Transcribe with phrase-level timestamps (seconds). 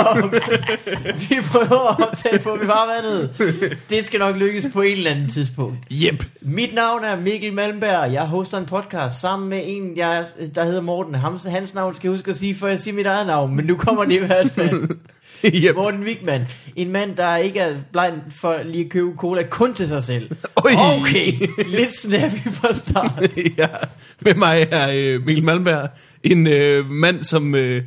[1.28, 3.30] Vi prøver at optage på vi farvandet.
[3.90, 5.76] Det skal nok lykkes på et eller andet tidspunkt.
[5.92, 6.24] Yep.
[6.40, 8.12] Mit navn er Mikkel Malmberg.
[8.12, 11.14] Jeg hoster en podcast sammen med en, jeg, der hedder Morten.
[11.14, 13.56] Ham, hans navn skal jeg huske at sige, før jeg siger mit eget navn.
[13.56, 14.88] Men nu kommer det i hvert fald.
[15.44, 15.74] yep.
[15.76, 16.46] Morten Wigman.
[16.76, 20.30] En mand, der ikke er blind for lige at købe cola kun til sig selv.
[20.56, 20.70] Oj.
[20.76, 21.32] Okay,
[21.66, 23.22] lidt snappy fra start.
[23.58, 23.68] ja,
[24.20, 25.88] med mig er øh, Mikkel Malmberg,
[26.22, 27.82] en øh, mand, som, øh,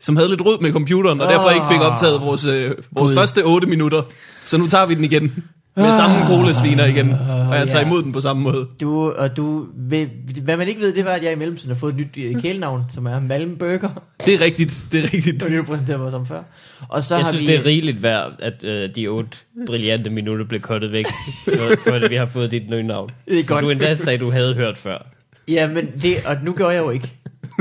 [0.00, 1.32] som havde lidt rod med computeren, og Ah.
[1.34, 4.02] derfor ikke fik optaget vores, øh, vores første 8 minutter.
[4.44, 5.44] Så nu tager vi den igen,
[5.76, 7.86] med samme colasviner igen, og jeg tager Ah.
[7.86, 7.86] ja.
[7.86, 8.66] imod den på samme måde.
[8.80, 10.06] Du, og du, ved,
[10.42, 12.42] hvad man ikke ved, det var, at jeg i mellemtiden har fået et nyt øh,
[12.42, 13.88] kælenavn, som er Malmburger.
[14.26, 15.24] Det er rigtigt, det er rigtigt.
[15.36, 16.42] Det var det, du præsenterede mig som før.
[16.88, 17.52] Og så Jeg har synes, vi...
[17.52, 19.30] det er rigeligt værd, at øh, de otte
[19.66, 21.06] brillante minutter blev kottet væk,
[21.44, 23.10] for, for at vi har fået dit nye navn.
[23.28, 23.64] Det er Som godt.
[23.64, 25.06] du endda sagde, du havde hørt før.
[25.48, 27.12] Ja, men det, og nu gør jeg jo ikke.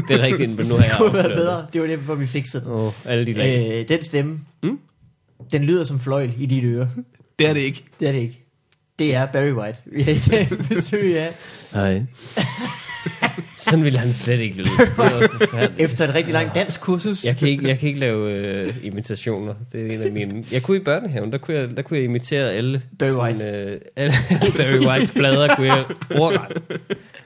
[0.07, 1.35] Det er rigtigt, men nu har det jeg kunne være det.
[1.35, 1.65] bedre.
[1.73, 3.79] Det var det, hvor vi fikset oh, alle de lag.
[3.81, 4.79] Øh, den stemme, Mm?
[5.51, 6.87] den lyder som fløjl i dine ører.
[7.39, 7.83] Det er det ikke.
[7.99, 8.45] Det er det ikke.
[8.99, 9.77] Det er Barry White.
[9.85, 11.29] Vi har i dag besøg af,
[11.73, 12.01] Nej.
[13.57, 14.69] Sådan ville han slet ikke lyde.
[15.77, 17.25] Efter et rigtig langt dansk kursus.
[17.25, 19.53] Jeg kan ikke, jeg kan ikke lave øh, imitationer.
[19.71, 20.43] Det er en af mine...
[20.51, 22.81] Jeg kunne i børnehaven, der kunne jeg, der kunne jeg imitere alle.
[22.99, 23.45] Barry sådan, White.
[23.57, 24.13] Øh, alle
[24.57, 25.83] Barry Whites blader kunne jeg
[26.15, 26.57] ordret.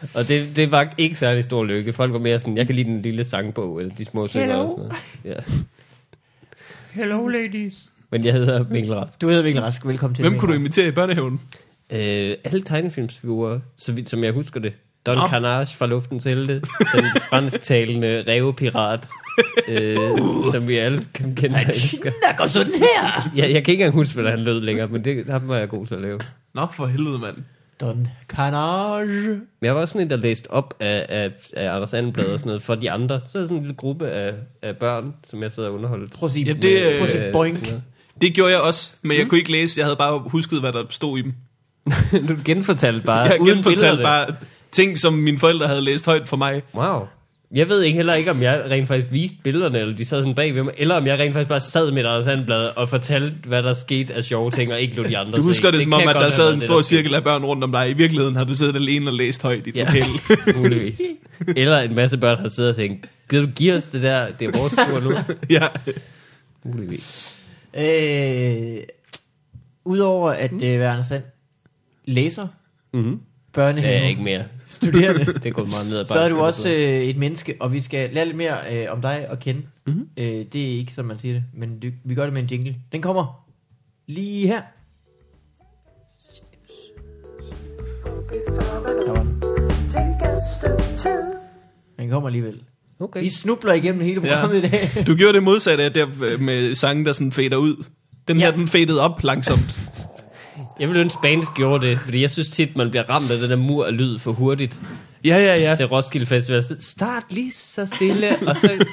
[0.15, 1.93] Og det, det var ikke særlig stor lykke.
[1.93, 4.55] Folk var mere sådan, jeg kan lide den lille sangbog, eller de små sønner.
[4.55, 4.83] Og sådan
[5.25, 5.45] noget.
[5.45, 5.53] Ja.
[7.01, 7.91] Hello ladies.
[8.11, 9.21] Men jeg hedder Mikkel Rask.
[9.21, 9.85] Du hedder Mikkel Rask.
[9.85, 10.29] Velkommen til.
[10.29, 10.61] Hvem kunne du Rask.
[10.61, 11.41] imitere i børnehaven?
[11.89, 14.73] Øh, alle tegnefilmsfigurer, så vidt som jeg husker det.
[15.05, 15.29] Don oh.
[15.29, 19.07] Carnage fra Luftens Helte, den fransktalende rævepirat,
[19.67, 19.97] øh,
[20.51, 21.55] som vi alle kan kende.
[21.55, 23.31] Der går sådan her.
[23.35, 25.69] Jeg, jeg kan ikke engang huske, hvordan han lød længere, men det ham var jeg
[25.69, 26.19] god til at lave.
[26.53, 27.35] Nå, for helvede, mand.
[27.81, 29.27] Don Carnage.
[29.29, 32.39] Men jeg var også sådan en, der læste op af, af, af Anders Andenblad og
[32.39, 33.21] sådan noget for de andre.
[33.25, 36.13] Så er sådan en lille gruppe af, af børn, som jeg sidder og underholdt.
[36.13, 37.55] Prøv at sige, Ja, det, øh, prøv at sige boink.
[37.65, 37.83] sådan
[38.21, 39.79] Det gjorde jeg også, men jeg kunne ikke læse.
[39.79, 41.33] Jeg havde bare husket, hvad der stod i dem.
[42.29, 44.25] du genfortalte bare, Jeg uden genfortalte bare
[44.71, 46.61] ting, som mine forældre havde læst højt for mig.
[46.75, 46.99] Wow.
[47.53, 50.35] Jeg ved ikke heller ikke, om jeg rent faktisk viste billederne, eller de sad sådan
[50.35, 53.35] bag ved mig, eller om jeg rent faktisk bare sad med Anders Andenblad og fortalte,
[53.47, 55.47] hvad der skete af sjove ting, og ikke lod de andre Du se.
[55.47, 57.71] husker det, som om, at der sad en det, stor cirkel af børn rundt om
[57.71, 57.89] dig.
[57.89, 59.85] I virkeligheden har du siddet alene og læst højt i dit Ja.
[59.85, 60.05] lokale.
[60.59, 61.01] Muligvis.
[61.57, 64.47] Eller en masse børn har siddet og tænkt, gider du give os det der, det
[64.47, 65.11] er vores tur nu?
[65.55, 65.67] ja.
[66.65, 67.37] Muligvis.
[67.77, 68.77] Øh,
[69.85, 70.57] Udover at mm.
[70.63, 71.23] øh, være Sand
[72.05, 72.47] læser,
[72.93, 73.19] Mm-hmm.
[73.53, 74.43] Det børnehave, er ikke mere.
[74.67, 77.73] studerende, Det er gået meget ned ad så er du også øh, et menneske, og
[77.73, 79.61] vi skal lære lidt mere øh, om dig at kende.
[79.87, 80.07] Mhm.
[80.17, 82.47] Øh, det er ikke, som man siger det, men det, vi gør det med en
[82.47, 82.75] jingle.
[82.91, 83.45] Den kommer
[84.07, 84.61] lige her.
[89.05, 89.43] Der var den.
[91.99, 92.59] Den kommer alligevel.
[92.99, 93.21] Okay.
[93.21, 94.35] Vi snubler igennem hele Ja.
[94.35, 94.89] programmet i dag.
[95.07, 97.83] Du gjorde det modsatte af der øh, med sange, der sådan fader ud.
[98.27, 98.45] Den Ja.
[98.45, 99.79] her, den fadede op langsomt.
[100.79, 103.49] Jeg vil ønske, Bands gjorde det, fordi jeg synes tit, man bliver ramt af den
[103.49, 104.81] der mur af lyd for hurtigt
[105.25, 105.75] Ja, ja, ja.
[105.75, 106.63] til Roskilde Festival.
[106.63, 108.85] Så start lige så stille, og så,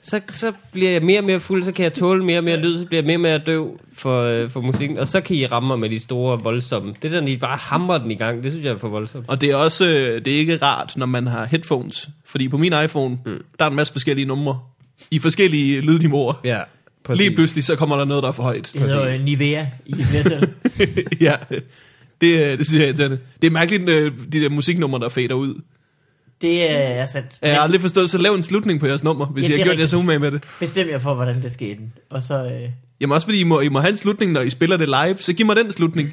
[0.00, 2.56] så, så bliver jeg mere og mere fuld, så kan jeg tåle mere og mere
[2.56, 5.36] lyd, så bliver jeg mere og mere døv for, øh, for musikken, og så kan
[5.36, 6.94] I ramme mig med de store voldsomme.
[7.02, 9.24] Det der, I bare hamrer den i gang, det synes jeg er for voldsomt.
[9.28, 12.08] Og det er også øh, det er ikke rart, når man har headphones.
[12.24, 13.44] Fordi på min iPhone, mm.
[13.58, 14.60] der er en masse forskellige numre.
[15.10, 16.34] I forskellige lydniveauer.
[16.44, 16.60] Ja,
[17.14, 18.70] Lige pludselig, så kommer der noget, der er for højt.
[18.72, 20.48] Det hedder øh, Nivea i flertal.
[21.20, 21.34] ja,
[22.20, 23.18] det, øh, det synes jeg er irriterende.
[23.42, 25.54] Det er mærkeligt, øh, de der musiknumre, der fader ud.
[26.40, 27.38] Det er sandt.
[27.42, 29.60] Jeg har aldrig forstået, så lav en slutning på jeres nummer, hvis Ja, det jeg
[29.60, 30.44] er har gjort jer så umage med det.
[30.60, 31.90] Bestem jer for, hvordan det skal ende.
[32.10, 32.44] Og så...
[32.44, 32.70] Øh,
[33.00, 35.16] Jamen også fordi, I må, I må have en slutning, når I spiller det live,
[35.20, 36.12] så giv mig den slutning.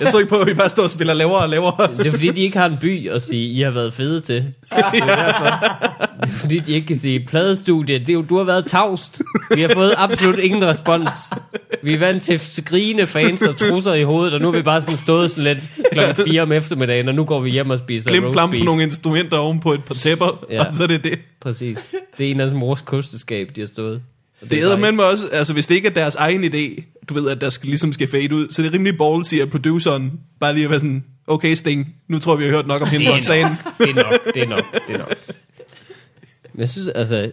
[0.00, 1.96] Jeg tror ikke på, at I bare står og spiller lavere og lavere.
[1.96, 4.34] Det er fordi, de ikke har en by at sige, I har været fede til.
[4.34, 5.44] Det er derfor.
[6.20, 9.22] Det er fordi, de ikke kan sige, pladestudie, det er jo, du har været tavst.
[9.54, 11.10] Vi har fået absolut ingen respons.
[11.82, 14.82] Vi er vant til skrigende fans og trusser i hovedet, og nu har vi bare
[14.82, 15.58] sådan stået sådan lidt
[15.92, 18.82] klokken 4 om eftermiddagen, og nu går vi hjem og spiser roast plam på nogle
[18.82, 20.54] instrumenter oven på et par tæpper, Ja.
[20.54, 20.64] ja.
[20.64, 21.18] og så er det det.
[21.40, 21.90] Præcis.
[22.18, 24.02] Det er en af mors kosteskab, de har stået.
[24.42, 26.82] Og Det er æder med mig også, altså hvis det ikke er deres egen idé,
[27.08, 29.50] du ved, at der skal, ligesom skal fade ud, så det er rimelig ballsy at
[29.50, 32.82] produceren bare lige at være sådan, okay Sting, nu tror vi, vi har hørt nok
[32.82, 35.16] om hende Det er nok, det er nok, det er nok, det er nok.
[36.52, 37.30] Men jeg synes, altså,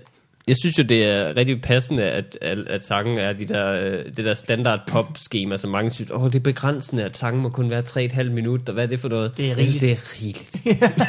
[0.48, 4.06] jeg synes jo, det er rigtig passende, at, at, at sangen er de der, øh,
[4.18, 7.70] det der standard pop-schema, som mange synes, åh, det er begrænsende, at sangen må kun
[7.70, 9.38] være 3,5 minutter, hvad er det for noget?
[9.38, 9.82] Det er rigeligt.
[9.82, 10.56] Det er rigeligt.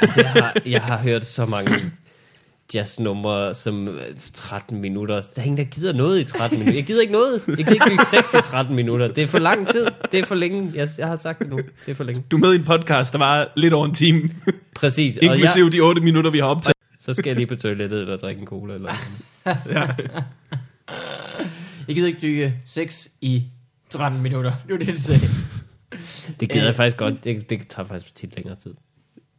[0.03, 1.71] altså, jeg, har, jeg har hørt så mange
[2.75, 4.03] jazznumre som øh,
[4.35, 5.15] 13 minutter.
[5.15, 6.79] Der er ingen, der gider noget i 13 minutter.
[6.79, 7.43] Jeg gider ikke noget.
[7.49, 9.09] Jeg gider ikke bygge sex i 13 minutter.
[9.09, 9.87] Det er for lang tid.
[10.13, 10.73] Det er for længe.
[10.75, 11.57] Jeg, jeg har sagt det nu.
[11.57, 12.25] Det er for længe.
[12.31, 14.31] Du er med i en podcast, der var lidt over en time,
[14.75, 15.17] Præcis.
[15.17, 16.75] Og jeg, inklusive de 8 minutter, vi har optaget.
[17.01, 18.75] så skal jeg lige på toilettet eller drikke en cola.
[18.75, 18.93] Eller
[19.45, 20.11] noget.
[21.89, 23.45] Jeg gider ikke dykke 6 i
[23.91, 24.53] 13 minutter.
[24.69, 25.21] Det var det, du sagde.
[26.41, 26.67] Det gider Øh.
[26.67, 27.25] jeg faktisk godt.
[27.25, 28.75] Det, det tager faktisk tit længere tid.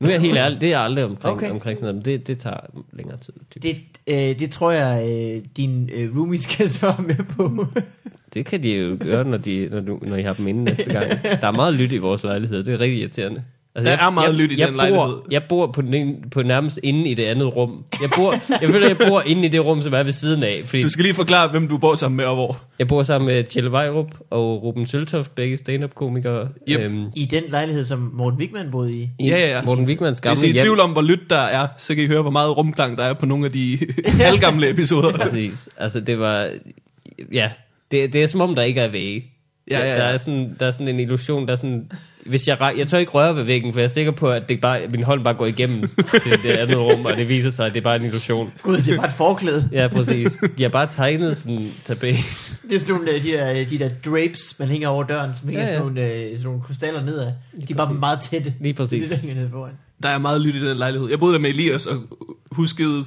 [0.01, 1.49] Nu er jeg helt ærlig, det er jeg aldrig omkring, Okay.
[1.49, 2.57] omkring sådan noget, men det, det tager
[2.93, 3.33] længere tid.
[3.51, 3.81] Typisk.
[4.07, 7.65] Det, øh, det tror jeg, øh, din øh, roomie skal svare med på.
[8.33, 10.93] Det kan de jo gøre, når, de, når, du, når I har dem inde næste
[10.93, 11.05] gang.
[11.41, 13.43] Der er meget lyt i vores lejlighed, det er rigtig irriterende.
[13.75, 15.15] Altså, Der er meget lydt i jeg den bor, lejlighed.
[15.31, 17.83] Jeg bor på, den, på nærmest inde i det andet rum.
[18.01, 20.61] Jeg, bor, jeg føler, jeg bor inde i det rum, som er ved siden af.
[20.65, 22.57] Fordi Du skal lige forklare, hvem du bor sammen med og hvor.
[22.79, 26.47] jeg bor sammen med Tjelle Vejrup og Ruben Søltoft, begge stand-up-komikere.
[26.69, 26.79] Yep.
[26.79, 29.09] Øhm, I den lejlighed, som Morten Wigman boede i.
[29.19, 29.61] i Ja, ja, ja.
[29.61, 32.03] Morten Wigmans gamle Hvis I er i tvivl om, hvor lyt der er, så kan
[32.03, 35.11] I høre, hvor meget rumklang der er på nogle af de halvgamle episoder.
[35.17, 35.69] Præcis.
[35.77, 36.49] Altså, det var...
[37.33, 37.49] Ja,
[37.91, 39.30] det, det er som om, der ikke er vægge.
[39.71, 39.97] Ja, ja, ja.
[39.97, 41.91] Der, er sådan, der er sådan en illusion, der er sådan...
[42.25, 44.61] Hvis jeg, jeg tør ikke røre ved væggen, for jeg er sikker på, at det
[44.61, 45.81] bare, min hånd bare går igennem
[46.23, 48.51] til det andet rum, og det viser sig, at det er bare en illusion.
[48.63, 49.69] Gud, det er bare et forklæde.
[49.71, 50.39] Ja, præcis.
[50.57, 52.15] De har bare tegnet sådan en tapet.
[52.69, 55.47] Det er sådan nogle, øh, de der, de der drapes, man hænger over døren, som
[55.47, 57.31] hænger Ja, ja, sådan, nogle, øh, sådan nogle krystaller nedad.
[57.67, 58.53] De er bare meget tætte.
[58.59, 59.09] Lige præcis.
[59.09, 59.71] Det er der hænger nede foran.
[60.03, 61.09] Der er meget lyt i den lejlighed.
[61.09, 61.97] Jeg boede der med Elias og
[62.51, 63.03] huskede...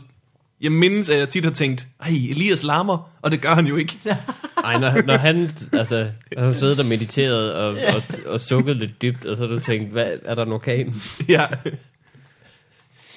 [0.61, 3.77] Jeg mindes, at jeg tit har tænkt, ej, Elias larmer, og det gør han jo
[3.77, 3.99] ikke.
[4.65, 9.03] Ej, når, når han, altså, han har siddet og mediteret og, og, og sukket lidt
[9.03, 10.95] dybt, og så har du tænkt, hvad, er der en orkan?
[11.29, 11.47] ja.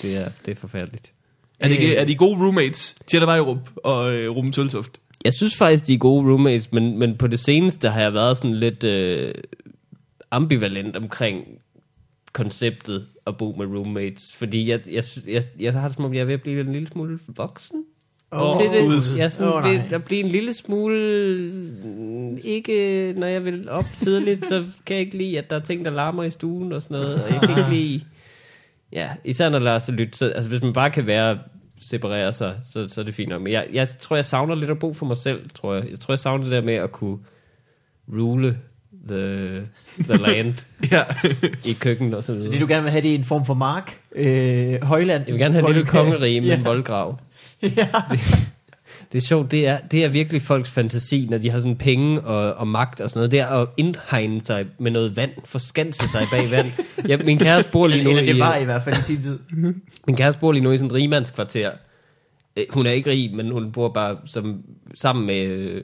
[0.01, 1.11] Det er, det er forfærdeligt.
[1.59, 4.91] Er, det, ikke- er de gode roommates, Tjelle Vejrup og øh, Ruben Søltoft?
[5.25, 8.37] Jeg synes faktisk, de er gode roommates, men, men på det seneste har jeg været
[8.37, 9.33] sådan lidt øh,
[10.31, 11.43] ambivalent omkring
[12.37, 14.35] konceptet at bo med roommates.
[14.35, 16.71] Fordi jeg, jeg, jeg, jeg har det som om, jeg er ved at blive en
[16.71, 17.83] lille smule voksen.
[18.31, 19.17] Åh, til det.
[19.17, 19.71] Jeg sådan oh, nej.
[19.71, 21.51] ved at blive en lille smule...
[21.83, 25.59] mm, Ikke, når jeg vil op tidligt, så kan jeg ikke lide, at der er
[25.59, 27.23] ting, der larmer i stuen og sådan noget.
[27.23, 28.01] Og jeg kan ikke lide...
[28.91, 30.15] Ja, især når Lars er lyt.
[30.15, 31.39] Så, altså, hvis man bare kan være
[31.79, 33.41] separere sig, så, så er det fint nok.
[33.41, 35.89] Men jeg, jeg tror, jeg savner lidt at bo for mig selv, tror jeg.
[35.89, 37.17] Jeg tror, jeg savner det der med at kunne
[38.13, 38.57] rule
[39.07, 39.61] the,
[40.03, 40.53] the land
[40.91, 41.03] Ja.
[41.65, 42.45] i køkkenet og så videre.
[42.47, 43.97] Så det du gerne vil have, det er en form for mark.
[44.15, 45.23] Øh, højland.
[45.27, 46.57] Jeg vil gerne have et hvor lille kongerige med ja.
[46.57, 47.19] en voldgrav.
[47.61, 47.87] ja.
[49.11, 52.21] Det er sjovt, det er, det er virkelig folks fantasi, når de har sådan penge
[52.21, 53.31] og, og magt og sådan noget.
[53.31, 56.67] Det er at indhegne sig med noget vand, forskanse sig bag vand.
[57.07, 59.01] Ja, min kæreste bor lige Eller, nu eller det i, var i hvert fald i
[59.01, 59.39] sin tid.
[60.07, 61.71] min kæreste bor lige nu i sådan et rigmandskvarter.
[62.57, 64.61] Øh, Hun er ikke rig, men hun bor bare som,
[64.95, 65.81] sammen med, øh,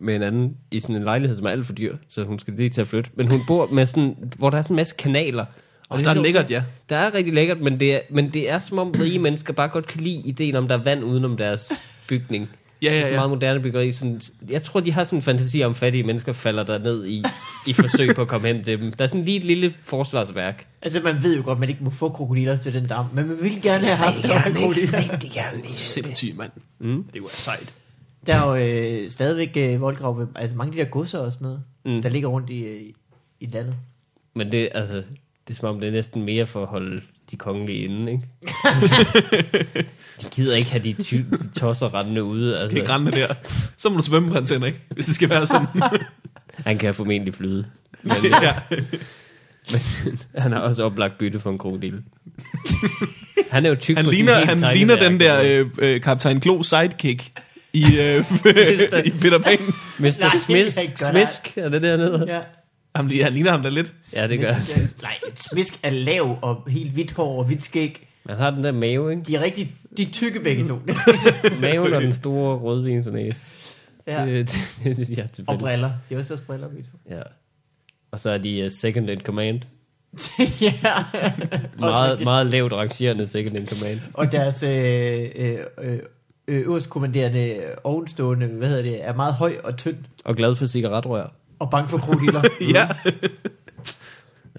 [0.00, 2.54] med en anden i sådan en lejlighed, som er alt for dyr, så hun skal
[2.54, 3.10] lige til at flytte.
[3.14, 5.44] Men hun bor med sådan, hvor der er sådan en masse kanaler.
[5.88, 6.62] Og det der er sjovt, lækkert, ja.
[6.88, 9.68] Der er rigtig lækkert, men det er, men det er som om rige mennesker bare
[9.68, 11.72] godt kan lide ideen om, der er vand udenom deres
[12.08, 12.48] bygning.
[12.82, 13.16] Ja, Det er ja, så ja.
[13.16, 13.92] meget moderne byggeri.
[13.92, 17.22] Sådan, jeg tror, de har sådan en fantasi om, fattige mennesker falder der ned i,
[17.66, 18.92] i forsøg på at komme hen til dem.
[18.92, 20.66] Der er sådan lige et lille forsvarsværk.
[20.82, 23.38] Altså, man ved jo godt, man ikke må få krokodiller til den dam, men man
[23.42, 24.98] ville gerne have haft der var krokodiller.
[24.98, 25.76] rigtig gerne lige.
[25.76, 26.50] Sindssygt, mand.
[26.78, 27.04] Mm.
[27.14, 27.72] Det var sejt.
[28.26, 28.56] Der er jo
[29.04, 32.02] øh, stadigvæk øh, voldgrav, ved- altså mange af de der godser og sådan noget, Mm.
[32.02, 32.80] der ligger rundt i, øh,
[33.40, 33.74] i landet.
[34.34, 35.04] Men det, altså, det
[35.50, 38.24] er som om, det er næsten mere for at holde de kongelige inde, ikke?
[40.22, 42.50] de gider ikke have de, ty- de tosser rendende ude.
[42.50, 43.34] Det er Altså, grænne der.
[43.76, 45.66] Så må du svømme, prins Henrik, hvis det skal være sådan.
[46.66, 47.66] han kan formentlig flyde.
[48.02, 48.54] Men, ja.
[49.72, 49.80] men
[50.34, 52.02] han har også oplagt bytte for en krokodil.
[53.50, 56.62] han er jo tyk Han på ligner, han ligner den der øh, øh, Kaptajn Klo
[56.62, 57.32] sidekick
[57.72, 58.20] i, øh,
[59.08, 59.58] i Peter Pan.
[59.98, 60.20] Mr.
[60.20, 60.70] Nej, Smith,
[61.10, 62.24] Smisk, er det dernede?
[62.28, 62.40] Ja.
[62.96, 63.94] Han, han ligner ham da lidt.
[64.14, 64.88] Ja, det gør han.
[65.02, 68.08] Nej, et smisk er lav og helt hvidt hår og hvidt skæg.
[68.28, 69.22] Han har den der mave, ikke?
[69.22, 70.78] De er rigtig, de er tykke begge to.
[71.60, 73.40] Maven og den store rødvinsnæse.
[74.06, 74.26] ja.
[74.26, 74.50] Det,
[74.84, 75.90] det, det, ja, Og briller.
[76.08, 77.14] De har også også briller begge to.
[77.16, 77.22] Ja.
[78.10, 79.60] Og så er de uh, second in command.
[80.60, 81.04] ja.
[81.78, 84.00] Meget, meget lavt rangerende second in command.
[84.14, 85.98] Og deres øh, øh, øh,
[86.48, 89.96] øverst kommanderende ovenstående, hvad hedder det, er meget høj og tynd.
[90.24, 91.32] Og glad for cigaretrør.
[91.58, 92.42] Og bange for krokodiller.
[92.74, 92.88] Ja.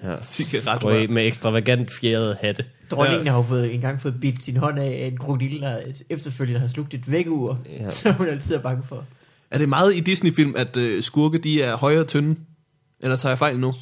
[0.04, 0.22] Ja.
[0.22, 0.82] Cigaret.
[0.82, 2.66] Går i med ekstravagant fjerde hatte.
[2.92, 5.78] Dronningen har jo fået, engang fået bidt sin hånd af en krokodil, der
[6.10, 7.58] efterfølgende har slugt et vækkeur.
[7.66, 7.72] Ja.
[7.84, 7.90] Ja.
[7.90, 9.06] Så hun altid er bange for.
[9.52, 12.36] Er det meget i Disney-film, at øh, skurke de er højere og tynde?
[13.00, 13.74] Eller tager jeg fejl nu?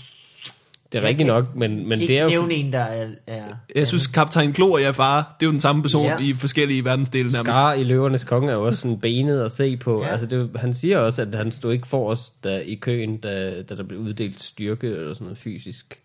[0.92, 2.30] Det er Jeg rigtigt nok, men, men det er jo...
[2.30, 3.08] nævne en, der er...
[3.28, 3.44] er
[3.76, 6.18] Jeg synes, Kaptajn Klo og jeg far, det er jo den samme person Ja.
[6.22, 7.54] i forskellige verdensdele nærmest.
[7.54, 10.02] Skar i løvernes konge er jo også sådan benet at se på.
[10.02, 10.06] Ja.
[10.08, 10.12] Ja.
[10.12, 13.62] Altså det, han siger også, at han stod ikke for os da, i køen, da,
[13.62, 15.98] da der blev uddelt styrke eller sådan noget fysisk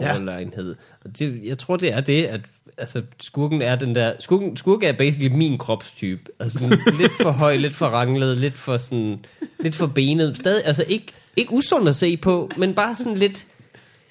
[0.00, 0.12] Ja.
[0.12, 0.74] overlegenhed.
[1.04, 2.40] Og det, jeg tror, det er det, at
[2.78, 4.12] altså, skurken er den der...
[4.18, 6.22] Skurken, skurke er basically min kropstype.
[6.40, 9.24] Altså sådan, lidt for høj, lidt for ranglet, lidt for sådan...
[9.60, 10.36] Lidt for benet.
[10.38, 13.46] Stadig, altså ikke, ikke usund at se på, men bare sådan lidt...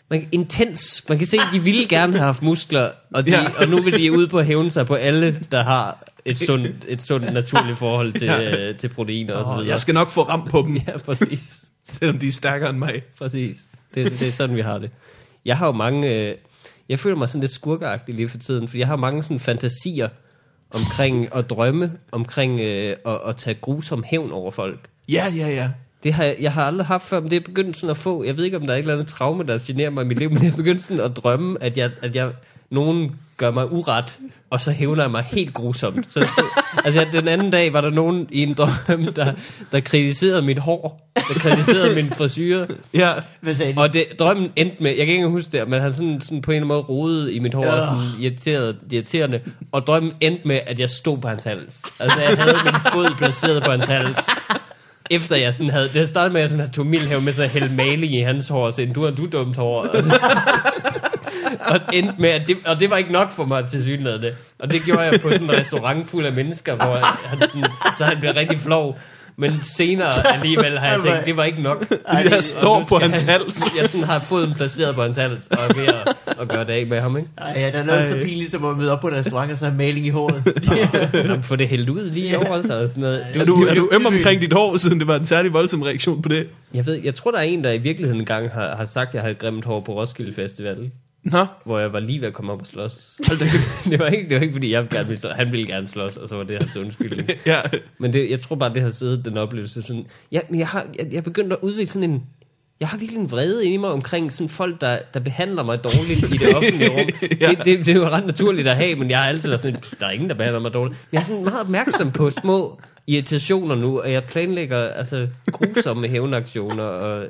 [0.09, 1.05] Man, intens.
[1.09, 3.47] Man kan se, at de ville gerne have haft muskler, og, de, Ja.
[3.59, 6.85] og nu vil de ud på at hævne sig på alle, der har et sundt,
[6.88, 8.69] et sundt naturligt forhold til, Ja.
[8.69, 9.67] øh, til proteiner og så videre.
[9.69, 11.63] jeg skal nok få ramt på dem, Ja, præcis.
[11.89, 13.03] selvom de er stærkere end mig.
[13.17, 13.57] Præcis.
[13.95, 14.89] Det, det er sådan, vi har det.
[15.45, 16.13] Jeg har jo mange...
[16.29, 16.35] Øh,
[16.89, 20.09] jeg føler mig sådan lidt skurkeagtig lige for tiden, for jeg har mange sådan fantasier
[20.74, 24.79] omkring at drømme, omkring øh, at, at tage grusom hævn over folk.
[25.09, 25.69] Ja, ja, ja.
[26.05, 28.24] Det har, jeg- jeg har aldrig haft før, men det er begyndt sådan at få,
[28.24, 30.19] jeg ved ikke, om der er et eller andet traume, der generer mig i mit
[30.19, 32.29] liv, men jeg er begyndt sådan at drømme, at jeg, at jeg
[32.69, 34.19] nogen gør mig uret,
[34.50, 36.05] og så hævner jeg mig helt grusomt.
[36.12, 36.43] Så, så,
[36.85, 39.33] altså den anden dag var der nogen i en drøm, der,
[39.71, 43.81] der kritiserede mit hår, der kritiserede min frisyr, Ja, Hvad sagde de?
[43.81, 46.41] og det, drømmen endte med, jeg kan ikke engang huske det, men han sådan, sådan
[46.41, 49.39] på en eller anden måde rodede i mit hår, og sådan irriteret, irriterende,
[49.71, 51.81] og drømmen endte med, at jeg stod på hans hals.
[52.00, 54.17] Altså jeg havde min fod placeret på hans hals.
[55.12, 57.45] Efter jeg sådan havde, det startede med, at jeg sådan havde tog Milhav med sådan
[57.45, 59.81] at hælde maling i hans hår, og sagde, du har du dumt hår.
[59.81, 59.89] Og,
[61.71, 64.33] og endte med, at det, og det var ikke nok for mig til synligheden.
[64.59, 66.95] Og det gjorde jeg på sådan en restaurant fuld af mennesker, hvor
[67.27, 67.65] han sådan,
[67.97, 69.00] så han blev rigtig flov.
[69.38, 71.86] Men senere alligevel har jeg tænkt, det var ikke nok.
[72.12, 73.63] jeg Og står på hans han- hals.
[73.82, 76.70] Jeg sådan har foden placeret på hans hals, og er ved at, at gøre det
[76.74, 77.30] af med ham, ikke?
[77.38, 78.08] Ej, ja, der er noget Ej.
[78.10, 80.44] så pinligt, som at møde op på en restaurant, og så have maling i håret.
[81.13, 83.25] Jamen, få det hældt ud lige over sig og sådan noget.
[83.34, 86.22] Er du, er du øm omkring dit hår, siden det var en særlig voldsom reaktion
[86.22, 86.48] på det?
[86.74, 89.08] Jeg ved, jeg tror, der er en, der i virkeligheden en gang har, har sagt,
[89.08, 90.77] at jeg havde grimt hår på Roskilde Festival,
[91.25, 93.20] Nå, hvor jeg var lige ved at komme op og slås.
[93.24, 93.86] kæft.
[93.91, 95.34] det, var ikke, det var ikke, fordi jeg gerne ville slås.
[95.34, 97.29] Han ville gerne slås, og så var det hans undskyldning.
[97.46, 97.62] Ja,
[97.98, 99.82] Men det, jeg tror bare, det har siddet den oplevelse.
[99.82, 102.24] Sådan, ja, men jeg har jeg, jeg er begyndt at udvikle sådan en...
[102.79, 105.84] Jeg har virkelig en vrede inde i mig omkring sådan folk, der, der behandler mig
[105.84, 107.10] dårligt i det offentlige rum.
[107.41, 107.50] Ja.
[107.50, 109.77] det, det, det, er jo ret naturligt at have, men jeg har altid været sådan,
[110.00, 111.00] der er ingen, der behandler mig dårligt.
[111.12, 116.08] Men jeg er sådan meget opmærksom på små irritationer nu, og jeg planlægger altså grusomme
[116.08, 116.84] hævnaktioner.
[116.84, 117.25] Og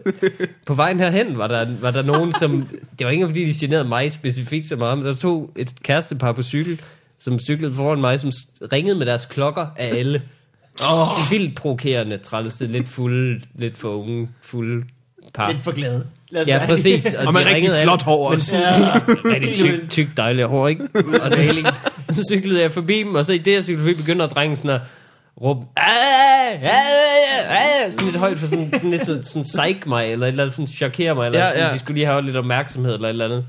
[0.66, 2.68] på vejen herhen var der, var der nogen, som...
[3.00, 6.32] Det var ikke fordi, de generede mig specifikt så meget, men der tog et kærestepar
[6.32, 6.82] på cykel,
[7.20, 8.32] som cyklede foran mig, som
[8.72, 10.22] ringede med deres klokker af alle.
[10.92, 11.32] Oh.
[11.32, 14.86] Vildt provokerende, trælse, lidt fulde, lidt for unge, fulde
[15.36, 15.52] par.
[15.52, 16.02] Lidt for glad.
[16.30, 17.14] Lad os Ja, præcis.
[17.28, 18.48] og med de rigtig flot hår men også.
[18.56, 20.84] sådan- Rigtig tyk, tyk dejlig hår, ikke?
[21.22, 21.72] Og så,
[22.12, 24.70] så cyklede jeg forbi dem, og så i det, jeg cyklede forbi, begynder drengen sådan
[24.72, 24.82] at
[25.42, 25.66] råbe,
[27.92, 30.56] sådan lidt højt for sådan, sådan lidt sådan, sådan psych mig, eller et eller andet
[30.56, 31.74] sådan chokere mig, eller Ja, ja, sådan, ja.
[31.74, 33.46] de skulle lige have lidt opmærksomhed, eller et eller andet.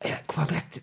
[0.00, 0.82] Og Jeg kunne bare mærke det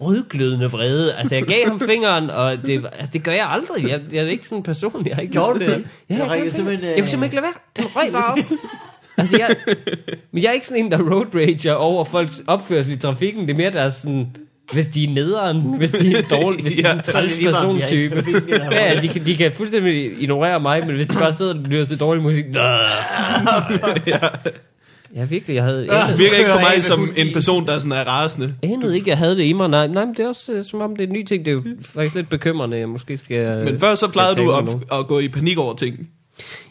[0.00, 1.14] rødglødende vrede.
[1.14, 3.88] Altså, jeg gav ham fingeren, og det, altså, det gør jeg aldrig.
[3.88, 5.64] Jeg, jeg er ikke sådan en person, jeg har ikke Gjorde det?
[5.64, 7.84] at- Ja, Jeg jeg, jeg, ringede jeg, simpelthen, jeg, jeg kunne simpelthen ikke lade være.
[7.84, 8.38] Den røg bare op.
[9.18, 9.56] Altså, jeg,
[10.32, 13.42] men jeg er ikke sådan en, der road rager over folks opførsel i trafikken.
[13.42, 14.26] Det er mere deres sådan,
[14.72, 17.46] hvis de er nederen, hvis de er dårlige, hvis de er en Ja, træls jeg
[17.46, 18.24] er persontype.
[18.48, 21.60] Ja, ja, de, kan, de kan fuldstændig ignorere mig, men hvis de bare sidder og
[21.60, 22.44] lytter til dårlig musik,
[25.16, 25.84] Ja, virkelig, jeg havde...
[25.84, 25.98] Ja.
[25.98, 28.54] Jeg Det virker ikke på mig som en person, der sådan er rasende.
[28.62, 29.68] anede ikke, jeg havde det i mig.
[29.68, 31.44] Nej, nej men det er også øh, som om, det er en ny ting.
[31.44, 32.78] Det er jo faktisk lidt bekymrende.
[32.78, 33.64] Jeg måske skal...
[33.64, 36.08] Men før så plejede du at, at gå i panik over ting.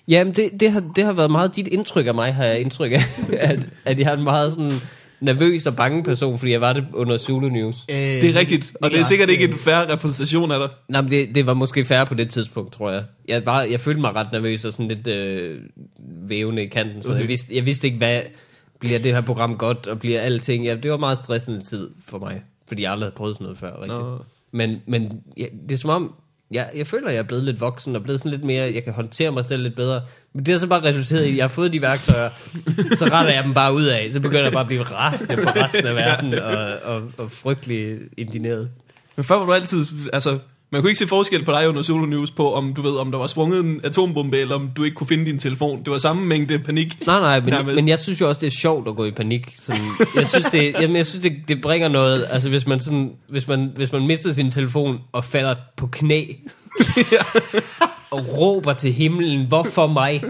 [0.07, 2.91] Jamen, det, det, har, det har været meget dit indtryk af mig, har jeg indtryk
[2.91, 3.01] af,
[3.51, 4.71] at, at jeg er en meget sådan
[5.19, 7.75] nervøs og bange person, fordi jeg var det under Zulu News.
[7.89, 10.69] Øh, Det er rigtigt, og det er sikkert ikke en færre repræsentation af dig.
[10.87, 13.03] Nej, men det, det var måske færre på det tidspunkt, tror jeg.
[13.27, 15.59] Jeg, var, jeg følte mig ret nervøs og sådan lidt øh,
[16.29, 17.19] vævende i kanten, så Okay.
[17.19, 18.21] jeg, vidste, jeg vidste ikke, hvad
[18.79, 20.65] bliver det her program godt, og bliver alting...
[20.65, 23.57] Ja, det var meget stressende tid for mig, fordi jeg aldrig havde prøvet sådan noget
[23.59, 23.87] før, rigtigt.
[23.99, 24.17] Nå.
[24.51, 26.13] Men, men ja, det er som om,
[26.51, 28.84] jeg, jeg føler, at jeg er blevet lidt voksen, og blevet sådan lidt mere, jeg
[28.84, 30.01] kan håndtere mig selv lidt bedre.
[30.34, 32.29] Men det har så bare resulteret i, at jeg har fået de værktøjer,
[32.96, 34.10] så retter jeg dem bare ud af.
[34.13, 37.98] Så begynder jeg bare at blive rasende på resten af verden, og, og, og frygtelig
[38.17, 38.70] indineret.
[39.15, 40.39] Men før var du altid, altså,
[40.71, 43.11] man kunne ikke se forskel på dig under Solo News på, om du ved, om
[43.11, 45.79] der var sprunget en atombombe, eller om du ikke kunne finde din telefon.
[45.79, 47.07] Det var samme mængde panik.
[47.07, 47.75] Nej, nej, men, Nærmest.
[47.75, 49.55] men jeg synes jo også, det er sjovt at gå i panik.
[49.59, 49.81] Sådan,
[50.15, 53.47] jeg synes, det, jamen, jeg synes det, det bringer noget, altså hvis man, sådan, hvis,
[53.47, 56.25] man, hvis man mister sin telefon og falder på knæ,
[58.11, 60.23] og råber til himlen, hvorfor mig?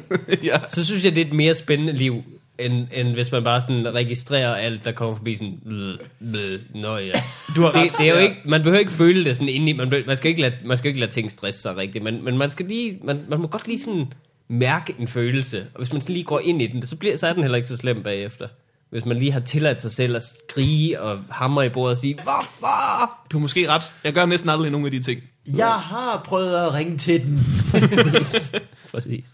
[0.44, 0.60] ja.
[0.68, 2.24] Så synes jeg, det er et mere spændende liv,
[2.60, 5.98] end, end hvis man bare sådan registrerer alt, der kommer forbi sådan, blød,
[6.32, 7.12] blød, nå ja.
[7.56, 7.92] Du har Det, ret.
[7.98, 8.24] det er jo Ja.
[8.24, 10.88] ikke, man behøver ikke føle det sådan indeni, man, man, skal ikke lade, man skal
[10.88, 13.68] ikke lade ting stresse sig rigtigt, men, men man skal lige, man, man må godt
[13.68, 14.14] lige sådan
[14.48, 17.28] mærke en følelse, og hvis man sådan lige går ind i den, så, bliver, så
[17.28, 18.48] er den heller ikke så slem bagefter.
[18.90, 22.14] Hvis man lige har tilladt sig selv at skrige og hamre i bordet og sige,
[22.14, 23.18] hvorfor?
[23.32, 23.82] Du har måske ret.
[24.04, 25.22] Jeg gør næsten aldrig nogen af de ting.
[25.58, 27.40] Jeg har prøvet at ringe til den.
[28.92, 29.26] Præcis.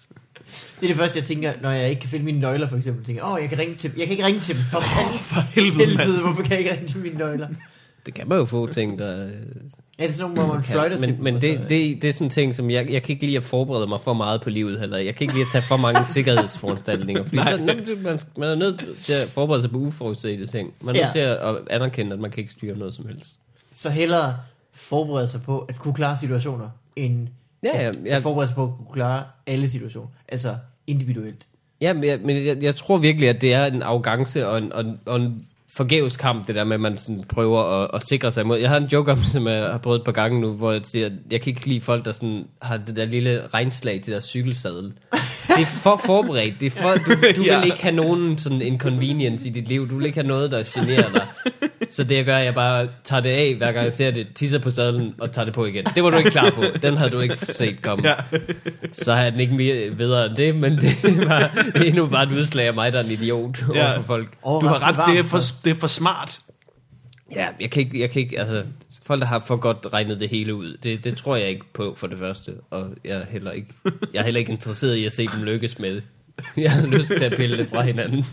[0.79, 3.01] Det er det første, jeg tænker, når jeg ikke kan finde mine nøgler, for eksempel.
[3.01, 3.99] Jeg tænker, åh, jeg kan ringe til dem.
[3.99, 4.63] Jeg kan ikke ringe til dem.
[4.71, 7.47] For, oh, For helvede, helvede, hvorfor kan jeg ikke ringe til mine nøgler?
[8.05, 9.25] Det kan man jo få ting, der...
[9.25, 9.31] øh,
[9.99, 12.09] Er det sådan nogle, hvor man fløjter til men, dem, men det, så- det, det
[12.09, 14.41] er sådan en ting, som jeg, jeg kan ikke lide at forberede mig for meget
[14.41, 14.97] på livet heller.
[14.97, 17.23] Jeg kan ikke lide at tage for mange sikkerhedsforanstaltninger.
[17.23, 17.57] Fordi så,
[18.03, 20.73] man, man er nødt til at forberede sig på uforudsete ting.
[20.81, 21.05] Man er Ja.
[21.05, 23.29] nødt til at, at anerkende, at man kan ikke styre noget som helst.
[23.71, 24.37] Så hellere
[24.73, 27.27] forberede sig på at kunne klare situationer, end
[27.63, 28.15] Ja, ja, at, ja.
[28.15, 30.07] at forberede sig på at kunne klare alle situationer.
[30.29, 30.55] Altså
[30.87, 31.45] individuelt.
[31.81, 34.73] Ja, men, jeg, men jeg, jeg tror virkelig, at det er en arrogance og en,
[34.73, 35.45] og, en- og en
[35.77, 38.57] forgæves kamp, det der med, at man sådan prøver at, at sikre sig imod.
[38.57, 40.81] Jeg har en joke om, som jeg har prøvet et par gange nu, hvor jeg
[40.91, 44.13] siger, at jeg kan ikke lide folk, der sådan har det der lille regnslag til
[44.13, 44.93] der cykelsadel.
[45.47, 46.59] Det er for forberedt.
[46.59, 47.59] Det er for, du, du Ja.
[47.59, 49.89] vil ikke have nogen sådan inconvenience i dit liv.
[49.89, 51.27] Du vil ikke have noget, der generer dig.
[51.89, 54.11] Så det jeg gør, er, at jeg bare tager det af, hver gang jeg ser
[54.11, 55.85] det, tisser på sadlen og tager det på igen.
[55.95, 56.63] Det var du ikke klar på.
[56.81, 58.07] Den havde du ikke set komme.
[58.09, 58.15] Ja.
[58.91, 62.05] Så er den ikke mere bedre end det, men det er, bare, det er nu
[62.07, 63.85] bare et udslag af mig, der er en idiot Ja.
[63.93, 64.31] over for folk.
[64.45, 66.39] Du har ret, det er, for, det er for smart.
[67.35, 68.63] Ja, jeg kan ikke, jeg kan ikke altså,
[69.05, 71.93] folk, der har for godt regnet det hele ud, det, det tror jeg ikke på
[71.97, 73.67] for det første, og jeg er heller ikke,
[74.13, 76.03] jeg er heller ikke interesseret i at se dem lykkes med det.
[76.57, 78.25] Jeg har lyst til at pille det fra hinanden.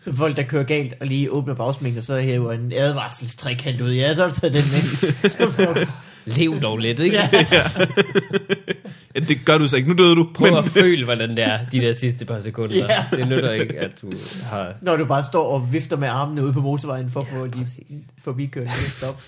[0.00, 3.90] Så folk, der kører galt og lige åbner bagsmængden, og så hæver en advarselstrækant ud.
[3.92, 5.08] Ja, så har du taget den med.
[5.40, 5.86] altså,
[6.26, 7.16] Lev dog lidt, ikke?
[7.16, 7.28] ja.
[9.14, 9.88] Ja, det gør du så ikke.
[9.88, 10.28] Nu døde du.
[10.34, 12.76] Prøv at føle, hvordan det er, de der sidste par sekunder.
[12.76, 13.16] Ja.
[13.16, 14.10] Det nytter ikke, at du
[14.42, 14.72] har...
[14.82, 17.66] Når du bare står og vifter med armene ude på motorvejen, for at få de
[18.22, 19.22] forbikørende til at stoppe.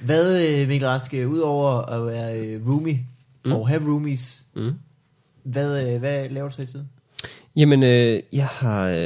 [0.00, 3.00] Hvad, øh, Mikkel Rask, øh, udover at være øh, roomie,
[3.46, 3.52] Mm.
[3.52, 4.72] og have roomies, Mm.
[5.44, 6.88] hvad, hvad laver du så i tiden?
[7.56, 8.96] Jamen, øh, jeg har, øh,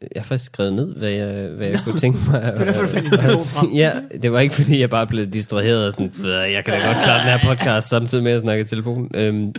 [0.00, 2.42] jeg har faktisk skrevet ned, hvad jeg, hvad jeg kunne tænke mig.
[2.58, 3.92] Det var derfor, du ja,
[4.22, 6.96] det var ikke fordi, jeg bare blev distraheret og sådan, "Øh, jeg kan da godt
[7.04, 9.10] klare den her podcast samtidig med at snakke i telefon.
[9.14, 9.54] Øhm,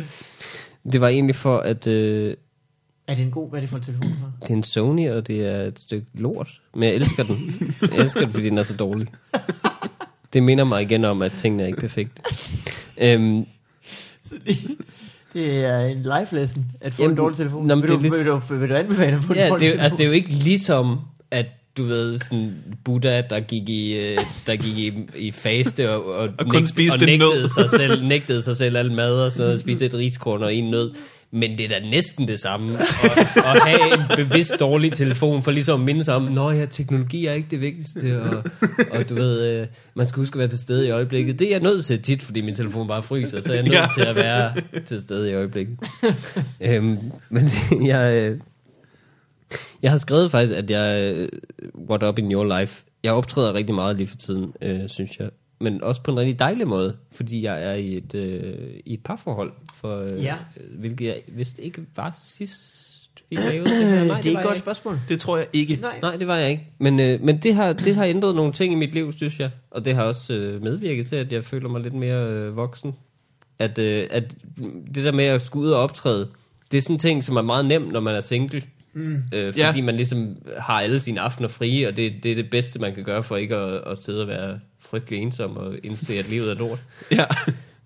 [0.92, 2.34] det var egentlig for, at øh,
[3.08, 5.28] Er det en god, hvad er det for en telefon, det er en Sony, og
[5.28, 6.50] det er et stykke lort.
[6.74, 7.36] Men jeg elsker den.
[7.82, 9.08] Jeg elsker den, fordi den er så dårlig.
[10.34, 12.22] Det minder mig igen om, at tingene er ikke perfekte.
[13.02, 13.46] Øhm,
[14.30, 14.58] Det
[15.36, 17.68] er en life lesson, at få Jamen, en dårlig telefon.
[17.68, 19.40] nå, men vil, det du, er lig- vil, du, vil du anbefale at få en
[19.40, 19.84] Ja, dårlig det, er, jo- telefon?
[19.84, 21.00] altså, det er jo ikke ligesom,
[21.32, 21.46] at
[21.78, 22.54] du ved, sådan
[22.86, 26.96] Buddha, der gik i, øh, der gik i, i faste og, og, Og kun spiste
[26.96, 27.50] og en nægtede, nød.
[27.50, 30.72] sig selv, nægtede sig selv al mad og sådan noget, spiste et riskorn og en
[30.72, 30.92] nød.
[31.32, 35.52] Men det er da næsten det samme, at, at have en bevidst dårlig telefon, for
[35.52, 38.44] ligesom at minde sig om, nå ja, teknologi er ikke det vigtigste, og,
[38.92, 41.40] og du ved, øh, man skal huske at være til stede i øjeblikket.
[41.40, 43.74] Det er jeg nødt til tit, fordi min telefon bare fryser, så jeg er nødt
[43.74, 43.88] Ja.
[43.96, 44.54] til at være
[44.86, 45.78] til stede i øjeblikket.
[46.62, 46.98] øhm,
[47.30, 47.50] men
[47.92, 48.40] jeg, øh,
[49.84, 51.30] jeg har skrevet faktisk, at jeg, øh,
[51.90, 55.30] what up in your life, jeg optræder rigtig meget lige for tiden, øh, synes jeg.
[55.60, 58.54] Men også på en rigtig dejlig måde, fordi jeg er i et, øh,
[58.86, 60.36] i et parforhold, for, øh, Ja.
[60.78, 62.84] hvilket jeg vist ikke var sidst,
[63.30, 64.04] vi lavede det her.
[64.04, 64.64] Nej, det er et godt ikke.
[64.64, 65.00] spørgsmål.
[65.10, 65.76] Det tror jeg ikke.
[65.82, 66.00] Nej.
[66.02, 66.68] Nej, det var jeg ikke.
[66.80, 69.52] Men, øh, men det, har, det har ændret nogle ting i mit liv, synes jeg.
[69.72, 72.96] Og det har også øh, medvirket til, at jeg føler mig lidt mere øh, voksen.
[73.60, 74.36] At, øh, at
[74.96, 76.28] det der med at skulle ud og optræde,
[76.72, 78.64] det er sådan en ting, som er meget nemt, når man er single.
[78.98, 79.24] Mm.
[79.34, 79.82] Øh, fordi Ja.
[79.82, 83.04] man ligesom har alle sine aftener frie, og det, det er det bedste, man kan
[83.04, 86.56] gøre for ikke at, at sidde og være frygtelig ensom og indse, at livet er
[86.56, 86.80] lort.
[87.12, 87.26] Ja.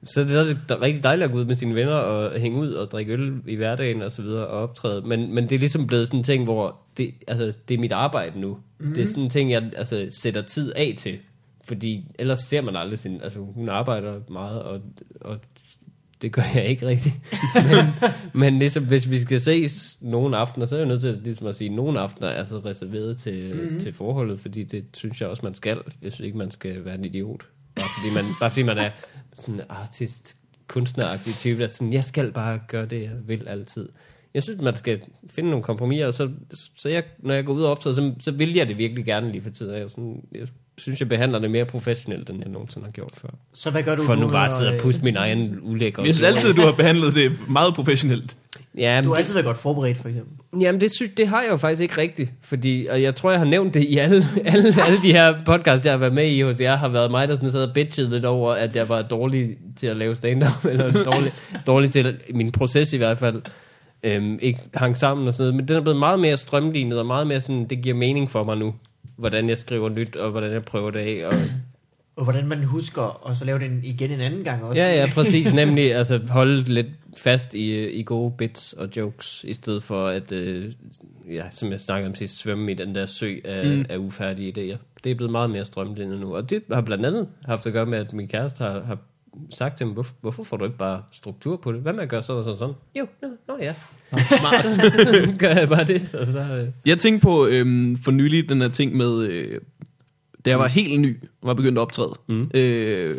[0.04, 2.60] Så det, så er det rigtig dejligt at gå ud med sine venner og hænge
[2.60, 5.02] ud og drikke øl i hverdagen og så videre og optræde.
[5.02, 7.91] Men, men det er ligesom blevet sådan en ting, hvor det, altså, det er mit
[7.91, 8.58] arbejde nu.
[8.80, 8.93] Mm.
[8.93, 11.17] Det er sådan en ting, jeg altså, sætter tid af til.
[11.63, 13.21] Fordi ellers ser man aldrig sin...
[13.24, 14.82] Altså hun arbejder meget, og,
[15.21, 15.39] og
[16.21, 17.15] det gør jeg ikke rigtigt.
[17.69, 17.86] men,
[18.34, 21.55] men ligesom, hvis vi skal ses nogle aftener, så er jeg nødt til ligesom at
[21.55, 23.79] sige, at nogle aftener er så reserveret til, mm.
[23.79, 25.77] til forholdet, fordi det synes jeg også, man skal.
[26.01, 27.45] Jeg synes ikke, man skal være en idiot.
[27.75, 28.89] Bare fordi man, bare fordi man er
[29.34, 30.36] sådan en artist,
[30.67, 33.89] kunstneragtig type, der er sådan, jeg skal bare gøre det, jeg vil altid.
[34.34, 36.29] Jeg synes, man skal finde nogle kompromiser, og så,
[36.75, 39.31] så jeg, når jeg går ud og optræder, så, så vil jeg det virkelig gerne
[39.31, 39.75] lige for tiden.
[39.75, 40.47] Jeg, sådan, jeg
[40.82, 43.30] synes, jeg behandler det mere professionelt, end jeg nogensinde har gjort før.
[43.54, 45.60] Så hvad gør du For nu når, bare at sidde og øh, puste min egen
[45.62, 46.04] ulækre.
[46.04, 48.38] Jeg synes altid, du har behandlet det meget professionelt.
[48.78, 50.62] Ja, Du har altid været godt forberedt, for eksempel.
[50.62, 53.39] jamen det, synes, det har jeg jo faktisk ikke rigtigt, fordi, og jeg tror, jeg
[53.39, 56.41] har nævnt det i alle, alle, alle de her podcasts, jeg har været med i
[56.41, 59.02] hos jer, har været mig, der sådan sad og bitchede lidt over, at jeg var
[59.02, 61.32] dårlig til at lave stand-up, eller dårlig,
[61.67, 63.41] dårlig til, min proces i hvert fald,
[64.04, 67.06] øhm, ikke hang sammen og sådan noget, men den er blevet meget mere strømlignet, og
[67.06, 68.74] meget mere sådan, det giver mening for mig nu,
[69.21, 71.34] hvordan jeg skriver nyt, og hvordan jeg prøver det af, og
[72.15, 74.81] Og hvordan man husker, og så lave den igen en anden gang også.
[74.81, 75.53] Ja, ja, præcis.
[75.53, 80.31] Nemlig altså, holde lidt fast i, i gode bits og jokes, i stedet for at,
[80.31, 80.73] øh,
[81.29, 83.86] ja, som jeg snakkede om sidst, svømme i den der sø af, mm.
[83.89, 84.77] af ufærdige idéer.
[85.03, 86.36] Det er blevet meget mere strømlignet nu.
[86.36, 88.97] Og det har blandt andet haft at gøre med, at min kæreste har, har
[89.49, 91.81] sagt til mig, hvorfor, hvorfor får du ikke bare struktur på det?
[91.81, 92.75] Hvad med at gøre sådan og sådan og sådan?
[92.95, 93.75] Jo, nå, nå ja.
[94.39, 94.62] Smart.
[94.91, 96.15] så, gør jeg bare det.
[96.15, 99.58] Og så, øh, Jeg tænkte på øhm, for nylig den her ting med, øh,
[100.45, 102.13] da jeg var helt ny, var begyndt at optræde.
[102.28, 102.52] Mm.
[102.54, 103.15] Øh,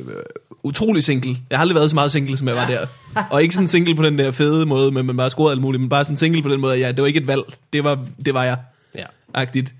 [0.62, 1.36] utrolig single.
[1.50, 2.86] Jeg har aldrig været så meget single, som jeg var der.
[3.30, 5.80] Og ikke sådan single på den der fede måde, men man bare scorede alt muligt,
[5.80, 7.42] men bare sådan single på den måde, at ja, det var ikke et valg.
[7.72, 8.58] Det var, det var jeg,
[8.94, 9.04] ja.
[9.34, 9.74] agtigt.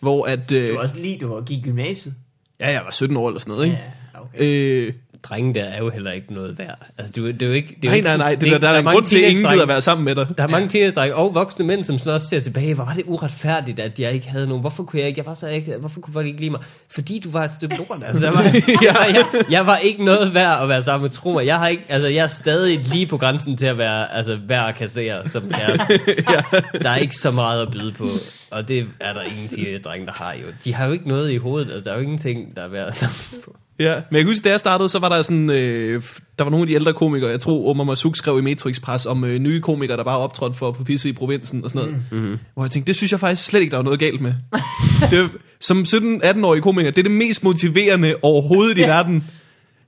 [0.00, 2.14] Hvor at, øh, Du var også lige, du var, gik i gymnasiet.
[2.60, 3.78] ja, jeg var 17 år eller sådan noget, ikke?
[4.14, 4.86] Ja, okay.
[4.88, 6.78] Øh, drenge der er jo heller ikke noget værd.
[6.98, 7.68] Altså, det, er det er jo ikke...
[7.68, 8.34] Det er Nej, ikke nej, nej.
[8.34, 10.14] Det, er der, ikke- der er en grund til, at ingen gider være sammen med
[10.14, 10.26] dig.
[10.36, 13.02] Der er mange teenage og voksne mænd, som sådan også ser tilbage, hvor var det
[13.06, 14.60] uretfærdigt, at jeg ikke havde nogen.
[14.60, 15.18] Hvorfor kunne jeg ikke?
[15.18, 16.60] Jeg var så ikke, hvorfor kunne folk ikke lide mig?
[16.90, 18.02] Fordi du var et stykke lort.
[18.06, 18.42] Altså, jeg, var,
[18.82, 21.10] jeg, jeg, jeg, var ikke noget værd at være sammen med.
[21.10, 24.12] Tro mig, jeg, har ikke, altså, jeg er stadig lige på grænsen til at være
[24.14, 26.00] altså, værd at kassere som kæreste.
[26.82, 28.04] Der er ikke så meget at byde på.
[28.50, 30.46] Og det er der ingen teenage-drenge, der har jo.
[30.64, 31.72] De har jo ikke noget i hovedet.
[31.72, 33.56] Altså, der er jo ingenting, der er værd at sammen på.
[33.78, 36.02] Ja, men jeg kan huske, da jeg startede, så var der sådan, øh,
[36.38, 39.06] der var nogle af de ældre komikere, jeg tror Omar Masuk skrev i Metro Express
[39.06, 42.04] om øh, nye komikere, der bare optrådte for på fisse i provinsen og sådan noget.
[42.10, 42.38] Mm.
[42.54, 44.34] Hvor jeg tænkte, det synes jeg faktisk slet ikke, der var noget galt med.
[45.10, 45.30] det,
[45.60, 49.24] som 17-18-årig komiker, det er det mest motiverende overhovedet i verden.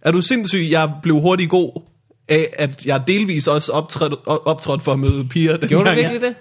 [0.02, 1.82] Er du sindssyg, jeg blev hurtigt god
[2.28, 5.56] af, at jeg delvis også optrådte, optrådte for at møde piger.
[5.56, 5.96] Gjorde du dengang.
[5.96, 6.34] virkelig det?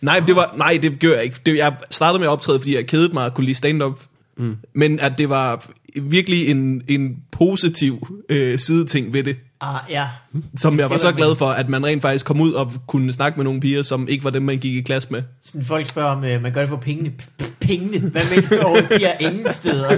[0.00, 1.36] Nej, det var, nej, det gør jeg ikke.
[1.46, 4.00] Det, jeg startede med at optræde, fordi jeg kedede mig at kunne lide stand-up.
[4.40, 4.56] Mm.
[4.72, 5.70] Men at det var
[6.02, 10.08] virkelig en, en positiv øh, sideting ved det, Ah, ja.
[10.56, 13.12] som jeg ser, var så glad for, at man rent faktisk kom ud og kunne
[13.12, 15.22] snakke med nogle piger, som ikke var dem, man gik i klasse med.
[15.40, 17.12] Sådan folk spørger, om øh, man gør det for pengene.
[17.42, 17.98] P- pengene?
[17.98, 19.88] Hvad med over de her ingen steder?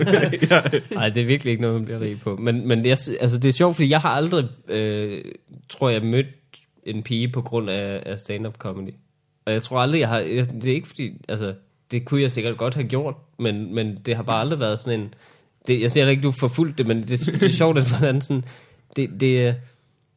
[0.94, 2.36] Nej, det er virkelig ikke noget, man bliver rig på.
[2.36, 5.24] Men, men jeg, altså, det er sjovt, fordi jeg har aldrig, øh,
[5.68, 6.26] tror jeg, mødt
[6.86, 8.94] en pige på grund af, af stand-up comedy.
[9.46, 10.18] Og jeg tror aldrig, jeg har...
[10.18, 11.10] Jeg, det er ikke fordi...
[11.28, 11.54] Altså,
[11.92, 15.00] det kunne jeg sikkert godt have gjort, men, men det har bare aldrig været sådan
[15.00, 15.14] en...
[15.66, 18.20] Det, jeg siger ikke, du har forfulgt det, men det, det er sjovt, at hvordan
[18.20, 18.44] sådan...
[18.96, 19.54] Det, det,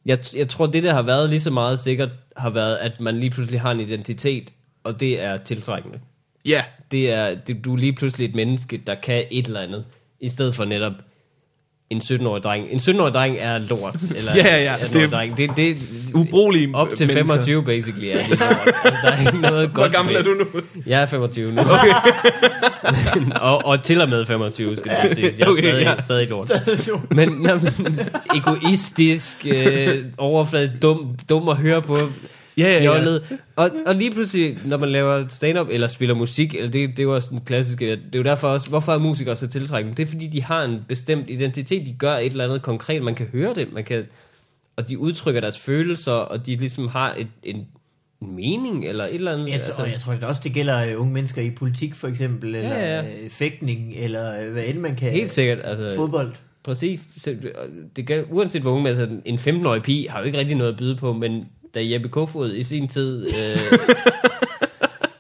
[0.06, 3.20] jeg, jeg tror, det der har været lige så meget sikkert, har været, at man
[3.20, 6.00] lige pludselig har en identitet, og det er tiltrækkende.
[6.46, 9.86] Ja, det er, det, du er lige pludselig et menneske, der kan et eller andet,
[10.20, 10.94] i stedet for netop
[11.96, 12.66] en 17-årig dreng.
[12.72, 13.96] En 17-årig dreng er lort.
[14.18, 14.74] Eller Ja, ja, ja.
[14.76, 15.38] en 18-årig Det er dreng.
[15.38, 15.78] Det, det,
[16.14, 17.36] ubrugelige op til mennesker.
[17.36, 18.40] 25, basically, er de lort.
[18.84, 20.62] Altså, der er ikke noget godt Hvor gammel er du nu?
[20.88, 21.62] Jeg er 25 nu.
[21.62, 21.94] Okay.
[23.50, 25.40] og, og til og med 25, skal det siges.
[25.40, 26.02] Jeg er Okay, stadig, ja.
[26.04, 26.52] stadig lort.
[27.12, 27.54] Men, nå,
[27.84, 28.00] men
[28.36, 31.98] egoistisk, øh, overfladet, dum, dum at høre på,
[32.58, 32.94] Ja, ja, ja.
[32.94, 33.40] fjollet.
[33.56, 37.04] Og, og lige pludselig, når man laver stand-up eller spiller musik, eller det, det er
[37.04, 39.98] jo også den klassiske, det er jo derfor også, hvorfor er musikere så tiltrækkende?
[39.98, 43.16] Det er fordi, de har en bestemt identitet, de gør et eller andet konkret, man
[43.16, 44.06] kan høre det, man kan,
[44.76, 47.68] og de udtrykker deres følelser, og de ligesom har et, en,
[48.22, 49.50] en mening, eller et eller andet.
[49.50, 52.56] Jeg tror, jeg tror det også, det gælder øh, unge mennesker i politik for eksempel,
[52.56, 53.02] eller ja.
[53.02, 55.12] øh, fægtning, eller øh, hvad end man kan.
[55.12, 56.34] Helt sikkert, altså, Fodbold.
[56.64, 57.08] Præcis.
[57.18, 57.36] Så
[57.96, 60.78] Det gør, uanset hvor unge, altså en 15-årig pige har jo ikke rigtig noget at
[60.78, 63.58] byde på, men da Jeppe Kofod i sin tid øh,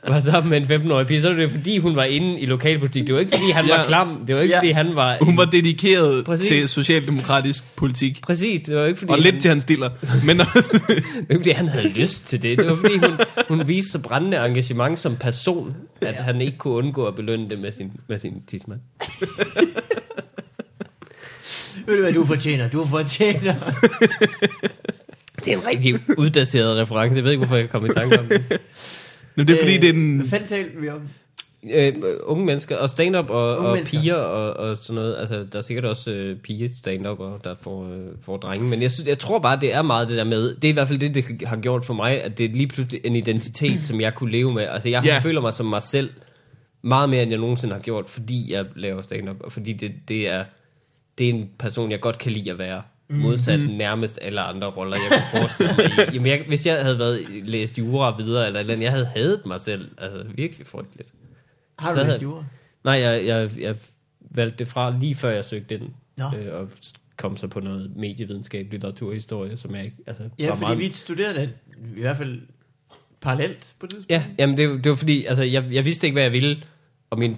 [0.14, 3.08] var sammen med en 15-årig pige, så var det fordi, hun var inde i lokalpolitik.
[3.08, 3.78] Det var ikke fordi, han Ja.
[3.78, 4.24] var klam.
[4.28, 4.60] Det var ikke Ja.
[4.60, 5.18] fordi, han var...
[5.22, 6.48] Hun var dedikeret Præcis.
[6.48, 8.22] til socialdemokratisk politik.
[8.24, 9.90] Præcis, det var ikke fordi, Og lidt han, til hans stiller.
[10.26, 12.58] Men det var ikke fordi, han havde lyst til det.
[12.60, 13.18] Det var fordi, hun,
[13.58, 16.22] hun viste så brændende engagement som person, at Ja.
[16.22, 18.80] han ikke kunne undgå at belønne det med sin, med sin tidsmand.
[21.86, 22.70] Ved du hvad du fortjener?
[22.70, 23.54] Du fortjener.
[25.46, 27.16] Det er en rigtig uddateret reference.
[27.16, 28.60] Jeg ved ikke, hvorfor jeg kom i tanke om det.
[29.36, 30.18] Nå, det er fordi, Øh, det er den...
[30.18, 31.02] Hvad fanden talte vi om?
[31.74, 34.00] Øh, unge mennesker, og stand-up og, Unge og mennesker.
[34.00, 35.16] piger og, og sådan noget.
[35.20, 38.68] Altså, der er sikkert også øh, pige stand-up, og der får, øh, får drenge.
[38.68, 40.74] Men jeg, synes, jeg tror bare, det er meget det der med, det er i
[40.74, 43.84] hvert fald det, det har gjort for mig, at det er lige pludselig en identitet,
[43.84, 44.64] som jeg kunne leve med.
[44.64, 45.22] Altså, jeg yeah.
[45.22, 46.10] føler mig som mig selv,
[46.82, 50.30] meget mere, end jeg nogensinde har gjort, fordi jeg laver stand-up, og fordi det, det
[50.30, 50.44] er
[51.18, 52.82] det er en person, jeg godt kan lide at være.
[53.10, 53.76] Modsat mm-hmm.
[53.76, 56.12] nærmest alle andre roller, jeg kunne forestille mig i.
[56.16, 59.46] Jamen, jeg, hvis jeg havde været, læst jura videre, eller, eller andet, jeg havde hadet
[59.46, 59.90] mig selv.
[59.98, 61.14] Altså, virkelig frygteligt.
[61.80, 62.44] Har Så du havde- læst jura?
[62.84, 63.76] Nej, jeg, jeg, jeg
[64.20, 65.90] valgte det fra lige før jeg søgte ind.
[66.18, 66.26] Nå.
[66.38, 66.70] Øh, og
[67.18, 69.98] kom så på noget medievidenskab, litteraturhistorie, som jeg ikke...
[70.08, 70.80] Altså, Ja, var fordi meget...
[70.80, 71.54] vi studerede det
[71.98, 72.42] i hvert fald
[73.22, 74.06] parallelt på det.
[74.10, 76.64] Ja, jamen det, det var fordi, altså jeg, jeg vidste ikke, hvad jeg ville,
[77.10, 77.36] og min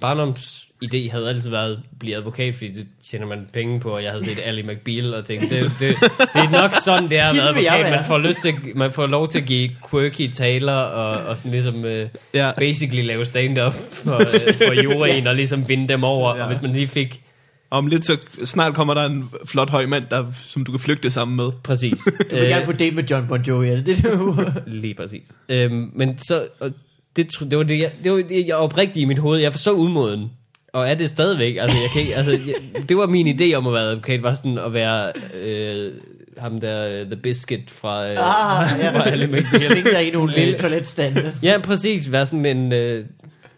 [0.84, 4.10] barndomsidé havde altid været at blive advokat, fordi det tjener man penge på, og jeg
[4.12, 7.36] havde set Ali McBeal og tænkte, det, det, det er nok sådan, det er at
[7.36, 7.90] være advokat.
[7.90, 11.50] Man får, lyst til, man får lov til at give quirky taler, og, og sådan
[11.52, 11.90] ligesom uh,
[12.34, 12.50] Ja.
[12.58, 14.16] basically lave stand-up for,
[14.48, 16.42] uh, for juryen, og ligesom vinde dem over, Ja.
[16.42, 17.22] og hvis man lige fik
[17.70, 21.10] Om lidt så snart kommer der en flot høj mand, der, som du kan flygte
[21.10, 21.50] sammen med.
[21.64, 21.98] præcis.
[22.30, 24.40] Du vil gerne på date med John Bon Jovi, er det det, du...
[24.66, 25.26] Lige præcis.
[25.48, 26.70] Øhm, men så, og
[27.16, 29.38] det, det var det, jeg, det var det, jeg oprigtigt i mit hoved.
[29.40, 30.30] Jeg var så udmoden.
[30.72, 31.56] Og er det stadigvæk.
[31.60, 34.34] Altså, jeg kan ikke, altså, jeg, det var min idé om at være advokat, var
[34.34, 35.12] sådan at være
[35.44, 35.92] øh,
[36.38, 38.90] ham der, uh, The Biscuit fra, øh, Ah, ja.
[38.98, 39.44] fra Ali McBeal.
[39.60, 41.16] Sving dig i nogle Lille- lille toiletstand.
[41.42, 42.12] Ja, præcis.
[42.12, 43.04] Være sådan en øh,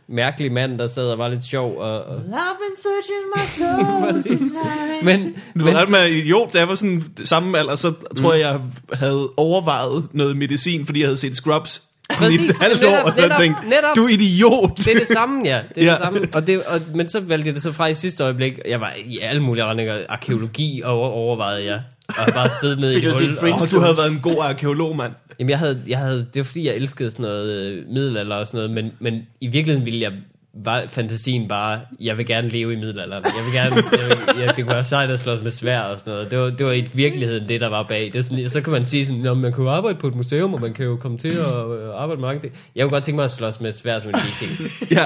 [0.08, 1.78] mærkelig mand, der sad og var lidt sjov.
[1.78, 5.02] Og, og, I've been searching my soul tonight.
[5.04, 5.22] men,
[5.58, 8.40] Du men, var ret med idiot, da jeg var sådan samme alder, så tror jeg,
[8.40, 8.60] jeg
[8.92, 11.82] havde overvejet noget medicin, fordi jeg havde set Scrubs
[12.14, 13.96] sådan i Præcis, et halvt netop, år, og netop, tænkte, netop.
[13.96, 14.76] du er idiot.
[14.76, 15.60] det er det samme, ja.
[15.74, 15.90] Det er Ja.
[15.90, 16.20] det samme.
[16.32, 18.58] Og det, og, men så valgte jeg det så fra i sidste øjeblik.
[18.68, 19.98] Jeg var i alle mulige retninger.
[20.08, 21.80] Arkeologi over, overvejede jeg.
[22.08, 23.52] og har bare siddet nede i et hul.
[23.52, 25.12] Og, Og du havde været en god arkeolog, mand.
[25.38, 28.46] jamen, jeg havde, jeg havde, det var fordi, jeg elskede sådan noget øh, middelalder og
[28.46, 30.12] sådan noget, men, men i virkeligheden ville jeg
[30.54, 33.24] var fantasien bare, jeg vil gerne leve i middelalderen.
[33.24, 35.98] Jeg vil gerne, jeg vil, jeg, det kunne være sejt at slås med svær og
[35.98, 36.30] sådan noget.
[36.30, 38.10] Det var, det var i virkeligheden det, der var bag.
[38.12, 40.54] Det sådan, så kan man sige sådan, "Nå, man kan jo arbejde på et museum,
[40.54, 42.52] og man kan jo komme til at øh, arbejde med mange ting.
[42.76, 44.70] Jeg kunne godt tænke mig at slås med svær som en viking.
[44.98, 45.04] Ja,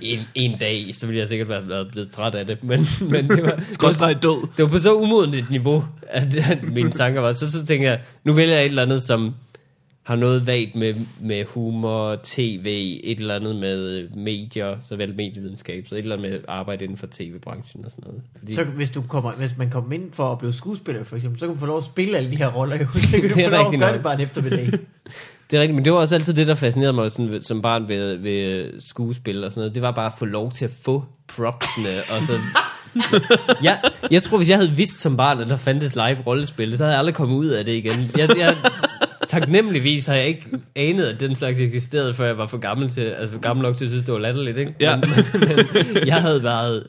[0.00, 2.64] En, en dag, så ville jeg sikkert være være blevet træt af det.
[2.64, 4.48] Men, men det var, skrådstræk død.
[4.56, 7.32] det var på så umodent et niveau, at, at mine tanker var.
[7.32, 9.34] Så, så tænker jeg, nu vælger jeg et eller andet, som
[10.06, 15.94] har noget vagt med, med humor, tv, et eller andet med medier, såvel medievidenskab, så
[15.94, 18.22] et eller andet med arbejde inden for tv-branchen og sådan noget.
[18.38, 21.38] Fordi, Så hvis, du kommer, hvis man kommer ind for at blive skuespiller, for eksempel,
[21.40, 22.76] så kan man få lov at spille alle de her roller.
[22.76, 22.86] Jo.
[23.10, 23.92] Så kan du Det er få lov at gøre nok.
[23.94, 24.66] det bare en eftermiddag.
[25.50, 27.88] det er rigtigt, men det var også altid det, der fascinerede mig sådan, som barn
[27.88, 29.74] ved, ved skuespil og sådan noget.
[29.74, 32.32] Det var bare at få lov til at få propsene og så...
[33.62, 33.76] ja,
[34.10, 36.92] jeg tror, hvis jeg havde vidst som barn, at der fandtes live rollespil, så havde
[36.92, 38.10] jeg aldrig kommet ud af det igen.
[38.16, 38.56] Jeg, jeg,
[39.28, 43.00] taknemmeligvis har jeg ikke anet, at den slags eksisterede, før jeg var for gammel til,
[43.00, 44.74] altså for gammel nok til at synes, det var latterligt, ikke?
[44.80, 44.96] Ja.
[44.96, 45.10] Men,
[45.40, 46.86] men, jeg havde været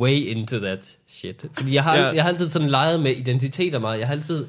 [0.00, 1.44] way into that shit.
[1.54, 2.06] Fordi jeg har, Ja.
[2.08, 3.98] jeg har altid sådan leget med identiteter meget.
[3.98, 4.46] Jeg har altid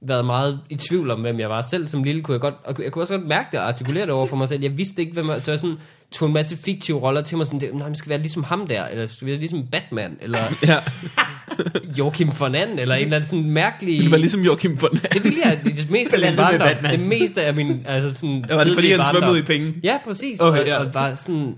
[0.00, 1.88] været meget i tvivl om, hvem jeg var selv.
[1.88, 4.10] Som lille kunne jeg godt, og jeg kunne også godt mærke det og artikulere det
[4.12, 4.62] over for mig selv.
[4.62, 5.76] Jeg vidste ikke, hvem jeg så jeg sådan
[6.12, 7.46] tog en masse fiktive roller til mig.
[7.46, 10.38] Sådan, det, nej, man skal være ligesom ham der, eller skal være ligesom Batman, eller
[10.66, 10.78] Ja,
[11.98, 14.02] Joachim von Anden, eller en eller anden sådan mærkelig...
[14.02, 16.58] det var ligesom Joachim von Det ville jeg, det meste af min barndom.
[16.58, 16.98] Batman.
[16.98, 18.44] Det meste af min, altså sådan...
[18.48, 19.22] ja var det fordi, han barndom.
[19.22, 19.74] svømmede i penge?
[19.82, 20.40] Ja, præcis.
[20.40, 20.78] Okay, og, ja.
[20.78, 21.54] og var sådan...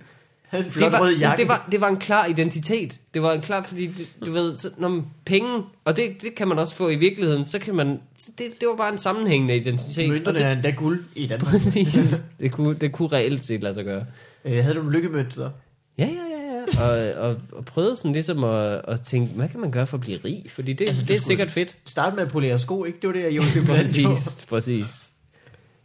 [0.48, 1.40] Havde en flot Det var, jakke.
[1.42, 2.98] det, var, det var en klar identitet.
[3.14, 6.34] Det var en klar, fordi det, du ved, så, når man, penge, og det, det
[6.34, 8.98] kan man også få i virkeligheden, så kan man, så det, det var bare en
[8.98, 10.04] sammenhængende identitet.
[10.04, 11.50] Og Mønterne det, er endda guld i Danmark.
[11.50, 12.22] præcis.
[12.40, 14.04] Det kunne, det kunne reelt set lade sig gøre.
[14.48, 15.50] Øh, havde du en lykkemønt så?
[15.98, 17.14] Ja, ja, ja, ja.
[17.18, 20.00] Og, og, og prøvede sådan ligesom at, at tænke, hvad kan man gøre for at
[20.00, 20.44] blive rig?
[20.48, 21.76] Fordi det, Altså, det er sikkert fedt.
[21.86, 22.98] Start med at polere sko, ikke?
[23.02, 25.04] Det var det, jeg gjorde Præcis, præcis.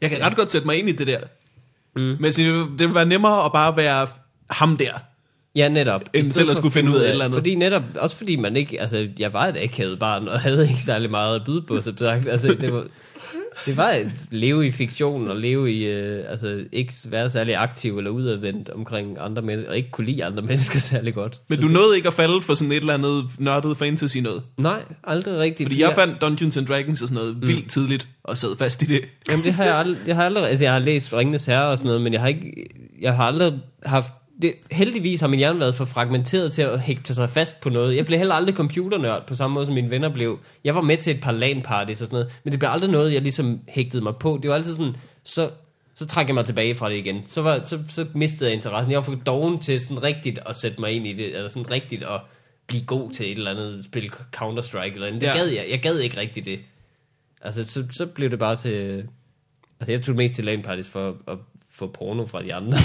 [0.01, 1.19] Jeg kan ret godt sætte mig ind i det der.
[1.95, 2.01] Mm.
[2.19, 4.07] Men det vil være nemmere at bare være
[4.49, 4.93] ham der.
[5.55, 6.01] Ja, netop.
[6.13, 7.37] End selv at skulle finde ud af et eller andet.
[7.37, 10.81] Fordi netop, også fordi man ikke, altså, jeg var et akavet barn, og havde ikke
[10.81, 12.27] særlig meget at byde på, så sagt.
[12.27, 12.85] Altså, det var,
[13.65, 17.97] det var at leve i fiktion, og leve i, øh, altså, ikke være særlig aktiv
[17.97, 21.39] eller udadvendt omkring andre mennesker, og ikke kunne lide andre mennesker særlig godt.
[21.49, 24.17] Men Så du det, nåede ikke at falde for sådan et eller andet nørdet fantasy
[24.17, 24.41] noget.
[24.57, 25.69] Nej, aldrig rigtigt.
[25.69, 27.47] Fordi jeg fandt Dungeons and Dragons og sådan noget Mm.
[27.47, 29.01] vildt tidligt, og sad fast i det.
[29.29, 31.67] Jamen det har jeg aldrig, det har jeg aldrig, altså jeg har læst Ringenes Herre
[31.67, 32.69] og sådan noget, men jeg har ikke,
[33.01, 33.53] jeg har aldrig
[33.85, 34.11] haft,
[34.43, 37.95] det, heldigvis har min hjerne været for fragmenteret til at hægte sig fast på noget.
[37.95, 40.39] Jeg blev heller aldrig computernørd på samme måde som mine venner blev.
[40.63, 43.13] Jeg var med til et par LAN-parties og sådan noget, men det blev aldrig noget,
[43.13, 44.39] jeg ligesom hægtede mig på.
[44.41, 45.49] Det var altid sådan, så,
[45.95, 47.23] så trak jeg mig tilbage fra det igen.
[47.27, 48.91] Så, var, så, så mistede jeg interessen.
[48.91, 51.71] Jeg var for doven til sådan rigtigt at sætte mig ind i det, eller sådan
[51.71, 52.21] rigtigt at
[52.67, 55.21] blive god til et eller andet spil Counter-Strike eller andet.
[55.21, 55.37] Det Ja.
[55.37, 55.65] gad jeg.
[55.71, 56.59] Jeg gad ikke rigtigt det.
[57.41, 59.03] Altså, så, så blev det bare til...
[59.79, 61.37] Altså, jeg tog mest til LAN parties for at
[61.73, 62.77] få porno fra de andre.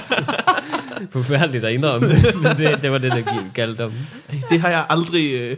[1.12, 3.92] Forfærdeligt at indrømme det, men det, det var det, der galt om.
[4.50, 5.34] Det har jeg aldrig...
[5.40, 5.56] Øh,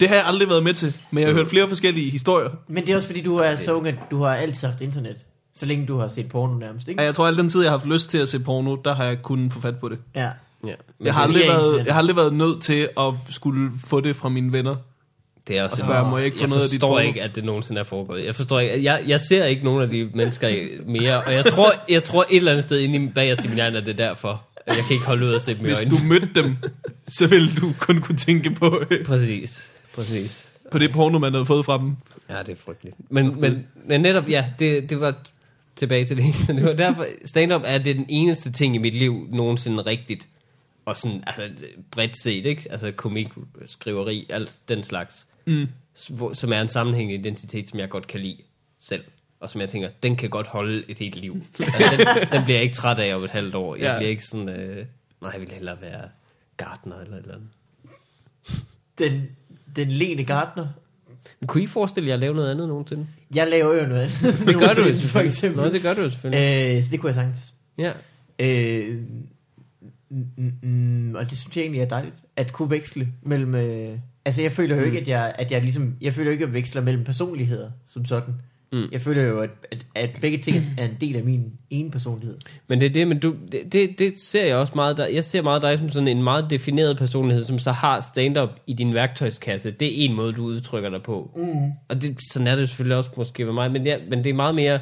[0.00, 2.48] det har jeg aldrig været med til, men jeg har hørt flere forskellige historier.
[2.68, 5.16] Men det er også fordi, du er så ung, at du har altid haft internet.
[5.54, 7.02] Så længe du har set porno nærmest, ikke?
[7.02, 9.04] Jeg tror, at den tid, jeg har haft lyst til at se porno, der har
[9.04, 9.98] jeg kunnet få fat på det.
[10.14, 10.20] Ja.
[10.20, 10.28] Ja.
[10.62, 14.00] Men Jeg har, det aldrig været, jeg har aldrig været nødt til at skulle få
[14.00, 14.76] det fra mine venner.
[15.48, 17.06] Det er også Og spørge, må jeg ikke få jeg noget af dit forstår porno?
[17.08, 18.24] ikke, at det nogensinde er foregået.
[18.24, 18.84] Jeg forstår ikke.
[18.84, 22.36] Jeg, jeg ser ikke nogen af de mennesker mere, og jeg tror, jeg tror et
[22.36, 24.44] eller andet sted inde i bagerst i min hjerne, at det er derfor.
[24.66, 25.98] at Jeg kan ikke holde ud at se dem i Hvis øjnene.
[26.00, 26.56] du mødte dem,
[27.08, 29.72] så ville du kun kunne tænke på, øh, Præcis.
[29.94, 30.48] Præcis.
[30.70, 31.96] på det porno, man havde fået fra dem.
[32.30, 32.96] Ja, det er frygteligt.
[33.10, 35.14] Men, men, men netop, ja, det, det var
[35.76, 36.34] tilbage til det.
[36.34, 40.28] Så det var derfor, stand-up er det den eneste ting i mit liv nogensinde rigtigt.
[40.86, 41.48] Og sådan, altså
[41.90, 42.62] bredt set, ikke?
[42.70, 43.28] Altså komik,
[43.66, 45.26] skriveri, alt den slags.
[45.46, 45.66] Mm.
[46.08, 48.36] Hvor- Som er en sammenhængende identitet, som jeg godt kan lide
[48.78, 49.04] selv.
[49.40, 51.36] Og som jeg tænker, den kan godt holde et helt liv.
[51.60, 53.76] Altså, den, den bliver jeg ikke træt af om et halvt år.
[53.76, 53.98] Jeg Ja.
[53.98, 54.86] bliver ikke sådan, øh,
[55.22, 56.08] nej, jeg vil hellere være
[56.56, 57.48] gartner eller et eller andet.
[58.98, 59.28] Den,
[59.76, 60.66] den lene gartner.
[61.40, 63.06] Men kunne I forestille jer at lave noget andet nogensinde?
[63.34, 64.46] Jeg laver jo noget andet.
[64.46, 65.62] Det gør du jo for eksempel.
[65.64, 66.76] Nå, det gør du jo selvfølgelig.
[66.76, 67.52] Øh, så det kunne jeg sagtens.
[67.78, 67.92] Ja.
[68.38, 69.02] Øh,
[70.10, 73.54] mm, mm, og det synes jeg egentlig er dejligt, at kunne veksle mellem...
[73.54, 74.86] Øh, altså jeg føler jo Mm.
[74.86, 75.96] ikke, at jeg, at jeg ligesom...
[76.00, 78.34] Jeg føler ikke, at jeg veksler mellem personligheder som sådan.
[78.72, 78.88] Mm.
[78.92, 82.36] Jeg føler jo, at, at, at begge ting er en del af min ene personlighed.
[82.68, 85.06] Men det er det, men du, det, det, det ser jeg også meget der.
[85.06, 88.72] Jeg ser meget dig som sådan en meget defineret personlighed, som så har stand-up i
[88.74, 89.70] din værktøjskasse.
[89.70, 91.30] Det er en måde, du udtrykker dig på.
[91.36, 91.72] Mm.
[91.88, 94.34] Og det, sådan er det selvfølgelig også måske ved mig, men, jeg, men det er
[94.34, 94.80] meget mere...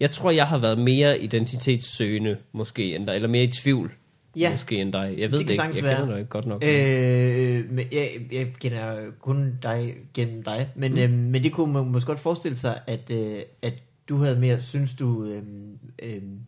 [0.00, 3.92] Jeg tror, jeg har været mere identitetssøgende, måske, end der, eller mere i tvivl.
[4.36, 4.52] Ja.
[4.52, 5.14] måske end dig.
[5.18, 5.62] Jeg ved Det det, ikke.
[5.62, 6.64] Jeg kender dig ikke godt nok.
[6.64, 10.98] Øh, men jeg, jeg kender kun dig gennem dig, men, mm.
[10.98, 13.74] øhm, men det kunne man måske godt forestille sig, at, øh, at
[14.08, 16.38] du havde mere, synes du, øhm, øhm,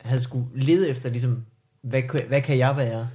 [0.00, 1.44] havde skulle lede efter, ligesom,
[1.82, 3.08] hvad, hvad kan jeg være?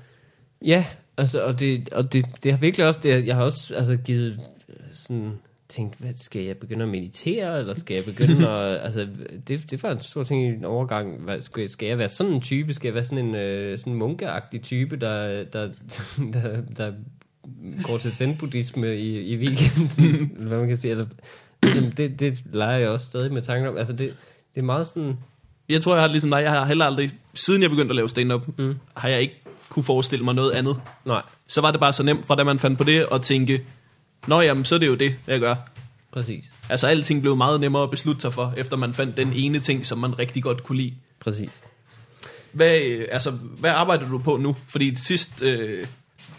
[0.62, 0.86] Ja,
[1.18, 4.40] altså, og det, og det, det har virkelig også, det, jeg har også altså, givet
[4.70, 5.32] øh, sådan,
[5.76, 9.08] tænkt, hvad, skal jeg begynde at meditere, eller skal jeg begynde at, altså,
[9.48, 12.10] det, det var en stor ting i en overgang, hvad, skal, jeg- skal jeg være
[12.10, 15.70] sådan en type, skal jeg være sådan en øh, sådan munkeagtig type, der, der,
[16.34, 16.92] der, der
[17.84, 21.06] går til zen-buddhisme i, i weekenden, eller hvad man kan sige, eller,
[21.64, 24.16] ligesom, det, det leger jeg også stadig med tanken om, altså det,
[24.56, 25.18] det er meget sådan,
[25.70, 26.42] Jeg tror, jeg har ligesom dig.
[26.42, 28.76] Jeg har heller aldrig, siden jeg begyndte at lave stand-up, mm.
[28.94, 30.82] har jeg ikke kunne forestille mig noget andet.
[31.06, 33.62] nej, Så var det bare så nemt fra da man fandt på det, at tænke,
[34.28, 35.56] Nå jamen, så er det jo det, jeg gør.
[36.12, 39.60] præcis, Altså alting blev meget nemmere at beslutte sig for, efter man fandt den ene
[39.60, 40.94] ting, som man rigtig godt kunne lide.
[41.20, 41.50] præcis.
[42.52, 44.56] Hvad, øh, altså, hvad arbejder du på nu?
[44.68, 45.88] Fordi det sidste, øh,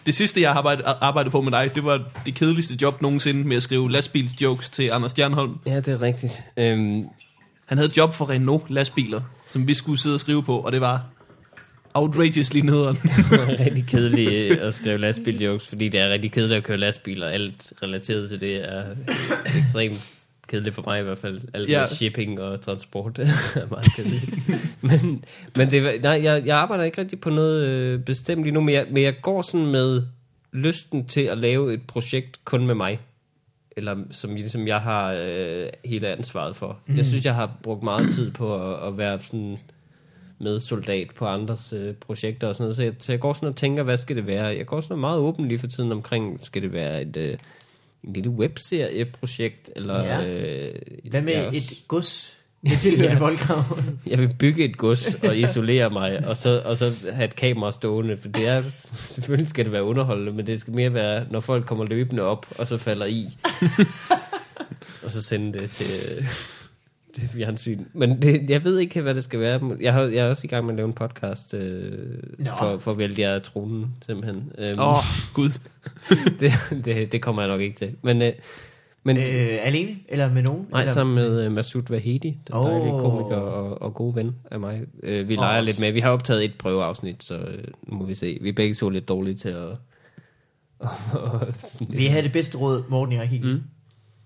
[0.06, 3.44] det sidste jeg har arbejdet, arbejdet på med dig, det var det kedeligste job nogensinde
[3.48, 5.58] med at skrive lastbilsjokes til Anders Stjernholm.
[5.66, 6.42] Ja, det er rigtigt.
[6.56, 7.04] Øhm,
[7.66, 10.72] Han havde et job for Renault lastbiler, som vi skulle sidde og skrive på, og
[10.72, 11.02] det var
[11.96, 12.96] outrageously nederen.
[13.66, 17.34] rigtig kedeligt øh, at skrive lastbiljokes, fordi det er rigtig kedeligt at køre lastbil, og
[17.34, 18.84] alt relateret til det er
[19.58, 20.12] ekstremt
[20.48, 21.40] kedeligt for mig i hvert fald.
[21.54, 21.86] Alt Ja.
[21.86, 24.24] shipping og transport er meget kedeligt.
[24.80, 25.24] men
[25.56, 28.74] men det, nej, jeg, jeg arbejder ikke rigtig på noget øh, bestemt lige nu, men
[28.74, 30.02] jeg, men jeg går sådan med
[30.52, 33.00] lysten til at lave et projekt kun med mig.
[33.76, 36.78] Eller som ligesom jeg har øh, hele ansvaret for.
[36.86, 36.96] Mm.
[36.96, 39.58] Jeg synes, jeg har brugt meget tid på at, at være sådan
[40.38, 42.76] medsoldat på andres øh, projekter og sådan noget.
[42.76, 44.44] Så jeg, så jeg går sådan og tænker, hvad skal det være?
[44.46, 47.38] Jeg går sådan meget åben lige for tiden omkring, skal det være et, øh,
[48.04, 49.70] en lille webserieprojekt?
[49.76, 50.28] Eller, Ja.
[50.28, 50.74] øh,
[51.10, 53.18] Hvad med jeg, et gods med tilhørende Ja.
[53.18, 53.62] voldgrav?
[54.10, 57.72] jeg vil bygge et gods og isolere mig, og så, og så have et kamera
[57.72, 58.62] stående, for det er,
[59.14, 62.46] selvfølgelig skal det være underholdende, men det skal mere være, når folk kommer løbende op,
[62.58, 63.26] og så falder i.
[65.04, 66.24] og så sende det til,
[67.20, 67.84] til fjernsyn.
[67.92, 69.76] Men det, jeg ved ikke, hvad det skal være.
[69.80, 71.92] Jeg, har, jeg er også i gang med at lave en podcast øh,
[72.38, 72.50] Nå.
[72.58, 74.52] for, for at vælge jer tronen, simpelthen.
[74.58, 75.02] Øhm, Åh, oh,
[75.34, 75.50] gud.
[76.40, 76.52] det,
[76.84, 77.96] det, det kommer jeg nok ikke til.
[78.02, 78.32] Men, øh,
[79.02, 79.22] men øh,
[79.62, 79.96] alene?
[80.08, 80.66] Eller med nogen?
[80.70, 80.94] Nej, eller?
[80.94, 82.70] sammen med uh, Masoud Vahedi, den Åh.
[82.70, 84.82] dejlige komiker og, og gode ven af mig.
[85.02, 85.92] Uh, vi Og leger lidt med.
[85.92, 88.38] Vi har optaget et prøveafsnit, så uh, nu må vi se.
[88.42, 89.68] Vi er begge så lidt dårlige til at...
[91.88, 93.26] Vi har det bedste råd, Morten og.
[93.42, 93.48] Mm.
[93.48, 93.60] Mm.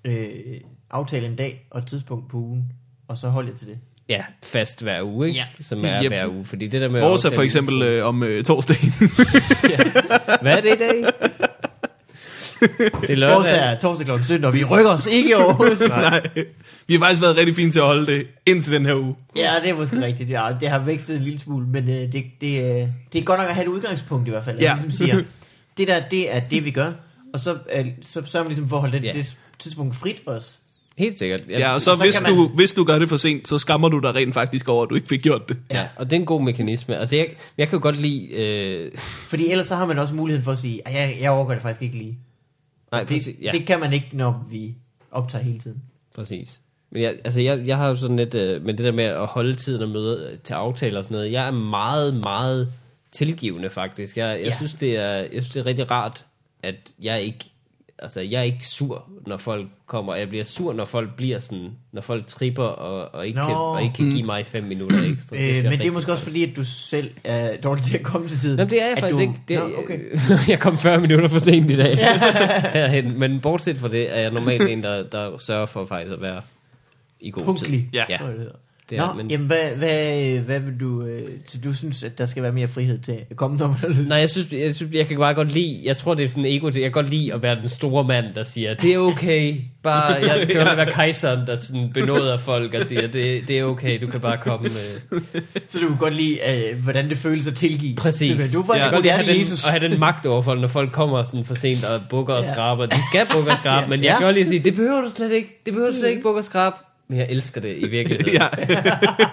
[0.05, 2.73] Øh, aftale en dag og et tidspunkt på ugen,
[3.11, 3.79] og så hold jer til det.
[4.09, 5.39] ja, fast hver uge, ikke?
[5.39, 5.47] Ja.
[5.65, 6.11] Som er Yep.
[6.11, 6.45] hver uge.
[6.45, 7.01] Fordi det der med...
[7.01, 8.93] at Vores er for eksempel øh, om øh, torsdagen.
[10.43, 11.05] Hvad er det i dag?
[13.01, 13.37] det er lørdag.
[13.37, 14.25] Vores er torsdag kl.
[14.25, 15.81] 17, og vi rykker os ikke overhovedet.
[15.89, 16.29] Nej.
[16.87, 19.15] Vi har faktisk været rigtig fine til at holde det indtil den her uge.
[19.37, 20.31] ja, det er måske rigtigt.
[20.31, 23.41] Ja, det har vækstet en lille smule, men øh, det, det, øh, det er godt
[23.41, 24.57] nok at have et udgangspunkt i hvert fald.
[24.57, 24.69] At Ja.
[24.69, 24.75] ja.
[24.75, 25.23] ligesom siger,
[25.77, 26.93] det der, det er det, vi gør.
[27.35, 29.13] Og så, øh, så sørger man ligesom for at holde det, Ja.
[29.13, 30.59] det tidspunkt frit også.
[31.01, 31.43] Helt sikkert.
[31.49, 33.89] Ja, og så, så hvis, man- du, hvis du gør det for sent, så skammer
[33.89, 35.57] du dig rent faktisk over, at du ikke fik gjort det.
[35.71, 36.97] Ja, og det er en god mekanisme.
[36.99, 38.27] Altså, jeg, jeg kan jo godt lide...
[38.33, 38.93] Øh,
[39.29, 41.63] Fordi ellers så har man også muligheden for at sige, at jeg, jeg overgår det
[41.63, 42.19] faktisk ikke lige.
[42.93, 43.51] nej, det, præcis, ja.
[43.53, 44.75] det kan man ikke, når vi
[45.13, 45.83] optager hele tiden.
[46.15, 46.61] Præcis.
[46.93, 49.27] Men jeg, altså jeg, jeg har jo sådan lidt, øh, med det der med at
[49.27, 52.73] holde tiden og møde til aftaler og sådan noget, jeg er meget, meget
[53.13, 54.17] tilgivende faktisk.
[54.17, 54.57] Jeg, jeg, Ja.
[54.57, 56.27] synes, det er, jeg synes, det er rigtig rart,
[56.63, 57.45] at jeg ikke,
[58.03, 60.15] altså jeg er ikke sur, når folk kommer.
[60.15, 63.47] Jeg bliver sur, når folk bliver sådan, når folk tripper og, og, ikke, Nå.
[63.47, 65.37] kan, og ikke kan give mig fem minutter ekstra.
[65.37, 68.05] Øh, jeg men det er måske også fordi, at du selv er dårlig til at
[68.05, 68.59] komme til tiden.
[68.59, 69.21] Jamen, det er jeg faktisk du...
[69.21, 69.35] ikke.
[69.49, 69.99] Det, Nå, okay.
[70.53, 71.97] jeg kom 40 minutter for sent i dag
[72.73, 73.19] herhen.
[73.19, 76.43] Men bortset fra det, er jeg normalt en, der, der sørger for faktisk at være
[77.21, 77.81] i god Punktlig.
[77.81, 77.89] tid.
[77.93, 78.05] Ja.
[78.09, 78.19] ja.
[78.19, 78.25] Så
[78.91, 78.99] det.
[78.99, 81.03] Det Nå, er, men, jamen hvad, hvad, hvad vil du...
[81.03, 83.77] Øh, så du synes, at der skal være mere frihed til at komme, når man
[83.77, 84.09] har lyst?
[84.09, 86.45] Nej, jeg synes, jeg synes, jeg kan bare godt lide, jeg tror, det er sådan
[86.45, 88.99] en ego, jeg kan godt lide at være den store mand, der siger, det er
[88.99, 93.59] okay, bare, jeg kan godt være kejseren, der sådan benåder folk og siger, det, det
[93.59, 95.21] er okay, du kan bare komme med.
[95.69, 96.39] Så du kan godt lide,
[96.73, 97.97] øh, hvordan det føles at tilgive.
[97.97, 98.53] Præcis.
[98.53, 98.79] Du, du får Ja.
[98.79, 99.65] ja, Jeg kan godt lide at have, den, Jesus.
[99.65, 102.45] at have den magt over folk, når folk kommer sådan for sent og bukker og
[102.45, 102.53] Ja.
[102.53, 102.87] skraber.
[102.87, 103.89] De skal bukke og skrabe, Ja.
[103.91, 104.19] men jeg Ja.
[104.19, 106.23] kan godt lide at sige, det behøver du slet ikke, det behøver du slet ikke
[106.23, 106.77] bukke og skrabe.
[107.11, 108.33] Men jeg elsker det i virkeligheden.
[108.41, 108.49] Ja.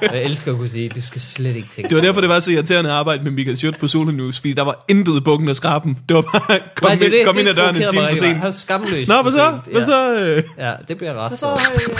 [0.02, 1.90] Jeg elsker at kunne sige, du skal slet ikke tænke.
[1.90, 4.40] Det var derfor, det var så irriterende at arbejde med Michael Schødt på Solo News,
[4.40, 5.98] fordi der var intet bukken og skraben.
[6.10, 8.10] Det var bare, kom, Nej, det ind, det, kom det ind ad døren en time
[8.10, 8.22] for sent.
[8.22, 8.38] meget.
[8.38, 9.08] Han er skamløs.
[9.08, 9.60] Nå, hvad så?
[9.72, 10.16] Hvad så?
[10.16, 10.44] øh?
[10.58, 11.32] Ja, det bliver ret.
[11.32, 11.98] Og så, øh,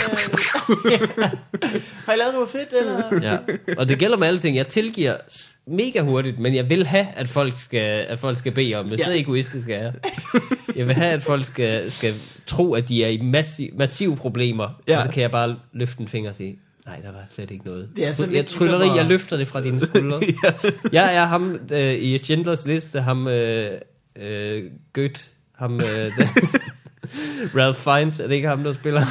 [2.06, 3.30] har I lavet noget fedt, eller?
[3.32, 3.36] Ja,
[3.78, 4.56] og det gælder med alting.
[4.56, 5.14] Jeg tilgiver
[5.70, 9.00] mega hurtigt, men jeg vil have, at folk skal, at folk skal bede om det.
[9.00, 9.20] Så Ja.
[9.20, 9.92] egoistisk er jeg.
[10.76, 12.14] Jeg vil have, at folk skal, skal
[12.46, 14.80] tro, at de er i massiv, massive problemer.
[14.88, 14.92] Ja.
[14.92, 14.98] Ja.
[14.98, 17.64] Og så kan jeg bare løfte en finger og sige, Nej, der var slet ikke
[17.64, 17.88] noget.
[17.96, 20.20] Det er sådan jeg trylleri, ligesom at- jeg løfter det fra dine skuldre.
[20.92, 23.70] Jeg er ham øh, i Schindlers liste, ham øh,
[24.16, 24.62] øh,
[24.92, 26.10] Goethe, ham øh,
[27.56, 29.02] Ralph Fiennes, er det ikke ham, der spiller?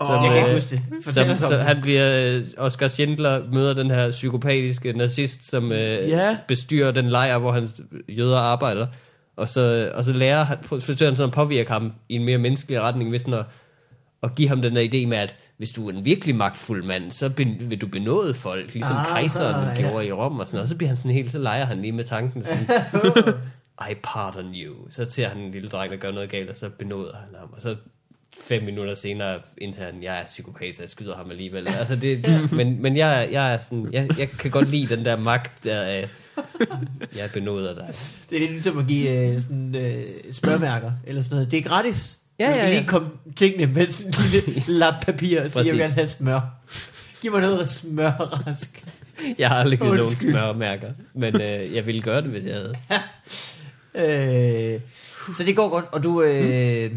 [0.00, 0.82] Åh, jeg kan ikke øh, huske det.
[1.04, 1.64] Fortæl Som, så det.
[1.64, 5.78] han bliver, øh, Oscar Schindler møder den her psykopatiske nazist, som øh,
[6.08, 6.36] Ja.
[6.48, 7.74] bestyrer den lejr, hvor hans
[8.08, 8.86] jøder arbejder.
[9.36, 12.38] Og så, og så lærer han, forsøger han sådan at påvirke ham i en mere
[12.38, 13.44] menneskelig retning, sådan at,
[14.22, 17.10] at give ham den der idé med, at hvis du er en virkelig magtfuld mand,
[17.10, 19.74] så ben, vil du benåde folk, ligesom Ah, ah, kejseren ja.
[19.82, 20.62] gjorde i Rom og sådan noget.
[20.62, 22.66] Og så bliver han sådan helt, så leger han lige med tanken sådan,
[23.90, 24.74] I pardon you.
[24.90, 27.48] Så ser han en lille dreng, der gør noget galt, og så benåder han ham.
[27.52, 27.76] Og så
[28.40, 31.68] fem minutter senere indtager han, jeg er psykopat, så jeg skyder ham alligevel.
[31.68, 35.16] Altså det, men, men jeg, jeg, er sådan, jeg, jeg kan godt lide den der
[35.16, 36.08] magt, der af,
[37.16, 37.94] jeg benåder dig.
[38.30, 41.50] Det er lidt ligesom at give øh, sådan, øh, smørmærker eller sådan noget.
[41.50, 42.18] Det er gratis.
[42.38, 42.78] Ja, du skal ja, ja.
[42.78, 46.08] lige komme tingene med sådan en lille lap papir og sige, jeg vil gerne have
[46.08, 46.40] smør.
[47.22, 48.10] Giv mig noget smør,
[48.46, 48.84] rask.
[49.38, 52.74] Jeg har aldrig givet nogen smørmærker, men øh, jeg ville gøre det, hvis jeg havde.
[53.96, 54.80] Øh,
[55.32, 56.90] så det går godt, og du øh,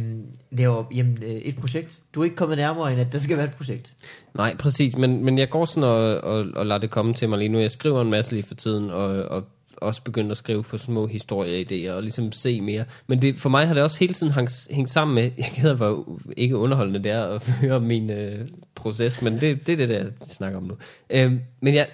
[0.51, 1.99] laver jamen, øh, et projekt.
[2.15, 3.93] Du er ikke kommet nærmere end, at der skal være et projekt.
[4.33, 7.37] Nej, præcis, men, men jeg går sådan og, og, og lader det komme til mig
[7.37, 7.59] lige nu.
[7.59, 9.43] Jeg skriver en masse lige for tiden, og, og
[9.77, 12.85] også begyndt at skrive på små historieidéer, og ligesom se mere.
[13.07, 15.75] Men det, for mig har det også hele tiden hængt, hængt sammen med, jeg gider
[15.75, 19.89] hvor ikke underholdende det er at høre min øh, proces, men det, det er det,
[19.89, 20.73] der jeg snakker om nu.
[21.09, 21.87] Øh, men jeg,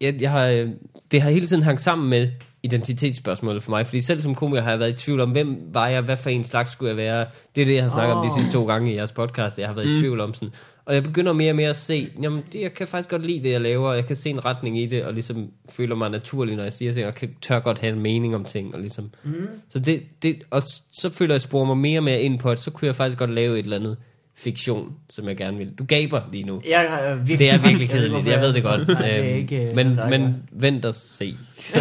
[0.00, 0.68] jeg, jeg har, øh,
[1.10, 2.28] det har hele tiden hængt sammen med
[2.64, 5.88] identitetsspørgsmålet for mig, fordi selv som komiker har jeg været i tvivl om, hvem var
[5.88, 7.26] jeg, hvad for en slags skulle jeg være.
[7.56, 8.20] Det er det, jeg har snakket oh.
[8.20, 9.94] om de sidste to gange i jeres podcast, jeg har været mm.
[9.94, 10.50] i tvivl om sådan.
[10.84, 13.42] Og jeg begynder mere og mere at se, jamen det, jeg kan faktisk godt lide
[13.42, 16.10] det, jeg laver, og jeg kan se en retning i det, og ligesom føler mig
[16.10, 18.80] naturlig, når jeg siger ting, og kan, tør godt have en mening om ting, og
[18.80, 19.10] ligesom.
[19.24, 19.48] Mm.
[19.68, 20.62] Så det, det, og
[20.92, 22.86] så føler jeg, at jeg sporer mig mere og mere ind på, at så kunne
[22.86, 23.96] jeg faktisk godt lave et eller andet
[24.36, 25.70] fiktion, som jeg gerne vil.
[25.78, 26.62] Du gaber lige nu.
[26.68, 28.88] Jeg er virkelig Det er virkelig jeg kedeligt, jeg ved det godt.
[28.88, 31.36] Nej, det er Øhm, ikke, øh, men, der er men vent og se.
[31.60, 31.78] Så,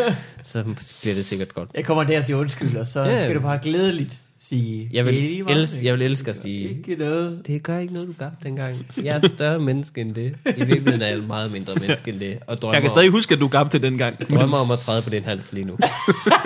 [0.42, 0.62] så
[1.02, 1.70] bliver det sikkert godt.
[1.74, 3.22] Jeg kommer der og siger undskyld, og så Ja.
[3.22, 4.88] skal du bare glædeligt sige...
[4.92, 7.42] Jeg vil, "Det er lige meget." elske, jeg vil elske at sige, Ikke noget.
[7.46, 8.86] det gør ikke noget, du gab dengang.
[9.02, 10.34] Jeg er større menneske end det.
[10.46, 12.38] I virkeligheden er jeg et meget mindre menneske end det.
[12.46, 14.16] Og drømmer, Jeg kan stadig huske, at du gab til den gang.
[14.30, 15.76] om, drømmer om at træde på din hals lige nu.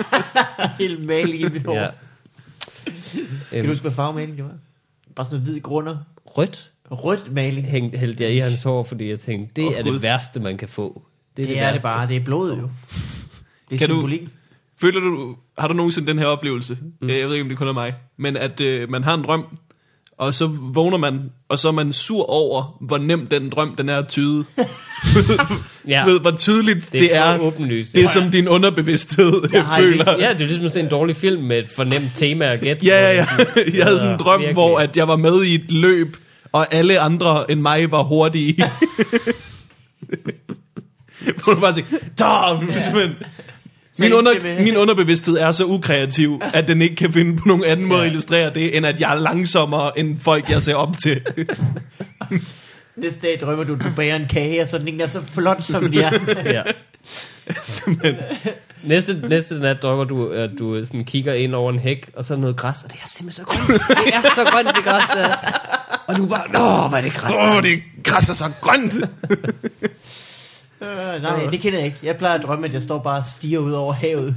[0.79, 1.75] Helt maling i mit hår.
[1.75, 1.87] Ja.
[3.13, 4.51] Kan du Øhm, huske, hvad farvemaling det var?
[5.15, 5.97] Bare sådan noget hvid grunder.
[6.25, 7.67] rødt Rødt maling.
[7.67, 9.93] hængte, hældte jeg i hans hår, fordi jeg tænkte, det Åh, er Gud.
[9.93, 11.01] det værste, man kan få.
[11.37, 11.73] Det, det er værste.
[11.75, 12.07] det bare.
[12.07, 12.69] Det er blod jo.
[13.69, 14.29] Det er Kan du- symbolik.
[14.81, 16.77] Føler du, har du nogensinde den her oplevelse?
[17.01, 17.09] Mm.
[17.09, 17.93] Jeg ved ikke, om det kun er mig.
[18.17, 19.57] Men at øh, man har en drøm,
[20.21, 23.89] og så vågner man, og så er man sur over, hvor nemt den drøm, den
[23.89, 24.45] er at tyde.
[25.87, 27.37] Ja, Ved, hvor tydeligt det, det er, er.
[27.37, 27.95] for åbenlyst.
[27.95, 29.91] Det er som din underbevidsthed Jeg har føler.
[29.95, 32.61] ligesom- Ja, det er ligesom at se en dårlig film med et fornemt tema at
[32.61, 32.85] gætte.
[32.85, 33.25] Ja, ja, ja.
[33.77, 34.53] Jeg havde sådan en drøm, Virkelig.
[34.53, 36.17] hvor at jeg var med i et løb,
[36.51, 38.63] og alle andre end mig var hurtige.
[41.43, 41.95] Hvor du bare tænkte!
[43.99, 47.63] Min, ikke under, min underbevidsthed er så ukreativ, at den ikke kan finde på nogen
[47.63, 50.95] anden måde at illustrere det, end at jeg er langsommere end folk, jeg ser op
[51.03, 51.21] til.
[52.95, 55.85] Næste dag drømmer du, du bager en kage, og så den er så flot som
[55.85, 56.49] en hjerne.
[56.57, 56.61] ja.
[57.61, 58.15] Simpelthen.
[58.83, 62.33] Næste, næste nat drømmer du, at du sådan kigger ind over en hæk, og så
[62.33, 63.81] er noget græs, og det er simpelthen så grønt.
[63.89, 65.35] Det er så grønt, det græs der.
[66.07, 67.35] Og du er bare, nå, hvad er det græs.
[67.39, 68.93] Åh, oh, det græsser så grønt.
[70.81, 71.97] Øh, nej, det kender jeg ikke.
[72.03, 74.35] Jeg plejer at drømme, at jeg står bare og stiger ud over havet.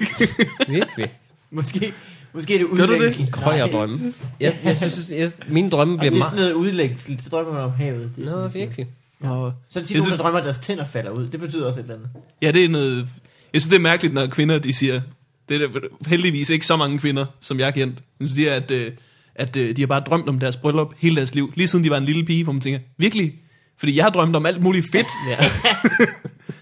[0.68, 1.10] Virkelig.
[1.50, 1.92] Måske,
[2.32, 2.90] måske er det du det?
[2.90, 3.32] udlængsel.
[3.32, 4.12] Krøj og drømme.
[4.40, 6.30] Jeg, jeg synes, jeg, mine drømme bliver det er meget...
[6.32, 8.10] sådan noget udlængsel, så drømmer man om havet.
[8.16, 8.86] Det er Nå, sådan, virkelig.
[9.20, 11.28] Og Så er det Jeg tit nogen, synes- der drømmer, at deres tænder falder ud.
[11.28, 12.10] Det betyder også et eller andet.
[12.42, 12.96] Ja, det er noget...
[13.52, 15.00] Jeg synes, det er mærkeligt, når kvinder, de siger...
[15.48, 18.02] Det er der heldigvis ikke så mange kvinder, som jeg har kendt.
[18.20, 18.92] De siger, at, øh,
[19.34, 21.52] at øh, de har bare drømt om deres bryllup hele deres liv.
[21.56, 23.34] Lige siden de var en lille pige, hvor man tænker, virkelig?
[23.82, 25.06] Fordi jeg har drømt om alt muligt fedt.
[25.30, 25.36] Ja.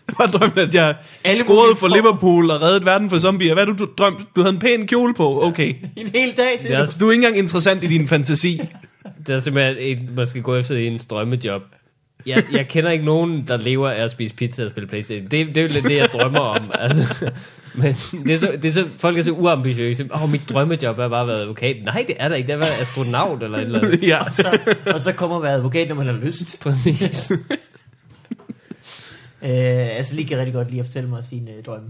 [0.08, 0.94] Jeg har drømt, at jeg
[1.24, 1.88] Alle scorede for.
[1.88, 3.54] Liverpool og reddede verden for zombier.
[3.54, 4.18] Hvad har du drømt?
[4.36, 5.42] Du havde en pæn kjole på.
[5.44, 5.74] Okay.
[5.96, 6.70] En hel dag til.
[6.70, 8.60] Det er Så du er ikke engang interessant i din fantasi.
[9.26, 11.62] Det er simpelthen, en, man skal gå efter en drømmejob.
[12.26, 15.26] Jeg, jeg kender ikke nogen, der lever af at spise pizza og spille Playstation.
[15.30, 16.70] Det, det er jo lidt det, jeg drømmer om.
[16.78, 17.30] Altså,
[17.74, 17.94] men
[18.26, 20.08] det er, så, det er så, folk er så uambitiøse.
[20.14, 21.76] Åh, oh, mit drømmejob er bare at være advokat.
[21.84, 22.46] Nej, det er der ikke.
[22.46, 24.08] Det er at være astronaut eller et eller andet.
[24.08, 24.24] ja.
[24.24, 26.56] Og så, og så kommer man være advokat, når man har lyst.
[26.62, 27.32] Præcis.
[29.42, 31.88] Øh, altså lige kan rigtig godt lide at fortælle mig sine øh, drømme.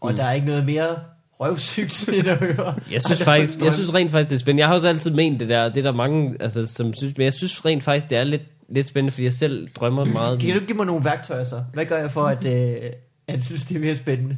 [0.00, 0.16] Og mm.
[0.16, 0.96] der er ikke noget mere
[1.40, 2.74] røvsygt end at høre.
[2.90, 4.60] Jeg synes faktisk, jeg synes rent faktisk, det er spændende.
[4.60, 7.24] Jeg har også altid ment det der, det er der mange, altså, som synes, men
[7.24, 10.40] jeg synes rent faktisk, det er lidt, lidt spændende, fordi jeg selv drømmer meget.
[10.40, 11.62] Kan du give mig nogle værktøjer så?
[11.72, 12.90] Hvad gør jeg for, at, øh,
[13.28, 14.36] at synes, det er mere spændende?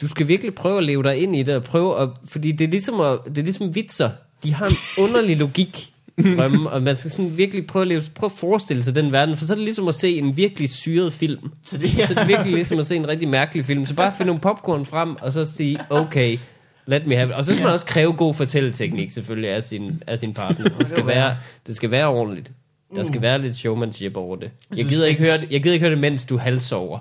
[0.00, 2.64] Du skal virkelig prøve at leve dig ind i det, og prøve at, fordi det
[2.64, 4.10] er ligesom, at, det er ligesom vitser.
[4.42, 5.92] De har en underlig logik.
[6.36, 9.36] drømme, og man skal sådan virkelig prøve at, leve, prøve at forestille sig den verden,
[9.36, 11.50] for så er det ligesom at se en virkelig syret film.
[11.62, 13.86] Så det Så det er virkelig ligesom at se en rigtig mærkelig film.
[13.86, 16.38] Så bare finde nogle popcorn frem, og så sige, okay,
[16.86, 17.34] let me have it.
[17.34, 20.68] Og så skal man også kræve god fortælleteknik, selvfølgelig, af sin, af sin partner.
[20.78, 21.36] Det skal være,
[21.66, 22.52] det skal være ordentligt.
[22.96, 24.50] Der skal være lidt showmanship over det.
[24.76, 26.98] Jeg gider ikke høre det, jeg gider ikke høre det mens du halsover.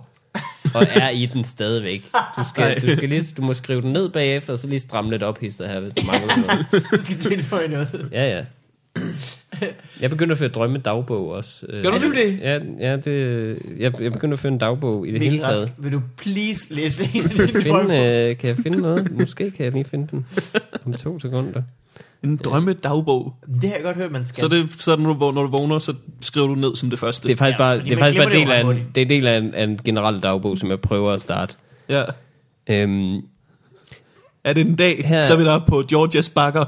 [0.76, 2.04] Og er i den stadigvæk.
[2.38, 5.12] Du, skal, du, skal lige, du må skrive den ned bagefter, og så lige stramme
[5.12, 6.66] lidt op hister her, hvis der mangler noget.
[6.92, 8.10] Du skal tilføje noget.
[8.12, 8.46] Ja, ja.
[10.02, 11.66] Jeg begynder at føre drømme dagbog også.
[11.70, 12.40] Øh, Gør du det?
[12.40, 15.64] Ja, ja det, jeg, jeg begynder at føre en dagbog i det Mikkel hele taget.
[15.64, 18.26] Rask, vil du please læse en af dine Finde, drømme?
[18.30, 19.12] øh, kan jeg finde noget?
[19.12, 20.26] Måske kan jeg lige finde den
[20.86, 21.62] om to sekunder.
[22.24, 23.34] En drømmedagbog.
[23.61, 24.41] Det har jeg godt hørt, man skal.
[24.41, 27.28] Så, det, så når, du, når du vågner, så skriver du ned som det første.
[27.28, 29.28] Det er faktisk Ja, bare, det er faktisk bare del af, en, det er del
[29.28, 31.55] af en, af en generel dagbog, som jeg prøver at starte.
[31.89, 32.03] Ja.
[32.70, 33.15] Øhm,
[34.43, 36.65] Er det en dag, Her- så er vi der på Georgias bakker.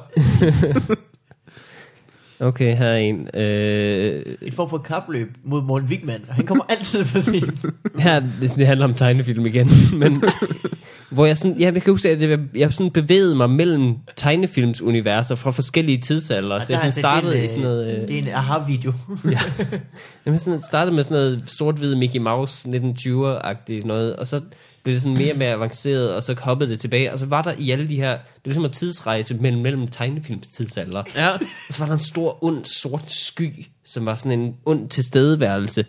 [2.40, 3.28] okay, her er en.
[3.34, 7.66] Øh, Et form for kapløb mod Morten Wigman, han kommer altid for sent.
[8.04, 10.24] her, det, det handler om tegnefilm igen, men
[11.12, 15.36] hvor jeg sådan, ja, jeg kan huske, at jeg, jeg sådan bevægede mig mellem tegnefilmsuniverser
[15.36, 16.56] fra forskellige tidsalder.
[16.56, 17.88] Og Så jeg sådan altså- startede en, i sådan noget...
[17.96, 18.94] øh, Øh, Det er en aha-video.
[20.26, 24.42] Jamen sådan startede med sådan noget sort-hvid Mickey Mouse 1920'er-agtigt noget, og så
[24.84, 27.42] blev det sådan mere og mere avanceret, og så hoppede det tilbage, og så var
[27.42, 31.04] der i alle de her, det var ligesom at tidsrejse mellem, mellem tegnefilmstidsalder.
[31.16, 31.30] Ja.
[31.30, 31.40] Og
[31.70, 35.86] så var der en stor, ond, sort sky, som var sådan en ond tilstedeværelse.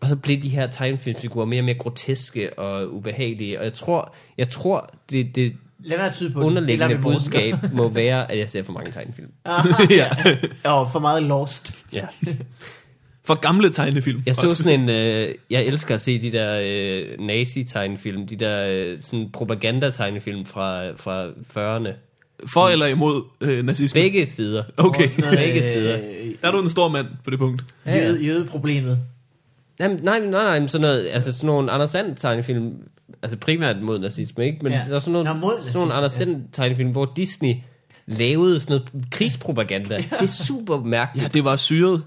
[0.00, 3.58] Og så blev de her tegnefilmsfigurer mere og mere groteske og ubehagelige.
[3.58, 7.88] Og jeg tror, jeg tror det, det Lad være tyde på underliggende Det budskab må
[7.88, 9.28] være, at jeg ser for mange tegnefilm.
[9.90, 10.08] ja.
[10.64, 11.74] Og for meget lost.
[11.92, 12.04] Ja.
[13.24, 14.22] For gamle tegnefilm.
[14.26, 14.62] Jeg så også.
[14.62, 19.30] sådan en, øh, jeg elsker at se de der øh, nazi-tegnefilm, de der øh, sådan
[19.32, 21.92] propaganda-tegnefilm fra, fra 40'erne.
[22.46, 24.00] For eller imod øh, nazisme?
[24.00, 24.64] Begge sider.
[24.76, 25.08] Okay.
[25.18, 25.96] Noget, Begge sider.
[25.96, 27.64] øh, Der er du en stor mand på det punkt.
[27.86, 28.04] Ja, ja.
[28.04, 28.98] Jøde, jødeproblemet.
[29.80, 32.72] Jamen, nej, nej, nej, men sådan noget, altså sådan nogle Anders Sand tegnefilm,
[33.22, 34.58] altså primært mod nazisme, ikke?
[34.62, 34.78] Men Ja.
[34.78, 34.84] ja.
[34.88, 37.54] der er sådan nogle, Nå, sådan nogle nazisme, Anders Sand tegnefilm, hvor Disney
[38.06, 39.96] lavede sådan noget krigspropaganda.
[39.96, 41.22] Det er super mærkeligt.
[41.22, 42.02] Ja, det var syret.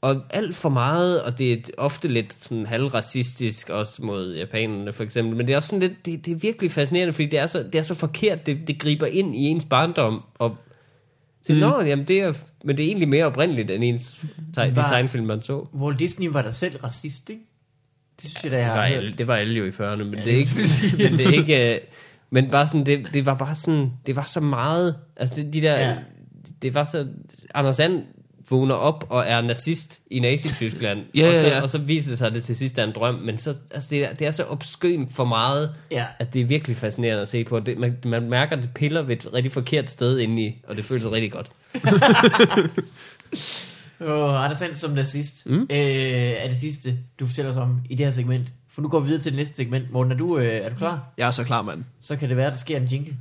[0.00, 5.02] Og alt for meget, og det er ofte lidt sådan halvracistisk også mod japanerne for
[5.02, 7.46] eksempel, men det er også sådan lidt, det, det er virkelig fascinerende, fordi det er
[7.46, 10.56] så, det er så forkert, det, det griber ind i ens barndom, og
[11.46, 11.58] så, mm.
[11.58, 12.32] nå, jamen det er,
[12.64, 14.18] men det er egentlig mere oprindeligt, end ens
[14.54, 15.66] teg, de tegnefilm, man så.
[15.74, 17.42] Walt Disney var der selv racist, ikke?
[18.22, 20.14] Det synes jeg, da jeg Det var, alle, det var alle jo i 40'erne, men
[20.14, 20.50] Ja, det er ikke,
[21.10, 21.80] men det er ikke, øh,
[22.30, 25.74] men bare sådan, det, det var bare sådan, det var så meget, altså de der,
[25.74, 25.88] Ja.
[25.88, 25.96] ja.
[26.62, 27.08] det var så,
[27.54, 28.02] Anders Sand
[28.50, 31.62] vågner op og er nazist i Nazi-Tyskland, Ja, og, så, ja, ja.
[31.62, 33.88] og så viser det sig, at det til sidst er en drøm, men så, altså
[33.90, 36.06] det, er, det er så obskønt for meget, Ja.
[36.18, 37.60] at det er virkelig fascinerende at se på.
[37.60, 40.84] Det, man, man mærker, at det piller ved et rigtig forkert sted indeni, og det
[40.84, 41.50] føles rigtig godt.
[44.00, 45.46] Åh, Anders Sand som nazist.
[45.46, 45.60] Mm.
[45.60, 48.52] Øh, er det sidste, du fortæller os om i det her segment.
[48.70, 49.90] For nu går vi videre til det næste segment.
[49.92, 51.12] Morten, er du, øh, er du klar?
[51.18, 51.84] Jeg er så klar, mand.
[52.00, 53.16] Så kan det være, at der sker en jingle.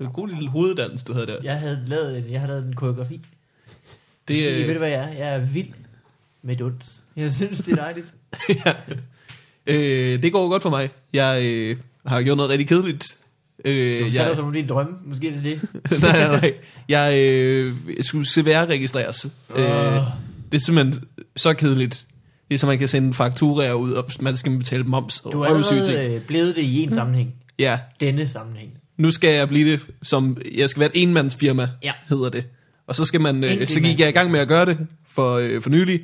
[0.00, 1.36] En god lille hoveddans, du havde der.
[1.42, 3.20] Jeg havde lavet en, jeg har lavet en koreografi.
[4.28, 4.58] Det, Øh.
[4.58, 5.08] I, ved du øh, hvad jeg er?
[5.12, 5.68] Jeg er vild
[6.42, 7.02] med duns.
[7.16, 8.06] Jeg synes, det er dejligt.
[8.66, 8.72] ja.
[9.66, 10.90] øh, det går godt for mig.
[11.12, 13.18] Jeg øh, har gjort noget rigtig kedeligt.
[13.64, 14.96] Du Øh, fortæller jeg, os om din drømme.
[15.04, 15.60] Måske er det det.
[16.02, 16.54] nej, nej, nej.
[16.88, 19.24] Jeg, øh, jeg skulle CVR-registreres.
[19.56, 20.02] Øh, Åh.
[20.52, 21.04] det er simpelthen
[21.36, 22.06] så kedeligt.
[22.48, 25.40] Det er så, man kan sende fakturaer ud, og man skal betale moms og Du
[25.40, 25.78] er ting.
[25.78, 27.34] allerede øh, blevet det i en sammenhæng.
[27.58, 28.72] Ja, Denne sammenhæng.
[28.98, 31.92] Nu skal jeg blive det som, jeg skal være et enmandsfirma, Ja.
[32.08, 32.44] hedder det.
[32.86, 34.78] Og så skal man, øh, så gik jeg i gang med at gøre det
[35.08, 36.00] for, øh, for nylig.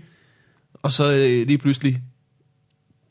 [0.82, 2.00] Og så øh, lige pludselig,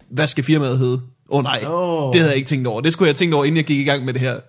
[0.10, 0.94] hvad skal firmaet hedde?
[1.30, 2.14] Åh oh, nej, Åh.
[2.14, 2.82] det havde jeg ikke tænkt over.
[2.82, 4.40] Det skulle jeg have tænkt over, inden jeg gik i gang med det her.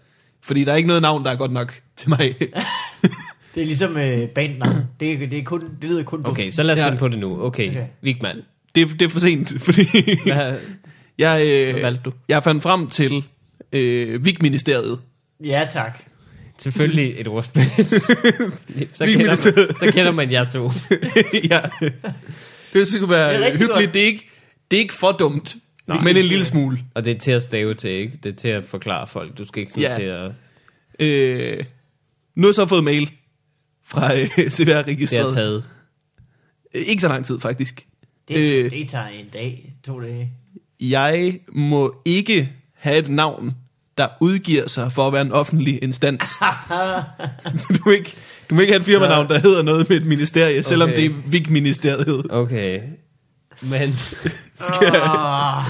[0.42, 2.18] Fordi der er ikke noget navn, der er godt nok til mig.
[3.54, 4.76] Det er ligesom øh, bandnavn.
[5.00, 6.26] Det, er- det, er kun, det lyder kun.
[6.26, 6.86] Okay, så lad os Ja.
[6.86, 7.42] finde på det nu.
[7.42, 7.84] Okay, Okay.
[8.02, 8.36] Vigman,
[8.74, 9.86] det, er- det er for sent, fordi
[10.26, 10.56] hvad,
[11.18, 12.12] jeg, hvad øh, valgte du?
[12.28, 13.24] jeg fandt frem til
[13.72, 14.98] øh, VIG-ministeriet.
[15.44, 16.02] Ja, tak.
[16.58, 17.62] Selvfølgelig et ordspil.
[18.94, 19.36] så, kender man,
[19.76, 20.70] så kender man jer to.
[21.50, 21.60] ja.
[22.72, 23.72] Det skulle være Det er hyggeligt.
[23.72, 23.94] godt.
[23.94, 24.28] Det er, ikke,
[24.70, 25.56] det er ikke for dumt,
[25.86, 26.78] Nej, men en lille smule.
[26.94, 28.18] Og det er til at stave til, ikke?
[28.22, 29.38] Det er til at forklare folk.
[29.38, 30.12] Du skal ikke sådan Ja.
[30.22, 30.28] ja.
[30.28, 30.32] til
[31.00, 31.58] at...
[31.58, 31.64] Øh,
[32.34, 33.10] nu har jeg så fået mail
[33.86, 35.34] fra øh, Det er CVR-registret.
[35.34, 35.64] taget.
[36.74, 37.86] Ikke så lang tid, faktisk.
[38.28, 38.64] Det, Øh.
[38.64, 38.70] øh.
[38.70, 40.30] det tager en dag, to dage.
[40.80, 43.54] Jeg må ikke have et navn,
[43.98, 46.28] der udgiver sig for at være en offentlig instans.
[47.68, 48.14] du, må ikke,
[48.50, 51.00] du må ikke have et firmanavn, der hedder noget med et ministerie, selvom Okay.
[51.02, 52.26] det er VIG-ministeriet.
[52.30, 52.80] Okay.
[53.62, 53.94] Men
[54.66, 55.64] Skal, Ah,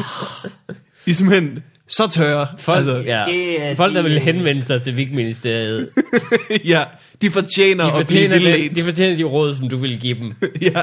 [1.07, 1.59] I er simpelthen
[1.89, 2.47] så tørre.
[2.59, 5.89] Folk, altså, ja, det er folk der de- vil henvende sig til Vigministeriet,
[6.65, 6.85] ja,
[7.23, 10.15] de fortjener de at blive fortjener, det, de fortjener de råd, som du vil give
[10.21, 10.33] dem.
[10.63, 10.83] Ja.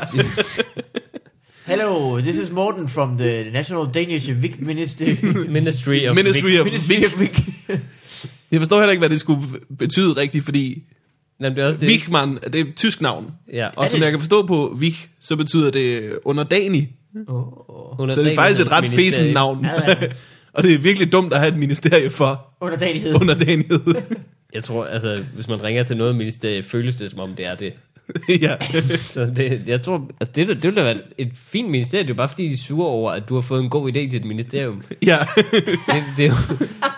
[1.72, 5.18] Hello, this is Morten from the National Danish Vic Ministry.
[5.60, 6.60] Ministry of Ministry Vic.
[6.60, 7.06] of Ministry Vic.
[7.06, 7.44] of Vic.
[8.52, 9.42] Jeg forstår heller ikke, hvad det skulle
[9.80, 10.84] betyde rigtigt, fordi
[11.42, 11.88] Jamen, det er også det.
[11.88, 13.32] Vigman, det er et tysk navn.
[13.54, 13.70] Ja.
[13.76, 16.90] Og som jeg kan forstå på Vig, så betyder det underdanig.
[17.28, 19.34] Oh, Under Så det er faktisk et ret Danelighedsministeriet.
[19.34, 19.66] navn.
[19.66, 19.96] Ja, ja.
[20.54, 23.16] og det er virkelig dumt at have et ministerie for underdanighed.
[23.16, 23.80] underdanighed.
[24.54, 27.56] Jeg tror, altså, hvis man ringer til noget ministerie, føles det, som om det er
[27.56, 27.74] det.
[28.42, 28.56] ja.
[28.98, 32.04] Så det, jeg tror, altså det, det ville da være et fint ministerie.
[32.04, 33.94] Det er bare fordi, de er sure over, at du har fået en god idé
[33.94, 34.84] til et ministerium.
[35.06, 35.18] ja.
[35.52, 36.32] Det, det,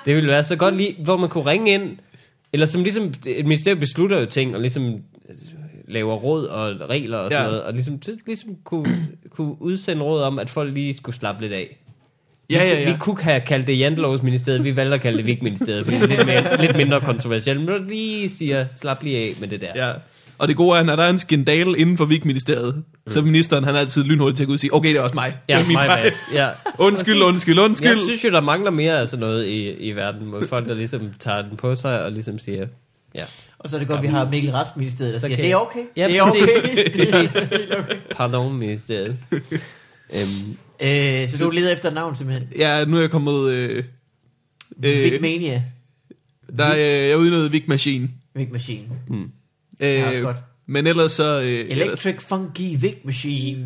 [0.05, 1.97] det ville være så godt lige, hvor man kunne ringe ind,
[2.53, 4.95] eller som ligesom, et ministerium beslutter jo ting, og ligesom
[5.87, 7.49] laver råd og regler og sådan Ja.
[7.49, 8.97] noget, og ligesom, ligesom kunne,
[9.29, 11.77] kunne udsende råd om, at folk lige skulle slappe lidt af.
[12.49, 12.97] Ja, ja, Vi ja.
[12.99, 16.27] kunne have kaldt det Jantelovsministeriet, vi valgte at kalde det Vigministeriet, fordi det er lidt,
[16.27, 17.59] mere, lidt mindre kontroversielt.
[17.59, 19.87] Men du lige siger, slap lige af med det der.
[19.87, 19.91] ja.
[20.43, 23.23] Og det gode er, at når der er en skandale inden for Vig-ministeriet, så er
[23.23, 25.15] ministeren, han er altid lynhurtig til at gå ud og sige, okay, det er også
[25.15, 25.37] mig.
[25.49, 26.03] Ja, det er min fejl.
[26.03, 26.11] bad.
[26.33, 26.49] Ja.
[26.87, 27.89] Undskyld, undskyld, undskyld.
[27.89, 30.73] Jeg synes jo, der mangler mere af sådan noget i, i verden, hvor folk, der
[30.73, 32.67] ligesom tager den på sig og ligesom siger,
[33.15, 33.23] ja.
[33.59, 35.55] Og så er det godt, vi har Mikkel Rask Ministeriet, der Så siger, det er
[35.55, 35.79] okay.
[35.97, 36.47] Ja, det er okay.
[37.11, 37.53] præcis.
[38.11, 39.17] Pardon, ministeriet.
[40.13, 42.49] Øhm, øh, så du leder efter et navn simpelthen.
[42.57, 43.49] Ja, nu er jeg kommet...
[43.49, 43.83] Øh,
[44.83, 45.63] øh, Vic Mania.
[46.57, 48.09] der er, øh, jeg er ude i noget Vic Machine.
[48.35, 48.85] Vic Machine.
[49.83, 50.33] Øh,
[50.65, 51.41] men ellers så...
[51.41, 53.59] Øh, ellers, Electric Funky Vic Machine.
[53.59, 53.65] det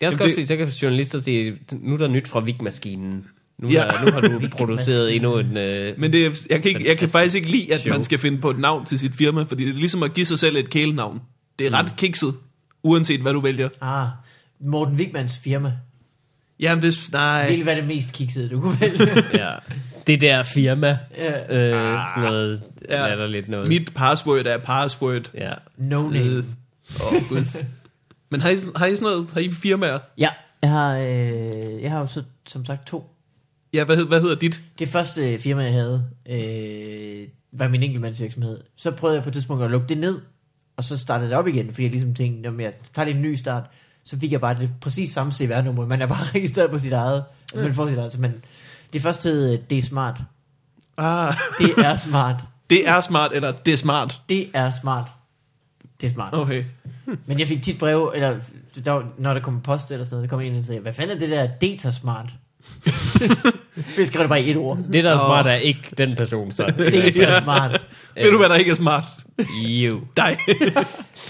[0.00, 2.40] er også Jamen, godt, det- fordi så kan journalister sige, nu er der nyt fra
[2.40, 3.24] Vigmaskinen.
[3.58, 3.84] Nu, Ja.
[4.04, 5.56] nu har du produceret endnu en...
[5.56, 7.92] Øh, men det, er- jeg, kan ikke, jeg kan faktisk ikke lide, at show.
[7.94, 10.26] man skal finde på et navn til sit firma, fordi det er ligesom at give
[10.26, 11.20] sig selv et kælenavn.
[11.58, 12.34] Det er ret kikset,
[12.82, 13.68] uanset hvad du vælger.
[13.80, 14.08] Ah,
[14.60, 15.72] Morten Wigmans firma.
[16.60, 17.08] Jamen, det er...
[17.12, 17.50] Nej.
[17.50, 19.08] Ville være det mest kiksede, du kunne vælge.
[19.44, 19.50] ja.
[20.06, 20.98] Det der firma.
[21.16, 21.40] ja.
[21.54, 23.08] Øh, sådan noget Ja.
[23.08, 23.68] latterligt noget.
[23.68, 25.30] Mit password er password.
[25.34, 25.52] Ja.
[25.76, 26.18] No name.
[26.24, 26.44] Øh,
[27.00, 27.64] Åh, oh, gud.
[28.30, 29.98] Men har I, har I sådan noget, har I firmaer?
[30.18, 30.28] Ja,
[30.62, 33.10] jeg har, øh, jeg har jo så, som sagt to.
[33.72, 34.60] Ja, hvad, hed- hvad hedder dit?
[34.78, 38.60] Det første firma, jeg havde, øh, var min enkeltmandsvirksomhed.
[38.76, 40.20] Så prøvede jeg på et tidspunkt at lukke det ned,
[40.76, 43.22] og så startede det op igen, fordi jeg ligesom tænkte, om jeg tager lige en
[43.22, 43.64] ny start,
[44.04, 45.86] så fik jeg bare det præcis samme CVR-nummer.
[45.86, 47.24] Man er bare registreret på sit eget.
[47.52, 48.12] Altså, man får sit eget.
[48.12, 48.42] Så man,
[48.94, 50.20] det første hed, øh, det er smart.
[50.96, 52.36] Ah, Det er smart.
[52.70, 54.20] det er smart, eller det er smart.
[54.28, 55.06] Det er smart.
[56.00, 56.34] Det er smart.
[56.34, 56.64] Okay.
[57.26, 58.36] Men jeg fik tit brev, eller
[58.84, 60.92] der, var- når der kom post eller sådan noget, der kom en og sagde, hvad
[60.92, 62.26] fanden er det der data smart?
[63.98, 64.78] jeg skrev det bare i et ord.
[64.92, 66.62] Det, der er smart, er ikke den person, så.
[66.78, 67.70] Data smart.
[68.16, 69.04] Ved du, hvad der ikke er smart?
[69.66, 70.00] Jo.
[70.16, 70.36] Dig.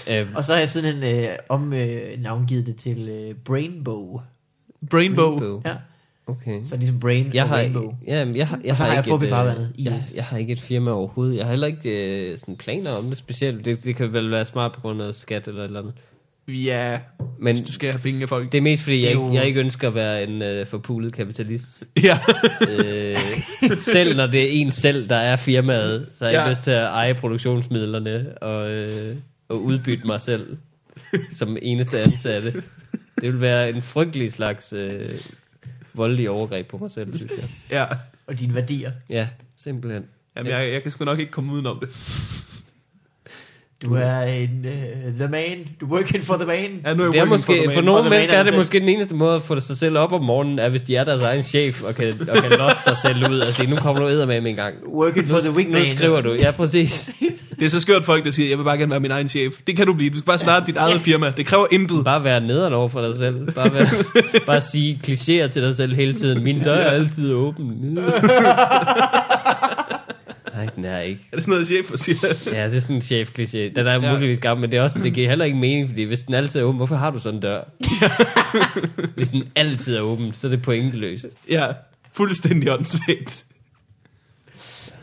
[0.09, 4.21] Øhm, Og så har jeg siden øh, om øh, navngivet det til øh, Brainbow.
[4.89, 5.61] Brainbow.
[5.65, 5.73] Ja,
[6.27, 6.57] Okay.
[6.63, 7.95] så ligesom Brain Jeg og har, Rainbow.
[8.07, 10.01] ja, jeg har, jeg Og så har jeg ikke Fup i et, farvandet, øh, jeg,
[10.15, 11.35] jeg har ikke et firma overhovedet.
[11.37, 11.89] Jeg har heller ikke
[12.31, 13.65] øh, sådan planer om det specielt.
[13.65, 15.93] Det, det kan vel være smart på grund af skat eller et eller andet.
[16.47, 16.99] Ja,
[17.39, 18.51] Men hvis du skal have penge af folk.
[18.51, 20.41] det er mest fordi, Det jeg, er ikke, jo- jeg ikke ønsker at være en
[20.41, 21.83] øh, forpulet kapitalist.
[22.03, 22.19] Ja.
[22.85, 23.17] øh,
[23.77, 26.43] selv når det er en selv, der er firmaet, så har jeg Ja.
[26.43, 29.15] ikke lyst til at eje produktionsmidlerne og, øh,
[29.49, 30.57] og udbytte mig selv
[31.31, 32.51] som eneste ansatte.
[33.21, 35.09] Det vil være en frygtelig slags øh,
[35.97, 37.49] voldelig overgreb på mig selv, synes jeg.
[37.71, 37.85] ja.
[38.27, 38.91] Og dine værdier.
[39.09, 40.05] Ja, simpelthen.
[40.37, 41.89] Jamen, jeg, jeg kan sgu nok ikke komme udenom det.
[43.83, 45.67] Du er en uh, the man.
[45.81, 46.57] Du working for the man.
[46.85, 47.77] Ja, nu er jeg Det er måske, the for, man.
[47.77, 48.57] Og nogle the mennesker man er er det selv.
[48.59, 51.03] måske den eneste måde at få sig selv op om morgenen, er hvis de er
[51.03, 54.01] deres egen chef og kan, og kan losse sig selv ud og sige, nu kommer
[54.01, 54.75] du ud med en gang.
[54.87, 55.85] Working for the Nu wingman.
[55.95, 57.11] skriver du, ja præcis.
[57.59, 59.53] Det er så skørt folk, der siger, jeg vil bare gerne være min egen chef.
[59.67, 60.09] Det kan du blive.
[60.09, 61.33] Du skal bare starte dit eget firma.
[61.37, 62.05] Det kræver intet.
[62.05, 63.51] Bare være nederen over for dig selv.
[63.51, 63.85] Bare, være,
[64.47, 66.43] bare sige klichéer til dig selv hele tiden.
[66.43, 67.97] Min dør er altid åben.
[70.77, 71.21] Nej, den er ikke.
[71.31, 72.17] Er det sådan noget, chef siger?
[72.57, 73.57] Ja, det er sådan en chef kliché.
[73.57, 74.13] Den er Ja.
[74.13, 76.59] muligvis gammel, men det, er også, det giver heller ikke mening, fordi hvis den altid
[76.59, 77.61] er åben, hvorfor har du sådan en dør?
[79.15, 81.25] hvis den altid er åben, så er det pointløst.
[81.49, 81.67] Ja,
[82.13, 83.45] fuldstændig åndssvagt.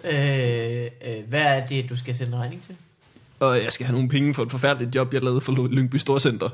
[0.04, 2.74] Øh, øh, hvad er det, du skal sende regning til?
[3.40, 6.48] Og jeg skal have nogle penge for et forfærdeligt job, jeg lavede for Lyngby Storcenter.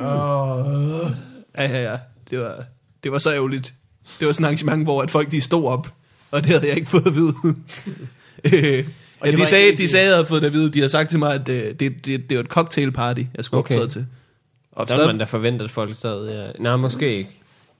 [0.00, 1.10] Åh.
[1.58, 1.96] Ja, ja, ja.
[2.30, 2.64] Det var,
[3.04, 3.74] det var så ærgerligt.
[4.20, 5.88] Det var sådan et arrangement, hvor at folk de stod op,
[6.30, 7.34] og det havde jeg ikke fået at vide.
[9.24, 10.70] Ja, de, sagde, de de- sagde, at jeg havde fået det at vide.
[10.72, 13.44] De har sagt til mig, at øh, det, det, det, det var et cocktailparty, jeg
[13.44, 13.74] skulle Okay.
[13.74, 14.06] optræde til.
[14.72, 16.28] Og Der er man så, da forventet, at folk sad.
[16.28, 16.62] Ja.
[16.62, 17.30] Nej, måske ikke.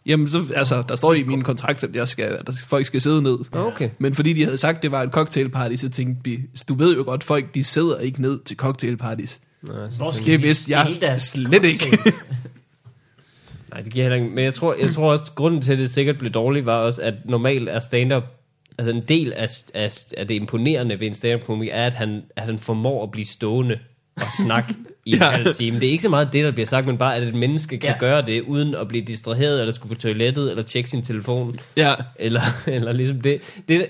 [0.06, 3.22] jamen, så, altså, der står i min kontrakt, at, jeg skal, at folk skal sidde
[3.22, 3.38] ned.
[3.52, 3.90] Okay.
[3.98, 6.96] Men fordi de havde sagt, at det var et cocktailparty, så tænkte vi, du ved
[6.96, 9.40] jo godt, folk de sidder ikke ned til cocktailparties.
[9.62, 9.76] Nej,
[10.16, 11.98] Det de vidste jeg slet ikke.
[13.72, 14.28] Nej, det giver heller ikke.
[14.34, 17.02] Men jeg tror, jeg tror også, grunden til, at det sikkert blev dårligt, var også,
[17.02, 18.22] at normalt er stand-up
[18.78, 22.22] altså en del af, af, af det imponerende ved en stand-up komiker er, at han,
[22.36, 23.78] at han formår at blive stående
[24.16, 24.74] og snakke.
[25.06, 25.24] i en Ja.
[25.30, 25.80] halv time.
[25.80, 27.90] Det er ikke så meget det, der bliver sagt, men bare, at et menneske kan
[27.90, 27.98] Ja.
[27.98, 31.94] gøre det, uden at blive distraheret, eller skulle på toilettet, eller tjekke sin telefon, Ja.
[32.16, 33.86] eller, eller ligesom det, det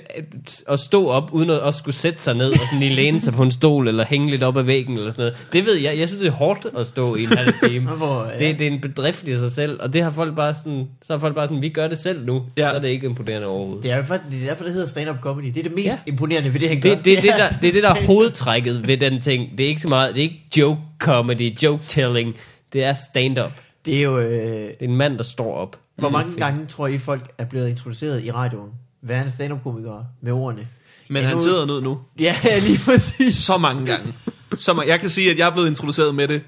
[0.69, 3.33] at stå op, uden at også skulle sætte sig ned, og sådan lige læne sig
[3.33, 5.47] på en stol, eller hænge lidt op ad væggen, eller sådan noget.
[5.53, 7.87] Det ved jeg, jeg synes, det er hårdt at stå i en halv time.
[7.91, 8.47] Hvorfor, ja.
[8.49, 11.13] det, det er en bedrift i sig selv, og det har folk bare sådan, så
[11.13, 12.69] har folk bare sådan, vi gør det selv nu, Ja.
[12.71, 13.83] så er det ikke imponerende overhovedet.
[13.85, 15.47] Det er, faktisk- det er derfor, det hedder stand-up comedy.
[15.47, 16.13] Det er det mest ja.
[16.13, 16.91] Imponerende ved det, han gør.
[16.95, 19.59] Det, det, det, der, det er det, der er hovedtrækket ved den ting.
[19.59, 22.35] Det er ikke så meget, det er ikke joke comedy, joke telling.
[22.73, 23.53] Det er stand-up.
[23.85, 24.19] Det er jo...
[24.19, 25.77] Øh, Det er en mand, der står op.
[25.97, 26.41] hvor Det er mange fedt.
[26.41, 28.71] gange tror I, folk er blevet introduceret i radioen?
[29.03, 30.67] Værende stand-up-komikere med ordene.
[31.09, 32.01] Men Ja, han nu- sidder ned nu.
[32.21, 32.37] Ja,
[32.67, 33.35] lige præcis.
[33.37, 34.15] Så mange gange.
[34.55, 36.43] Så ma- jeg kan sige, at jeg er blevet introduceret med det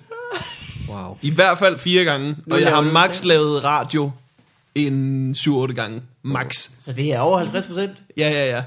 [0.89, 1.17] Wow.
[1.23, 2.37] i hvert fald fire gange.
[2.47, 4.11] Nu Og jeg har max lavet radio
[4.75, 6.03] en 7-8 gange.
[6.23, 6.71] Max.
[6.81, 7.91] Så det er over 50 procent.
[8.17, 8.63] Ja, ja, ja.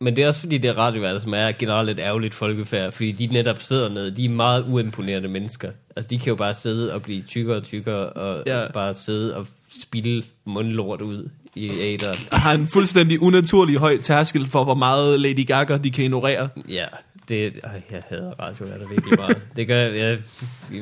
[0.00, 3.26] Men det er også fordi, det radioværter, som er generelt et ærgerligt folkefærd, fordi de
[3.26, 5.70] netop sidder ned, de er meget uimponerende mennesker.
[5.96, 8.70] Altså, de kan jo bare sidde og blive tykkere og tykkere, og Ja.
[8.72, 9.46] bare sidde og
[9.82, 12.18] spille mundlort ud i æderen.
[12.32, 16.48] Har en fuldstændig unaturlig høj tærskel for, hvor meget Lady Gaga de kan ignorere.
[16.68, 16.86] Ja,
[17.30, 17.52] det, øh,
[17.90, 19.38] jeg hader radioværter virkelig meget.
[19.56, 20.18] Det gør jeg, jeg,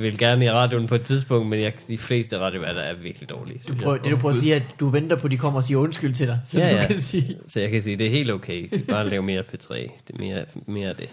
[0.00, 3.60] vil gerne i radioen på et tidspunkt, men jeg, de fleste radioværter er virkelig dårlige,
[3.62, 4.04] synes Prøv, jeg.
[4.04, 5.78] det du prøver at sige, er, at du venter på, at de kommer og siger
[5.78, 6.40] undskyld til dig.
[6.46, 6.86] Så Ja, du ja.
[6.86, 7.36] kan sige...
[7.46, 8.70] Så jeg kan sige, det er helt okay.
[8.70, 9.74] Så bare lave mere P3.
[9.74, 11.08] Det er mere, mere af det.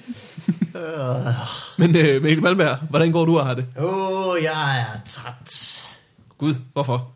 [0.75, 1.25] Øh,
[1.77, 3.65] Men øh, Mikkel Malmberg, hvordan går du og har det?
[3.79, 5.83] Åh, oh, jeg er træt.
[6.37, 7.11] Gud, hvorfor?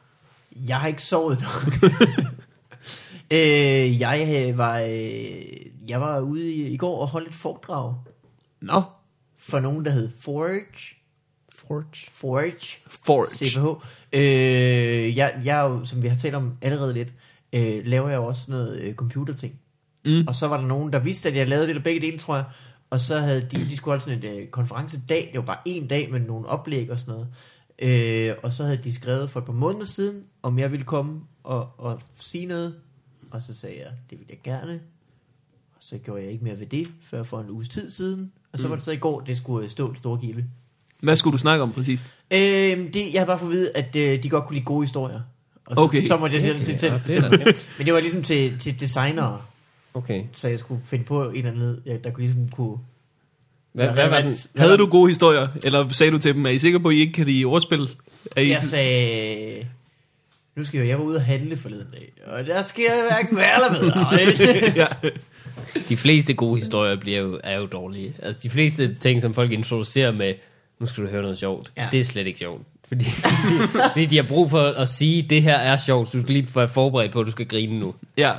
[0.67, 1.91] Jeg har ikke sovet nok.
[3.33, 4.89] øh, jeg øh, var, øh,
[5.89, 7.93] jeg var ude i, i går og holdt et foredrag
[8.61, 8.83] Nå,
[9.37, 10.61] for nogen, der hed Forge.
[11.49, 12.11] Forge.
[12.11, 12.81] Forge.
[12.87, 13.27] Forge.
[13.27, 13.85] CPH.
[14.13, 17.13] Øh, jeg, jeg jo, som vi har talt om allerede lidt,
[17.53, 19.59] øh, laver jeg jo også noget øh, computerting.
[20.05, 20.27] Mm.
[20.27, 22.35] Og så var der nogen, der vidste, at jeg lavede lidt af begge dele, tror
[22.35, 22.45] jeg.
[22.89, 25.29] Og så havde de, de skulle holde sådan en øh, konferencedag.
[25.31, 27.27] Det var bare en dag med nogle oplæg og sådan noget.
[27.79, 31.21] Øh, og så havde de skrevet for et par måneder siden, om jeg ville komme
[31.43, 32.75] og, og sige noget.
[33.31, 34.73] Og så sagde jeg, det vil jeg gerne.
[35.75, 38.31] Og så gjorde jeg ikke mere ved det, før for en uges tid siden.
[38.53, 38.69] Og så Mm.
[38.69, 40.45] var det så i går, det skulle øh, stå store gilde.
[40.99, 42.13] Hvad skulle du snakke om præcist?
[42.31, 44.83] Øh, det, jeg har bare fået at vide, at øh, de godt kunne lide gode
[44.83, 45.19] historier.
[45.65, 46.03] Og så, Okay.
[46.07, 46.93] så måtte jeg det til selv.
[46.93, 47.69] Ja, det er nemt.
[47.77, 49.41] Men det var ligesom til, til designere,
[49.93, 50.23] Okay.
[50.33, 52.77] så jeg skulle finde på en eller anden, ja, der kunne ligesom kunne...
[53.73, 54.37] Hvad, hvad var den?
[54.55, 55.47] Havde du gode historier?
[55.63, 57.89] Eller sagde du til dem, er I sikre på, at I ikke kan lide ordspil?
[58.35, 58.49] Er I...
[58.49, 59.65] Jeg sagde...
[60.59, 63.55] Nu skal jeg, jeg var ude og handle forleden dag, og der sker hverken værre
[63.55, 64.07] eller bedre.
[64.83, 65.09] ja.
[65.89, 68.13] De fleste gode historier bliver jo, er jo dårlige.
[68.23, 70.33] Altså, de fleste ting, som folk introducerer med,
[70.79, 71.83] nu skal du høre noget sjovt, Ja.
[71.83, 71.87] ja.
[71.91, 72.61] det er slet ikke sjovt.
[72.87, 73.05] Fordi,
[73.91, 76.47] fordi de har brug for at sige, det her er sjovt, så du skal lige
[76.55, 77.93] være forberedt på, at du skal grine nu.
[78.17, 78.31] ja.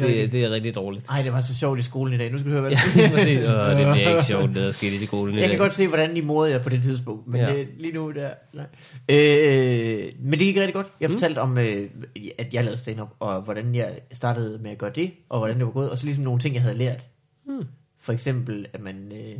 [0.00, 1.08] Det, det er rigtig dårligt.
[1.08, 2.32] Ej, det var så sjovt i skolen i dag.
[2.32, 3.38] Nu skal du høre, hvad Ja, præcis.
[3.38, 5.50] Åh, det bliver ikke sjovt, det der skete i skolen i Jeg dag.
[5.50, 7.54] kan godt se, hvordan I morede jer på det tidspunkt, men ja.
[7.54, 8.66] Det, lige nu der, nej.
[9.08, 10.86] Øh, men det gik rigtig godt.
[11.00, 11.90] Jeg fortalte om, øh,
[12.38, 15.66] at jeg lavede stand-up, og hvordan jeg startede med at gøre det, og hvordan det
[15.66, 17.00] var gået, og så ligesom nogle ting, jeg havde lært.
[17.46, 17.64] Hmm.
[18.00, 19.12] For eksempel, at man...
[19.12, 19.38] Øh,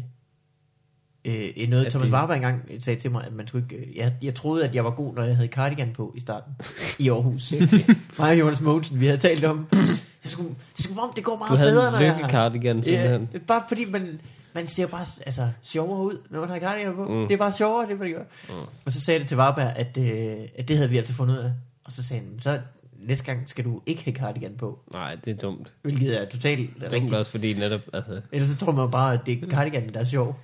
[1.24, 3.86] øh, noget At Thomas det- Warberg engang sagde til mig, at man skulle ikke...
[3.86, 6.52] Øh, jeg, jeg troede, at jeg var god, når jeg havde cardigan på i starten
[6.98, 7.52] i Aarhus.
[8.18, 9.66] mig og Jonas Mogensen, vi havde talt om.
[10.22, 12.18] Det skulle, det skulle om, det går meget Du havde bedre, når jeg har...
[12.20, 13.40] lykkecardigan, Ja, simpelthen.
[13.40, 14.20] bare fordi man,
[14.54, 17.04] man ser bare altså, sjovere ud, når man har cardigan på.
[17.04, 17.14] Mm.
[17.14, 17.26] Mm.
[17.28, 18.22] Det er bare sjovere, det det gør.
[18.48, 18.54] Mm.
[18.84, 21.34] Og så sagde jeg det til Varberg, at, øh, at det havde vi altså fundet
[21.34, 21.52] ud af.
[21.84, 22.58] Og så sagde han, så
[23.06, 24.78] næste gang skal du ikke have cardigan på.
[24.92, 25.72] Nej, det er dumt.
[25.82, 27.14] Hvilket er totalt Dumt rigtigt.
[27.14, 30.04] også, fordi netop, altså, Ellers så tror man bare, at det er cardigan, der er
[30.04, 30.36] sjov.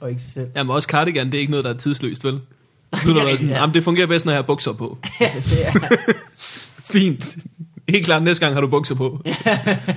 [0.00, 0.48] Og ikke sig selv.
[0.56, 2.32] Jamen også cardigan, det er ikke noget, der er tidsløst, vel?
[3.04, 3.56] Du er Ja, sådan, ja.
[3.60, 4.98] jamen, det fungerer bedst, når jeg har bukser på.
[5.20, 5.30] er,
[6.92, 7.36] Fint.
[7.88, 9.22] Helt klart, næste gang har du bukser på.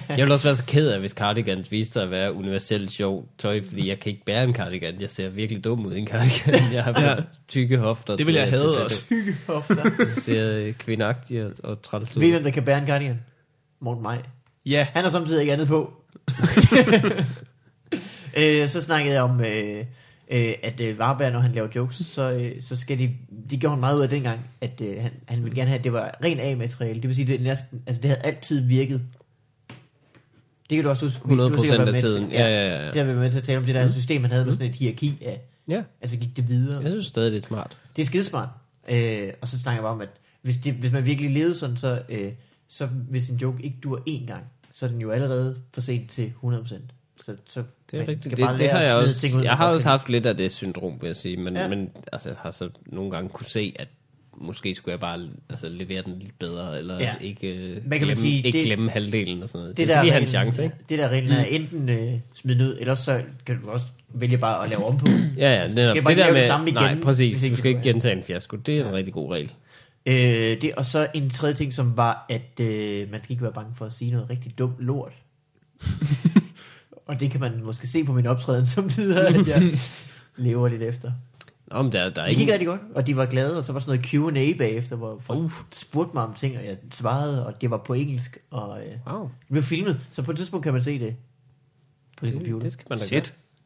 [0.09, 3.25] Jeg vil også være så ked af, hvis cardigans viste sig at være universelt sjov
[3.37, 5.01] tøj, fordi jeg kan ikke bære en cardigan.
[5.01, 6.73] Jeg ser virkelig dum ud i en cardigan.
[6.73, 7.15] Jeg har Ja.
[7.47, 8.15] tykke hofter.
[8.15, 9.13] Det vil jeg at- også.
[9.47, 9.75] hofter.
[9.99, 12.21] Jeg ser øh, kvindagtig og, og træls ud.
[12.21, 13.19] Ved hvem der kan bære en cardigan?
[13.79, 14.17] Morten Maj.
[14.65, 14.87] Ja.
[14.93, 15.93] Han har samtidig ikke andet på.
[18.37, 19.85] Øh, så snakkede jeg om, øh,
[20.31, 23.11] øh, at øh, Varberg, når han laver jokes, så, øh, så skal de,
[23.49, 25.83] de gjorde han meget ud af dengang, at øh, han, han ville gerne have, at
[25.83, 26.95] det var ren A-materiale.
[27.01, 29.01] Det vil sige, det, næsten, altså, det havde altid virket.
[30.69, 31.17] Det kan du også huske.
[31.19, 32.29] 100 du har sikkert procent af tiden.
[32.29, 32.87] Til, Ja, ja, ja.
[32.87, 34.53] Det har vi været med til at tale om, det der system, han havde med
[34.53, 36.83] sådan et hierarki af, Ja, altså gik det videre.
[36.83, 37.77] jeg synes stadig, det er smart.
[37.95, 38.49] Det er skidesmart.
[38.91, 40.09] Øh, og så snakker jeg bare om, at
[40.41, 42.31] hvis, det, hvis man virkelig levede sådan, så, øh,
[42.67, 46.09] så hvis en joke ikke dur én gang, så er den jo allerede for sent
[46.09, 46.75] til 100%.
[47.25, 48.37] Så, så Det er rigtigt.
[48.37, 49.27] Det, det har jeg også.
[49.37, 51.37] ud, Jeg har også kan haft lidt af det syndrom, vil jeg sige.
[51.37, 51.67] Men, Ja.
[51.67, 53.87] men altså, har så nogle gange kunne se, at
[54.37, 57.13] måske skulle jeg bare altså, levere den lidt bedre, eller Ja.
[57.21, 59.77] ikke, øh, man glemme, sige, ikke det- glemme halvdelen og sådan noget.
[59.77, 60.75] Det, det skal lige reglen- chance, ikke?
[60.89, 64.63] Det der reglen er enten øh, smide ud, eller så kan du også vælge bare
[64.63, 65.07] at lave om på.
[65.37, 65.95] Ja, ja, Altså, netop.
[65.95, 68.57] det der med, det samme igen, nej, præcis, du skal ikke gentage en fiasko.
[68.57, 69.51] Det er en rigtig god regel.
[70.05, 73.53] Øh, det, og så en tredje ting, som var, at øh, man skal ikke være
[73.53, 75.13] bange for at sige noget rigtig dumt lort.
[77.07, 79.79] og det kan man måske se på min optræden som tider, at jeg
[80.37, 81.11] lever lidt efter.
[81.71, 82.53] Nå, men der, der er Det gik ikke...
[82.53, 85.39] rigtig godt, og de var glade, og så var sådan noget Q&A bagefter, hvor folk
[85.39, 85.51] uh.
[85.71, 89.23] spurgte mig om ting, og jeg svarede, og det var på engelsk, og øh, Wow,
[89.23, 91.15] det blev filmet, så på et tidspunkt kan man se det
[92.17, 92.63] på sin det, computer.
[92.63, 93.13] det skal man da Shit.
[93.13, 93.21] gøre.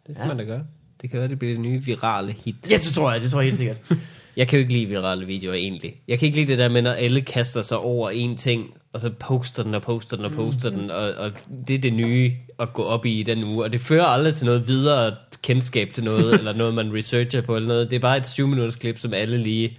[0.08, 0.28] Det skal ja.
[0.28, 0.64] man da gøre.
[1.02, 2.56] Det kan være, det bliver det nye virale hit.
[2.70, 3.78] Ja, det tror jeg, det tror jeg helt sikkert.
[4.36, 6.02] Jeg kan jo ikke lide virale videoer egentlig.
[6.08, 9.02] Jeg kan ikke lide det der med, når alle kaster sig over en ting, og
[9.02, 10.76] så poster den og poster den og poster mm.
[10.76, 11.32] den, og, og
[11.68, 13.64] det er det nye at gå op i i den uge.
[13.64, 17.56] Og det fører aldrig til noget videre kendskab til noget, eller noget man researcher på
[17.56, 17.90] eller noget.
[17.90, 19.78] Det er bare et 7 minutters klip, som alle lige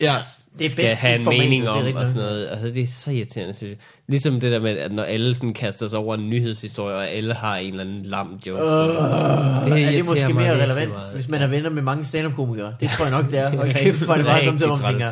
[0.00, 0.16] Ja.
[0.58, 2.48] Det er skal bedst have en mening det om og sådan noget.
[2.50, 3.78] Altså, det er så irriterende, synes jeg.
[4.08, 7.34] Ligesom det der med, at når alle sådan kaster sig over en nyhedshistorie, og alle
[7.34, 8.62] har en eller anden lam joke.
[8.62, 11.12] Uh, det er det måske mere relevant, meget.
[11.14, 12.74] hvis man er venner med mange stand-up-komikere.
[12.80, 13.58] Det tror jeg nok, det er.
[13.60, 15.06] Og kæft, er det bare samtidig, hvor man tænker,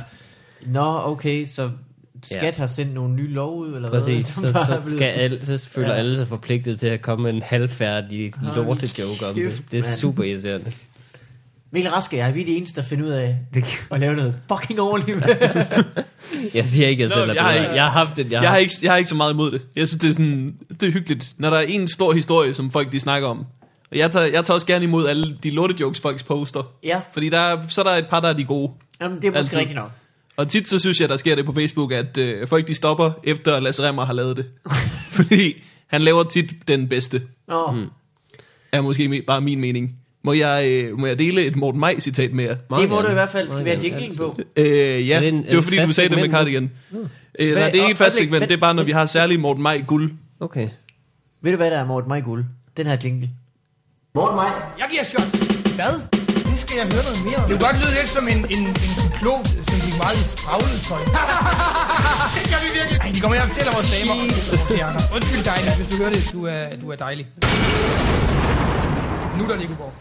[0.66, 1.70] Nå, okay, så
[2.22, 2.52] skat Ja.
[2.56, 4.52] har sendt nogle nye lov ud, eller Præcis, hvad?
[4.52, 5.94] så, er så, blevet- skal alle, så føler Ja.
[5.94, 9.62] alle sig forpligtet til at komme med en halvfærdig Hold lorte joke om det.
[9.70, 9.98] Det er mand.
[9.98, 10.72] super irriterende.
[11.72, 13.38] Mikkel Raske jeg, vi er de eneste, der finder ud af
[13.90, 15.18] at lave noget fucking ordentligt.
[16.54, 18.32] Jeg siger ikke, at jeg Nå, selv jeg har ikke- Jeg har haft det.
[18.32, 19.62] Jeg har, ikke, jeg har ikke så meget imod det.
[19.76, 22.70] Jeg synes, det er, sådan, det er hyggeligt, når der er en stor historie, som
[22.70, 23.38] folk de snakker om.
[23.90, 26.62] Og jeg tager, jeg tager også gerne imod alle de lortejokes, folk poster.
[26.84, 28.70] ja, Fordi der er, så er der et par, der er de gode.
[29.00, 29.58] jamen, det er måske Altid.
[29.58, 29.90] rigtigt nok.
[30.38, 33.10] Og tit så synes jeg, der sker det på Facebook, at øh, folk de stopper,
[33.24, 34.46] efter Lasse Remmer har lavet det.
[35.16, 37.86] Fordi han laver tit den bedste, Nå, Mm.
[38.72, 39.96] er måske bare min mening.
[40.24, 42.54] Må jeg, øh, må jeg dele et Morten Maj-citat med jer?
[42.80, 43.50] det må du i hvert fald.
[43.50, 44.38] Skal vi have jinglen på?
[44.56, 44.66] Øh,
[45.08, 46.28] ja, Er det en- det, var fordi, du sagde det med?
[46.30, 46.70] Cardigan.
[47.38, 49.40] Øh, nej, det er ikke et fast segment, det er bare, når vi har særlig
[49.40, 50.12] Morten Maj guld.
[50.40, 50.68] Okay.
[51.42, 52.44] Ved du, hvad der er Morten Maj Guld?
[52.76, 53.30] Den her jingle.
[54.14, 54.48] Morgen mig.
[54.78, 55.74] Jeg giver shot.
[55.74, 56.27] Hvad?
[56.58, 57.46] Det skal jeg høre noget mere om.
[57.50, 60.78] Det kunne godt lyde lidt som en, en, en cyklop, som gik meget i spraglet
[60.88, 61.02] tøj.
[62.36, 62.96] det gør vi virkelig.
[63.04, 64.14] Ej, de kommer her og fortæller vores damer.
[64.88, 65.14] og.
[65.16, 66.22] Undskyld dig, hvis du hører det.
[66.36, 67.24] Du er, du er dejlig.
[69.38, 69.92] Nu er der Nicoborg.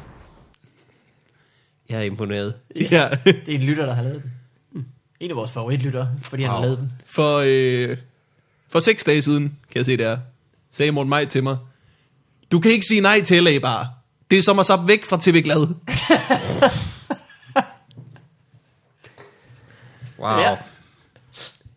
[1.89, 2.53] Jeg er imponeret.
[2.91, 4.85] Ja, Det er en lytter, der har lavet den.
[5.19, 6.63] En af vores favoritlyttere, fordi han har Wow.
[6.65, 6.91] lavet den.
[7.05, 7.97] for, øh,
[8.69, 10.17] for seks dage siden, kan jeg se det er,
[10.71, 11.57] sagde Morten Maj til mig,
[12.51, 13.87] du kan ikke sige nej til LA bare.
[14.31, 15.67] Det er som at sappe væk fra TV Glad.
[20.19, 20.39] Wow.
[20.39, 20.55] Ja.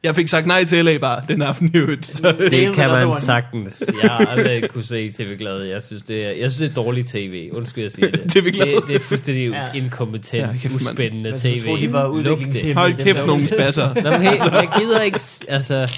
[0.02, 2.06] Jeg fik sagt nej til LA bare den aften i øvrigt.
[2.06, 3.20] Så, Det er kan man one.
[3.20, 3.84] sagtens.
[4.02, 5.62] Jeg har aldrig kunne se TV Glad.
[5.62, 7.50] Jeg synes, det er, jeg synes, det er dårligt tv.
[7.54, 8.20] Undskyld, jeg siger det.
[8.32, 8.66] TV Glad.
[8.76, 9.64] Det, det er fuldstændig Ja.
[9.74, 11.64] inkompetent, Ja, kæft, uspændende Man skulle tv.
[11.66, 12.74] tro, de var udviklingshæmmede.
[12.74, 13.94] Hold kæft, nogle spasser.
[14.02, 15.92] Nå, men hey, jeg gider ikke, altså,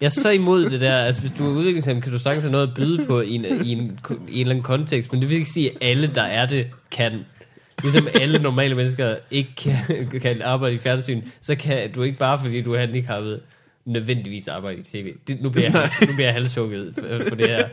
[0.00, 2.52] jeg er så imod det der, altså hvis du er udviklingshemmet, kan du sagtens have
[2.52, 5.30] noget at byde på i en, i en, i en eller anden kontekst, men det
[5.30, 7.24] vil ikke sige, at alle, der er det, kan.
[7.82, 9.74] Ligesom alle normale mennesker ikke kan,
[10.20, 13.40] kan arbejde i fjernsyn, så kan du ikke bare, fordi du er handicappet,
[13.84, 15.14] nødvendigvis arbejde i tv.
[15.28, 17.68] Det, nu, bliver jeg, nu bliver jeg halshugget for, for det her.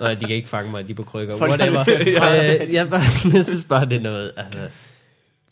[0.00, 1.36] Nej, de kan ikke fange mig, de er på krykker.
[1.36, 1.80] Folk Whatever.
[1.80, 3.00] at Øh, jeg, bare,
[3.36, 4.58] jeg synes bare, det er noget, altså,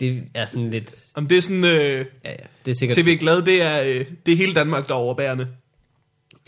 [0.00, 1.70] det er sådan lidt, Om det er sådan, øh,
[2.24, 2.34] ja, ja,
[2.66, 5.46] det er sikkert TV Glad, det er, øh, det er hele Danmark, der er overbærende.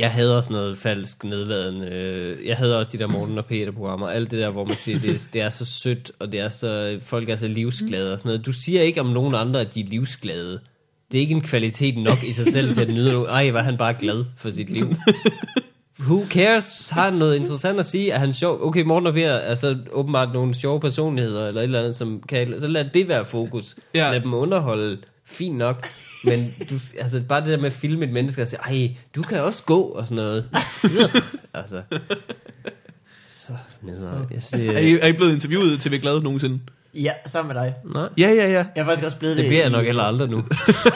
[0.00, 2.36] Jeg hader sådan noget falsk nedladende.
[2.44, 4.08] Jeg hader også de der Morten og Peter programmer.
[4.08, 6.98] Alt det der, hvor man siger, det, det er så sødt, og det er så,
[7.02, 8.46] folk er så livsglade og sådan noget.
[8.46, 10.60] Du siger ikke om nogen andre, at de er livsglade.
[11.12, 13.30] Det er ikke en kvalitet nok i sig selv til at nyde noget.
[13.30, 14.94] Ej, var han bare glad for sit liv.
[16.00, 16.90] Who cares?
[16.90, 18.10] Har han noget interessant at sige?
[18.10, 18.58] Er han sjov?
[18.62, 22.22] Okay, Morten og Per er så åbenbart nogle sjove personligheder, eller et eller andet, som
[22.28, 22.60] kan...
[22.60, 23.76] Så lad det være fokus.
[23.94, 24.10] Ja.
[24.12, 24.98] Lad dem underholde.
[25.30, 25.88] Fint nok.
[26.24, 29.22] Men du, altså, bare det der med at filme et menneske og sige, ej, du
[29.22, 30.48] kan også gå, og sådan noget.
[31.54, 31.82] altså.
[33.26, 33.52] Så
[33.82, 34.26] nederen.
[34.34, 36.60] Jeg synes, Er det, I, er I blevet interviewet i TV Glad nogensinde?
[36.94, 37.74] Ja, sammen med dig.
[37.94, 38.64] nej, Ja, ja, ja.
[38.76, 40.44] Jeg er faktisk også blevet det det, bliver jeg i, nok heller aldrig nu.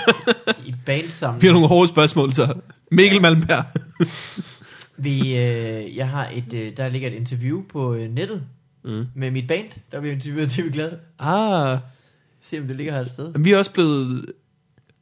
[0.66, 1.42] i bandsamling.
[1.42, 2.54] Vi har nogle hårde spørgsmål, så.
[2.90, 3.64] Mikkel Malmberg.
[4.96, 8.42] Vi, øh, jeg har et, øh, der ligger et interview på øh, nettet
[8.86, 9.06] Mm.
[9.14, 10.90] med mit band, der bliver interviewet til Glad.
[11.18, 11.78] Ah,
[12.50, 13.32] Se om det ligger her et sted.
[13.38, 14.26] vi er også blevet...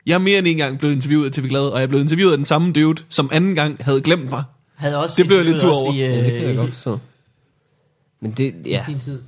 [0.06, 2.02] Jeg er mere end en gang blevet interviewet af TV Glad, og jeg er blevet
[2.02, 4.44] interviewet af den samme dude, som anden gang havde glemt mig.
[4.74, 5.92] Havde også Det blev jeg lidt sur os I, over.
[5.92, 6.98] øh, Ja, det kan jeg i- godt forstå.
[8.20, 8.84] Men det, i ja.
[8.86, 9.20] sin tid.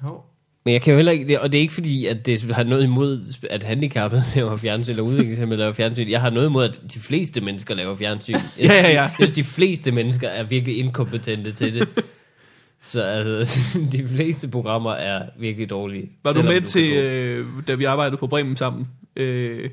[0.00, 0.26] Hov.
[0.64, 2.82] Men jeg kan jo heller ikke, og det er ikke fordi, at det har noget
[2.82, 6.08] imod, at handicappede laver fjernsyn, eller udviklingshemmede laver fjernsyn.
[6.10, 8.32] Jeg har noget imod, at de fleste mennesker laver fjernsyn.
[8.34, 9.02] Jeg Ja, ja, ja.
[9.02, 11.88] Jeg synes, de fleste mennesker er virkelig inkompetente til det.
[12.82, 13.60] Så altså,
[13.92, 16.10] de fleste programmer er virkelig dårlige.
[16.24, 19.70] Var du med kan til, øh, da vi arbejdede på Bremen sammen, øh,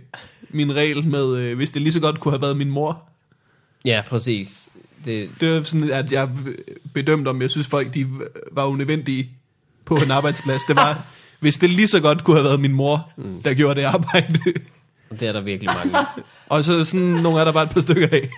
[0.50, 3.04] min regel med, øh, hvis det lige så godt kunne have været min mor.
[3.86, 4.70] Ja, præcis.
[5.06, 6.30] Det, Det var sådan, at jeg
[6.94, 8.08] bedømte, om jeg synes folk, de
[8.52, 9.30] var unødvendige
[9.86, 10.64] på en arbejdsplads.
[10.64, 11.06] Det var,
[11.40, 13.12] hvis det lige så godt kunne have været min mor,
[13.44, 14.40] der gjorde det arbejde.
[15.10, 16.08] det er der virkelig mange.
[16.50, 18.30] Og så sådan nogle er der bare et par stykker af.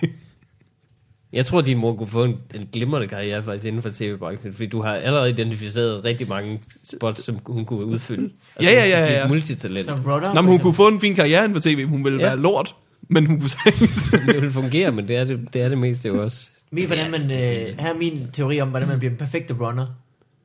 [1.32, 4.66] Jeg tror, din mor kunne få en, en glimrende karriere faktisk inden for tv-branchen, fordi
[4.68, 8.30] du har allerede identificeret rigtig mange spots, som hun kunne udfylde.
[8.62, 9.24] Ja, ja, ja, hun kunne ja.
[9.24, 9.86] et multitalent.
[9.86, 10.34] Som runner.
[10.34, 11.84] Nå, men hun kunne få en fin karriere inden for tv.
[11.86, 12.26] Hun ville Ja.
[12.26, 12.76] være lort,
[13.08, 13.50] men hun kunne
[14.32, 16.50] det vil fungere, men det er det, det, er det meste jo også.
[16.70, 19.86] Min, hvordan man, øh, her er min teori om, hvordan man bliver den perfekte runner.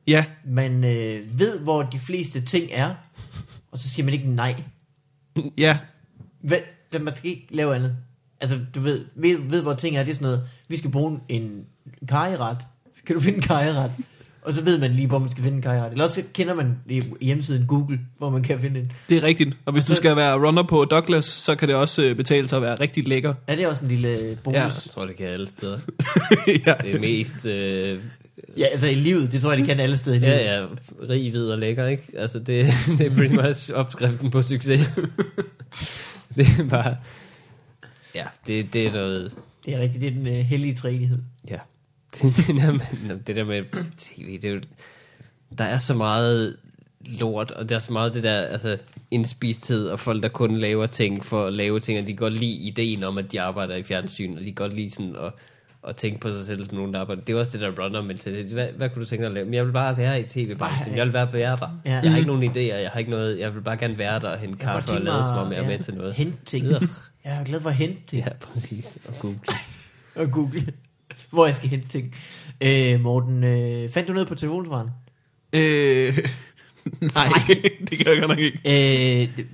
[0.06, 2.94] ja, Man øh, ved, hvor de fleste ting er,
[3.72, 4.54] og så siger man ikke nej.
[5.58, 5.78] ja.
[6.40, 6.58] Hvad,
[6.90, 7.96] hvad man skal ikke lave andet.
[8.40, 11.20] Altså, du ved, ved, ved hvor ting er, det er sådan noget, vi skal bruge
[11.28, 11.66] en
[12.08, 12.58] karrieret.
[13.06, 13.90] Kan du finde en karrieret?
[14.42, 15.92] Og så ved man lige, hvor man skal finde en karrieret.
[15.92, 18.90] Eller også kender man i hjemmesiden Google, hvor man kan finde en.
[19.08, 19.56] Det er rigtigt.
[19.64, 22.16] Og hvis Og så- du skal være runner på Douglas, så kan det også øh,
[22.16, 23.34] betale sig at være rigtig lækker.
[23.48, 24.54] Ja, det er også en lille øh, bonus.
[24.56, 24.60] Ja.
[24.60, 24.64] Ja.
[24.64, 25.78] Jeg tror, det kan alle steder.
[26.66, 26.74] ja.
[26.82, 27.46] Det er mest...
[27.46, 27.98] Øh,
[28.56, 30.32] ja, altså i livet, det tror jeg, det kan alle steder i livet.
[30.32, 30.66] ja, ja,
[31.08, 32.02] rig, hvid og lækker, ikke?
[32.18, 32.46] Altså, det,
[32.98, 34.90] det er pretty much opskriften på succes.
[36.36, 36.96] det er bare...
[38.14, 39.34] Ja, det, det er noget...
[39.66, 41.18] Det er rigtigt, det er den øh, hellige træenighed.
[41.50, 41.58] Ja.
[42.22, 43.62] Det, der med, det der med
[43.98, 44.60] tv, det er jo,
[45.58, 46.56] der er så meget
[47.06, 48.78] lort, og der er så meget det der, altså,
[49.10, 52.52] indspisthed, og folk, der kun laver ting for at lave ting, og de godt lide
[52.52, 55.32] ideen om, at de arbejder i fjernsyn, og de godt lide sådan at,
[55.88, 57.22] at tænke på sig selv som nogen, der arbejder.
[57.22, 58.52] Det er også det der runner mentalitet.
[58.52, 59.44] Hvad, hvad kunne du tænke dig at lave?
[59.44, 60.96] Men jeg vil bare være i tv-branchen.
[60.96, 61.80] Jeg vil bare være der.
[61.84, 62.00] Ja.
[62.02, 64.28] Jeg har ikke nogen idéer, jeg har ikke noget, jeg vil bare gerne være der
[64.30, 66.14] og hente kaffe og lade som om jeg er at- med til noget.
[66.14, 66.66] Hente ting.
[67.28, 68.24] Jeg er glad for at hente ting.
[68.24, 68.98] Ja, præcis.
[69.08, 69.38] Og google.
[70.16, 70.72] Og google,
[71.30, 72.14] hvor jeg skal hente ting.
[72.60, 74.88] Øh, Morten, øh, fandt du noget på telefonsvaren?
[75.52, 76.18] Øh,
[77.14, 77.28] nej,
[77.90, 78.58] det kan jeg godt nok ikke.
[79.22, 79.46] Øh, det,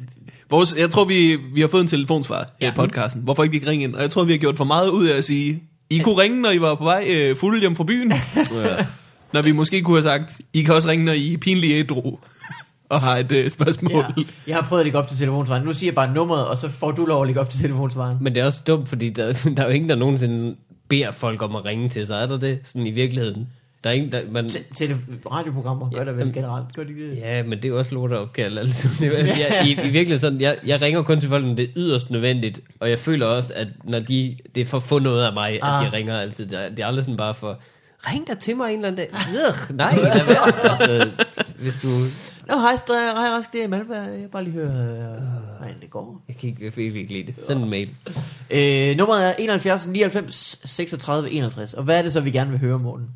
[0.50, 2.68] Vores, jeg tror, vi, vi har fået en telefonsvar Ja.
[2.72, 3.22] i podcasten.
[3.22, 3.94] Hvorfor ikke de ringe ind?
[3.94, 6.40] Og jeg tror, vi har gjort for meget ud af at sige, I kunne ringe,
[6.42, 8.12] når I var på vej øh, fuld hjem fra byen.
[8.36, 8.86] Ja.
[9.32, 12.18] når vi måske kunne have sagt, I kan også ringe, når I er pinlige ædru
[12.88, 13.92] og har et øh, spørgsmål.
[14.16, 15.64] ja, jeg har prøvet at lægge op til telefonsvaren.
[15.64, 18.18] Nu siger jeg bare nummeret, og så får du lov at lægge op til telefonsvaren.
[18.20, 20.56] Men det er også dumt, fordi der, der er jo ingen, der nogensinde
[20.88, 22.22] beder folk om at ringe til sig.
[22.22, 22.58] Er der det?
[22.64, 23.48] Sådan i virkeligheden.
[23.84, 24.96] Der er ingen, der, man, Te- tele-
[25.32, 26.76] radioprogrammer gør Ja, det vel jamen- generelt.
[26.76, 27.16] Gør de det?
[27.16, 28.60] ja, men det er jo også lort at opkalde.
[28.60, 28.88] Altså.
[29.00, 31.62] Det er, jeg, i, I virkeligheden sådan, jeg, jeg ringer kun til folk, når det
[31.64, 32.60] er yderst nødvendigt.
[32.80, 35.50] Og jeg føler også, at når de, det er for at få noget af mig,
[35.52, 35.84] at Ah.
[35.86, 36.46] de ringer altid.
[36.46, 37.58] Det er, det er aldrig sådan bare for,
[38.12, 39.08] ring der til mig en eller anden dag.
[39.12, 40.52] Ugh, nej, lad være.
[40.70, 41.08] Altså,
[41.58, 41.88] hvis du...
[42.48, 44.12] Nå, hej, hej Rask, det er Malberg.
[44.12, 45.22] Jeg vil bare lige høre, øh,
[45.58, 46.22] hvordan det går.
[46.28, 47.34] Jeg kan ikke, jeg kan ikke lide det.
[47.46, 47.90] Send en mail.
[48.50, 51.74] Øh, nummeret er 71 99 36 61.
[51.74, 53.06] Og hvad er det så, vi gerne vil høre, Morten?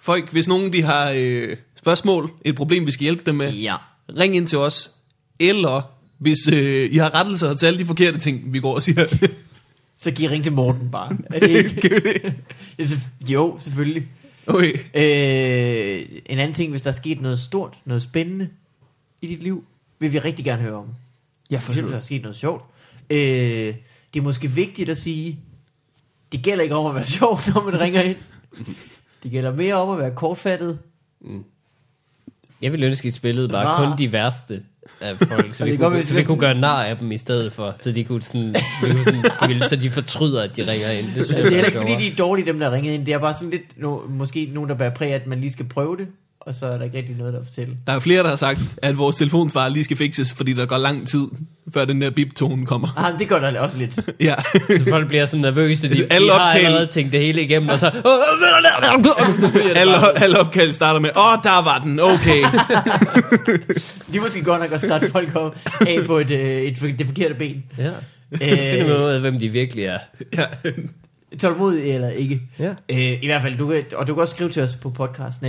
[0.00, 3.76] Folk, hvis nogen de har øh, spørgsmål, et problem, vi skal hjælpe dem med, Ja.
[4.18, 4.90] ring ind til os.
[5.40, 5.82] Eller
[6.18, 9.28] hvis øh, I har rettelser til alle de forkerte ting, vi går og siger.
[10.00, 11.16] Så giv ring til Morten bare.
[11.34, 11.80] Er det ikke?
[11.80, 12.34] Kan vi det?
[13.28, 14.06] Ja, jo, selvfølgelig.
[14.48, 14.72] Okay.
[14.94, 18.48] Øh, en anden ting, hvis der er sket noget stort, noget spændende
[19.22, 19.64] i dit liv,
[19.98, 20.86] vil vi rigtig gerne høre om.
[21.50, 22.64] Ja, For eksempel, hvis der er sket noget sjovt.
[23.10, 23.18] Øh,
[24.14, 25.38] det er måske vigtigt at sige,
[26.32, 28.16] det gælder ikke om at være sjov, når man ringer ind.
[29.22, 30.78] Det gælder mere om at være kortfattet.
[32.62, 33.88] Jeg ville ønske, at I spillede bare Rar.
[33.88, 34.62] kun de værste
[35.00, 37.18] af folk, så vi, godt kunne, hvis så vi kunne gøre nar af dem i
[37.18, 40.56] stedet for, så de kunne sådan, vi kunne sådan de ville, så de fortryder, at
[40.56, 41.06] de ringer ind.
[41.14, 43.06] Det synes Det er heller er ikke fordi, de er dårlige, dem der ringer ind.
[43.06, 45.64] Det er bare sådan lidt, no, måske nogen, der bærer præg, at man lige skal
[45.64, 46.06] prøve det.
[46.40, 47.76] Og så er der ikke rigtig noget, der at fortælle.
[47.86, 50.78] Der er flere, der har sagt, at vores telefonsvar lige skal fikses, fordi der går
[50.78, 51.26] lang tid,
[51.74, 52.88] før den der bip-tone kommer.
[52.96, 53.98] Ah, det gør der også lidt.
[54.20, 54.34] Ja.
[54.68, 57.68] Så folk bliver så nervøse, de, de Alle har opkald- allerede tænkt det hele igennem,
[57.68, 57.86] og så...
[59.76, 62.42] alle, alle opkald starter med, åh, der var den, okay.
[64.12, 67.34] De måske godt nok at starte folk op af på et, øh, et, det forkerte
[67.34, 67.64] ben.
[67.78, 67.90] Ja.
[68.38, 69.98] Finder man ud af, hvem de virkelig er.
[70.36, 70.44] ja.
[71.38, 72.40] Tålmodig eller ikke.
[72.58, 72.68] Ja.
[72.88, 75.42] Øh, I hvert fald, du kan, og du kan også skrive til os på podcast,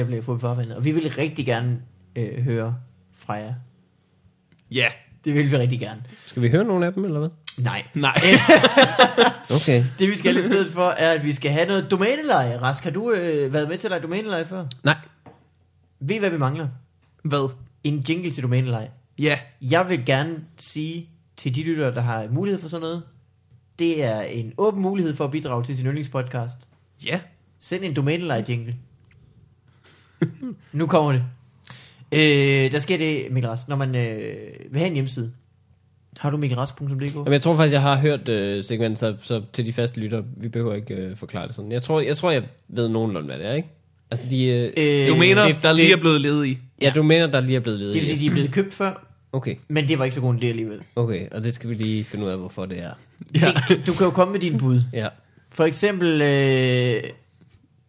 [0.78, 1.78] og vi vil rigtig gerne
[2.16, 2.76] øh, høre
[3.20, 3.54] fra jer.
[4.72, 4.88] ja.
[5.26, 6.04] Det vil vi rigtig gerne.
[6.26, 7.30] Skal vi høre nogle af dem, eller hvad?
[7.58, 7.84] Nej.
[7.94, 8.22] Nej.
[9.56, 9.84] Okay.
[10.00, 12.62] Det vi skal i stedet for, er, at vi skal have noget domæneleje.
[12.62, 14.66] Rask, har du øh, været med til at lege domæneleje før?
[14.84, 14.96] Nej.
[16.00, 16.68] Ved I, hvad vi mangler?
[17.24, 17.50] Hvad?
[17.84, 18.90] En jingle til domæneleje.
[19.20, 19.40] Ja.
[19.62, 23.04] Jeg vil gerne sige til de lyttere, der har mulighed for sådan noget,
[23.80, 26.58] det er en åben mulighed for at bidrage til sin yndlingspodcast.
[27.06, 27.20] Ja.
[27.60, 28.76] Send en domæneleje jingle.
[30.74, 31.24] nu kommer det.
[32.12, 34.22] Øh, der sker det, Mikkel Rask, når man øh,
[34.72, 35.32] vil have en hjemmeside.
[36.20, 37.16] Har du mikkelrask.dk?
[37.16, 40.24] Jamen, jeg tror faktisk, jeg har hørt øh, segmentet, så, så til de faste lytter,
[40.38, 41.72] vi behøver ikke øh, forklare det sådan.
[41.72, 43.68] Jeg tror, jeg tror, jeg ved nogenlunde, hvad det er, ikke?
[44.12, 44.46] Altså, de...
[44.46, 46.60] Øh, Øh, Du mener, det- der lige er blevet ledige.
[46.82, 47.94] ja, du mener, der lige er blevet ledet.
[47.94, 49.06] Det vil sige, de er blevet købt før.
[49.34, 50.80] Okay, Men det var ikke så god en idé alligevel.
[50.96, 52.92] okay, og det skal vi lige finde ud af, hvorfor det er.
[53.36, 53.52] Ja.
[53.70, 54.82] Det, du kan jo komme med dine bud.
[54.94, 55.08] Ja,
[55.50, 57.04] For eksempel øh,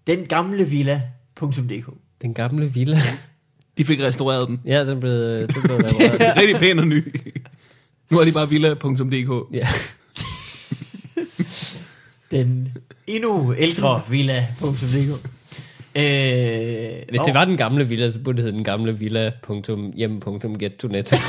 [0.07, 1.87] den gamle villa.dk.
[2.23, 2.97] den gamle villa.
[3.79, 4.61] De fik restaureret den.
[4.67, 6.37] Ja, den blev, den blev repareret.
[6.37, 7.15] Rigtig pæn og ny.
[8.11, 9.55] Nu er de bare villa.dk.
[9.55, 9.67] Ja.
[12.31, 12.69] Den
[13.07, 15.27] endnu ældre villa.dk.
[15.95, 16.03] Øh,
[17.09, 21.13] Hvis det var den gamle villa, så burde det hedde den gamle villa.hjem.gettonet.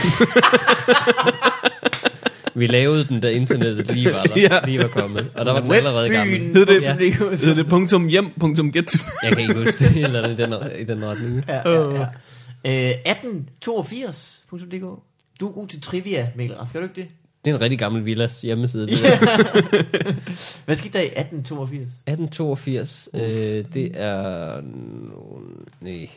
[2.56, 4.60] Vi lavede den, da internettet lige var der, Ja.
[4.66, 5.28] lige var kommet.
[5.36, 6.40] Og der var den allerede gammel.
[6.40, 6.94] Hed det- Ja.
[6.94, 8.96] Hedder det punktum hjem, punktum get.
[9.24, 11.46] Jeg kan ikke huske det, eller i den, i den retning.
[11.48, 12.06] Ja, ja, ja.
[12.66, 15.00] Øh, 1882.dk.
[15.40, 17.08] Du er god til trivia, Mikkel Rask, er du ikke det?
[17.46, 18.88] Det er en rigtig gammel villas hjemmeside.
[18.88, 20.14] Det der.
[20.66, 21.82] Hvad skete der i 1882?
[21.82, 23.22] 1882, øh,
[23.74, 24.62] det er...
[25.82, 26.10] Nej,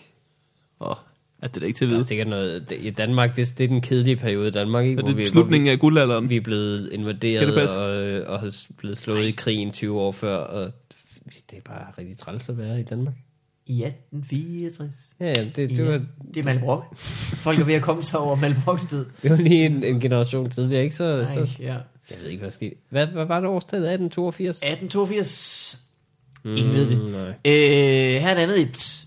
[0.81, 0.97] Åh,
[1.43, 2.07] er det da ikke til at der er vide.
[2.09, 2.73] sikkert noget...
[2.79, 4.99] I Danmark, det, det er den kedelige periode i Danmark, ikke?
[5.01, 6.31] Er Hvor vi, det slutningen af guldalderen?
[6.31, 7.81] vi, er blevet Kan det invaderet passe?
[7.83, 10.73] og, og har blevet slået i krigen 20 år før, og
[11.51, 13.15] det er bare rigtig træls at være i Danmark.
[13.67, 15.15] I 1864.
[15.21, 16.01] Ja, ja, det, det, Ja, var,
[16.35, 16.97] det er Malbrok.
[16.97, 19.07] Folk er ved at komme sig over Malbroks død.
[19.23, 20.97] det var lige en, en generation tidligere, ikke?
[20.97, 21.73] Så, Ej, så, ja.
[22.11, 22.75] jeg ved ikke, hvad der skete.
[22.91, 23.87] Hvad, hvad var det årstallet?
[23.93, 24.57] 1882?
[24.57, 25.79] 1882.
[26.45, 26.99] Ingen ved det.
[26.99, 27.29] Mm, nej.
[27.29, 29.07] Øh, her er et andet et.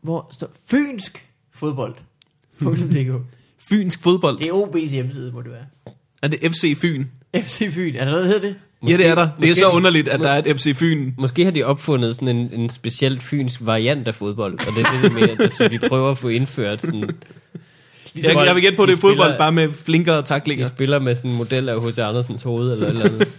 [0.00, 1.94] Hvor står Fynsk fodbold.
[3.58, 4.38] Fynsk fodbold.
[4.38, 5.64] Det er OB's hjemmeside, må det være.
[6.22, 7.04] Er det FC Fyn?
[7.36, 8.56] FC Fyn, er der noget, der hedder det?
[8.90, 9.22] Ja, det er der.
[9.22, 11.12] Det er måske- så underligt, at der er et FC Fyn.
[11.18, 14.92] Måske har de opfundet sådan en, en speciel fynsk variant af fodbold, og det er
[14.92, 17.10] det, det med, at vi prøver at få indført sådan,
[18.16, 20.22] Jeg, jeg vil gætte på, at det er de fodbold, spiller- bare med flinkere de
[20.22, 20.66] taklinger.
[20.66, 21.98] spiller med sådan en model af H.C.
[21.98, 23.28] Andersens hoved, eller eller andet.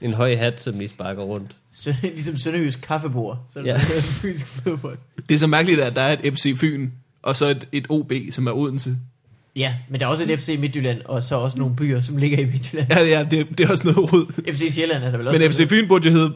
[0.00, 1.50] En høj hat, som de sparker rundt.
[1.74, 3.38] Sø- ligesom Sønderjysk kaffebord.
[3.52, 3.74] Så er det Ja.
[3.74, 4.00] ja.
[4.00, 4.98] Fynsk fodbold.
[5.28, 6.90] Det er så mærkeligt, at der er et FC Fyn,
[7.22, 8.96] og så et, et OB, som er Odense.
[9.56, 12.38] Ja, men der er også et FC Midtjylland, og så også nogle byer, som ligger
[12.38, 12.86] i Midtjylland.
[12.90, 14.54] Ja, ja det, det er også noget rod.
[14.54, 15.40] FC Sjælland er der vel også.
[15.40, 15.68] Men FC.
[15.68, 16.34] Fyn burde jo hedde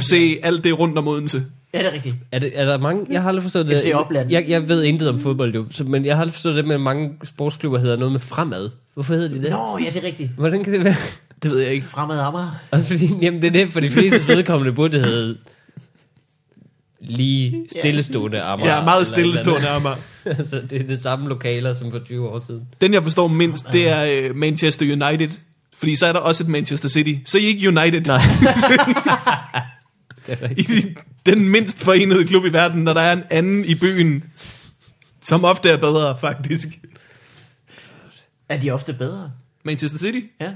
[0.00, 1.44] FC alt det rundt om Odense.
[1.74, 2.16] Ja, det er rigtigt.
[2.32, 3.82] Er, det, er der mange, jeg har aldrig forstået det.
[3.82, 4.30] FC Opland.
[4.30, 6.74] Jeg, jeg ved intet om fodbold jo, så, men jeg har aldrig forstået det med,
[6.74, 8.70] at mange sportsklubber hedder noget med fremad.
[8.94, 9.50] Hvorfor hedder de det?
[9.50, 10.30] Nå, ja, det er rigtigt.
[10.36, 10.94] Hvordan kan det være?
[11.42, 11.86] Det ved jeg ikke.
[11.86, 12.60] Fremad Amager.
[12.70, 15.36] Også fordi, jamen det er det, for de fleste vedkommende burde det hedde
[17.00, 18.74] lige stillestående Amager.
[18.74, 19.96] Ja, meget stillestående Amager.
[20.24, 22.62] altså, det er det samme lokaler som for 20 år siden.
[22.80, 25.38] Den, jeg forstår mindst, det er øh, Manchester United.
[25.74, 27.14] Fordi så er der også et Manchester City.
[27.24, 28.00] Så er I ikke United.
[28.00, 28.20] Nej.
[30.56, 30.96] I
[31.26, 34.24] den mindst forenede klub i verden, når der er en anden i byen,
[35.20, 36.68] som ofte er bedre, faktisk.
[38.48, 39.28] Er de ofte bedre?
[39.64, 40.20] Manchester City?
[40.40, 40.52] Ja.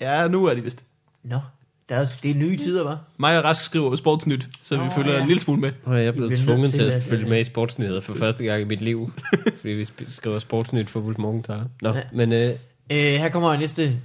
[0.00, 0.84] Ja, nu er de vist.
[1.24, 1.40] Nå,
[1.88, 2.98] der er, det er nye tider, var.
[3.18, 5.20] Mig og Rask skriver sportsnyt, så vi Nå, følger ja.
[5.20, 5.72] en lille smule med.
[5.84, 8.14] Og jeg er blevet bliver tvunget til at at, følge øh, med i sportsnyheder for
[8.14, 9.12] første gang i mit liv.
[9.60, 11.64] fordi vi skriver sportsnyt for Wolf Morgenthaler.
[11.82, 12.00] Nå, Ja.
[12.12, 12.50] men øh,
[12.90, 13.96] Øh, her kommer næste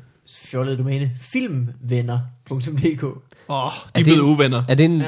[0.46, 1.12] fjollede domæne.
[1.22, 4.64] Filmvenner.dk Åh, oh, de Er er det- blevet uvenner.
[4.70, 5.02] er det en...
[5.02, 5.08] Ja.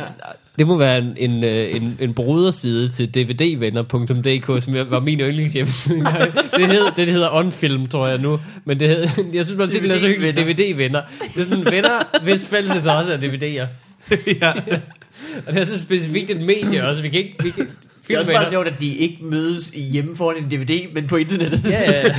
[0.60, 5.20] Det må være en, en, øh, en, en broderside til dvdvenner.dk, som jeg- var min
[5.20, 6.34] yndlingshjemmeside engang.
[6.34, 8.39] Det hedder, det hedder Onfilm, tror jeg nu.
[8.66, 10.38] Men det hedder, jeg synes, man simpelthen er så hyggeligt.
[10.38, 11.01] DVD-venner.
[11.36, 13.67] Det er sådan venner, hvis fælles interesse er DVD'er.
[14.42, 14.51] ja.
[15.47, 17.01] Og det er så specifikt et medie også.
[17.01, 17.36] Vi kan ikke...
[17.43, 17.67] Vi kan,
[18.08, 21.08] Det er også bare sjovt, at de ikke mødes i hjemme foran en DVD, men
[21.08, 21.62] på internettet.
[21.70, 22.16] Ja, ja.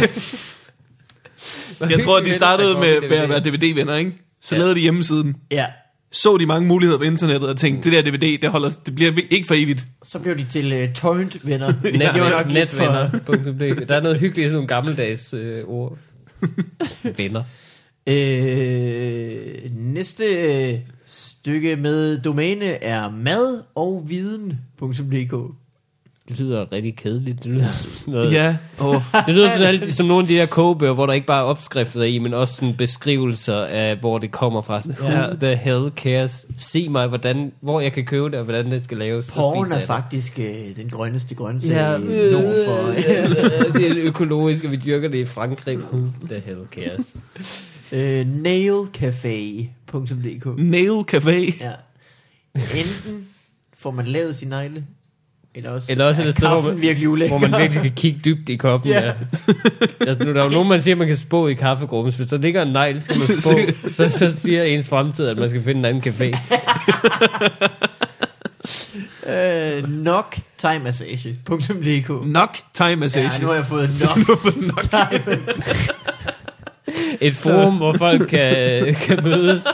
[1.91, 4.13] Jeg tror, at de startede med, at være DVD-venner, ikke?
[4.43, 4.59] Så Ja.
[4.59, 5.37] lavede de hjemmesiden.
[5.51, 5.65] ja.
[6.13, 9.13] Så de mange muligheder på internettet og tænkte, det der DVD, det, holder, det bliver
[9.31, 9.87] ikke for evigt.
[10.03, 11.67] Så blev de til uh, torrent-venner.
[11.85, 13.89] Net, det var nok.
[13.89, 15.99] Der er noget hyggeligt i sådan nogle gammeldags øh, ord.
[17.17, 17.45] Venner.
[18.07, 25.57] Øh, næste øh, stykke med domæne er mad og viden.dk.
[26.29, 27.45] Det lyder rigtig kedeligt.
[27.45, 28.33] Det lyder som sådan noget.
[28.33, 31.27] Ja, og Det lyder sådan alt, som nogle af de der kogebøger, hvor der ikke
[31.27, 34.83] bare er opskrifter i, men også sådan beskrivelser af, hvor det kommer fra.
[34.83, 35.27] Sådan, Ja.
[35.27, 36.47] Who the hell cares?
[36.59, 39.31] Sig mig, hvordan, hvor jeg kan købe det, og hvordan det skal laves.
[39.31, 42.89] Porn er faktisk øh, den grønneste grøntsag Ja, ja, nord for...
[42.89, 42.97] øh,
[43.81, 45.79] det er økologisk, og vi dyrker det i Frankrig.
[45.79, 47.07] Who the hell cares?
[47.93, 51.65] øh, nailcafé.dk Nail Café.
[51.65, 51.73] Ja.
[52.55, 53.27] Enten
[53.79, 54.85] får man lavet sin negle,
[55.57, 57.39] eller også, Eller også er det et sted, hvor man- virkelig ulækker.
[57.39, 58.91] Hvor man virkelig kan kigge dybt i koppen.
[58.91, 59.05] Ja.
[59.07, 59.13] Ja.
[60.01, 62.15] Altså, nu, der er jo nogen, man siger, man kan spå i kaffegruppen.
[62.15, 63.51] Hvis der ligger en negl, skal man spå.
[63.91, 66.39] så, så siger ens fremtid, at man skal finde en anden café.
[69.29, 73.31] Øh, nok thaimassage.dk Nok Time Massage.
[73.39, 73.91] Ja, nu har jeg fået
[74.67, 75.93] nok thaimassage.
[77.21, 79.65] Et forum, hvor folk kan, kan mødes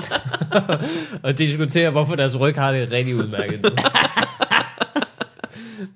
[1.22, 3.68] og diskutere, hvorfor deres ryg har det rigtig udmærket nu.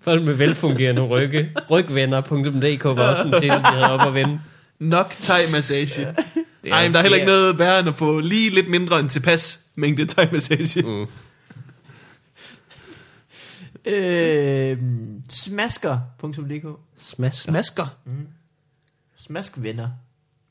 [0.02, 1.50] Folk med velfungerende rygge.
[1.70, 4.40] Rygvenner.dk var også en titel, vi havde op at vende.
[4.78, 6.06] Nok thai-massage.
[6.64, 9.00] Det Ej, men der er heller ikke noget værre end at få lige lidt mindre
[9.00, 10.82] end tilpas mængde thai-massage.
[10.86, 11.06] Mm.
[13.86, 14.78] Øh,
[15.30, 16.66] smasker.dk
[16.98, 17.52] Smasker.
[17.52, 17.86] Masker.
[19.16, 19.88] Smaskvenner.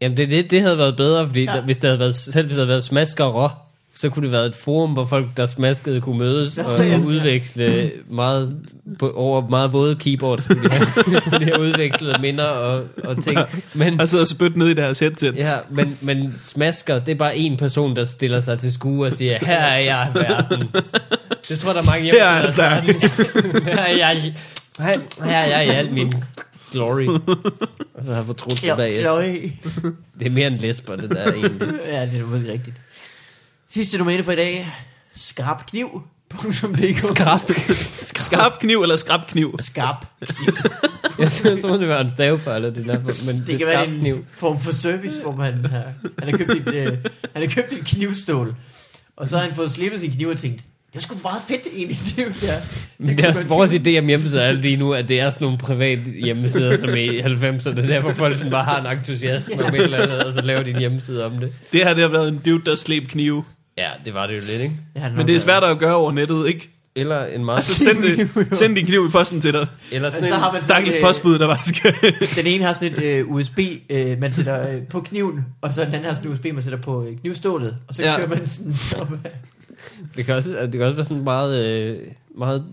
[0.02, 1.56] Jamen det, det, det havde været bedre, fordi Ja.
[1.56, 1.62] ja.
[1.62, 3.50] hvis det havde været, selv hvis det havde været smaskere,
[3.98, 7.92] så kunne det være et forum, hvor folk, der smaskede, kunne mødes og, og udveksle
[8.10, 8.58] meget,
[9.00, 10.88] på, over meget våde keyboard, skulle de have,
[11.22, 13.40] skulle de have udvekslet minder og, og ting.
[13.76, 15.38] Men, Og sidder og spytter ned i deres headsets.
[15.38, 19.14] ja, men, men smasker, det er bare en person, der stiller sig til skue og
[19.14, 20.68] siger, her er jeg, verden.
[21.50, 22.20] Det tror der er mange hjemme.
[22.20, 22.82] Her er der.
[23.76, 24.34] her er jeg,
[24.80, 25.00] her,
[25.38, 26.14] er jeg i al min
[26.72, 27.08] glory.
[27.08, 29.22] Og så har jeg fortrudt det bagefter.
[30.20, 31.68] Det er mere en lesber, det der egentlig.
[31.92, 32.76] Ja, det er måske rigtigt.
[33.68, 34.72] Sidste domæne for i dag.
[35.16, 37.40] Skarpkniv.dk Skrab.
[38.20, 39.56] Skarp kniv eller skrab kniv?
[39.60, 40.06] Skarp.
[41.20, 43.94] Jeg troede, det var en stavefejl, det der, men det, Det det kan være skarp
[43.94, 44.26] en kniv.
[44.32, 45.84] form for service, hvor man har,
[46.20, 46.88] han har købt et, øh,
[47.36, 48.56] han har købt et knivstål.
[49.18, 50.62] Og så har han fået slippet sin kniv og tænkt,
[50.94, 52.62] det er sgu meget fedt egentlig, det er der.
[52.98, 55.58] Men det er vores idé om hjemmesider er lige nu, at det er sådan nogle
[55.58, 59.82] privat hjemmesider, som i 90'erne, der hvor folk sådan bare har en entusiasme om et
[59.82, 61.54] eller andet, og så laver de en hjemmeside om det.
[61.74, 63.44] Det her det har været en dude, der slæb knive.
[63.78, 64.76] Ja, det var det jo lidt, ikke?
[64.96, 66.70] Ja, Men det er svært at gøre over nettet, ikke?
[66.98, 67.58] Eller en meget...
[67.58, 69.68] Altså, send, det, send din kniv i posten til dig.
[69.92, 71.94] Eller sådan så har man sådan, Stakkels øh, postbud, der bare skal...
[72.44, 75.82] Den ene har sådan et øh, USB, øh, man sætter øh, på kniven, og så
[75.86, 78.12] den anden har sådan et USB, man sætter på øh, knivstålet, og så Ja.
[78.12, 78.18] ja.
[78.18, 79.12] kører man sådan op.
[80.16, 81.98] det, kan også, det kan også være sådan meget, øh,
[82.38, 82.66] meget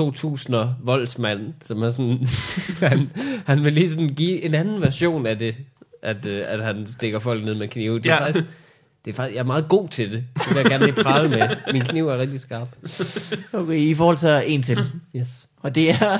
[0.00, 2.28] 2000'er voldsmand, som er sådan...
[2.90, 3.10] han,
[3.46, 5.54] han vil lige sådan give en anden version af det,
[6.02, 7.98] at, øh, at han stikker folk ned med knive.
[7.98, 8.24] Det er Ja.
[8.26, 8.44] faktisk...
[9.06, 10.24] Det er faktisk, jeg er meget god til det.
[10.38, 11.48] Det vil jeg gerne lige prale med.
[11.72, 12.68] Min kniv er rigtig skarp.
[13.52, 14.78] Okay, i forhold til en til.
[15.16, 15.28] Yes.
[15.62, 16.18] Og det er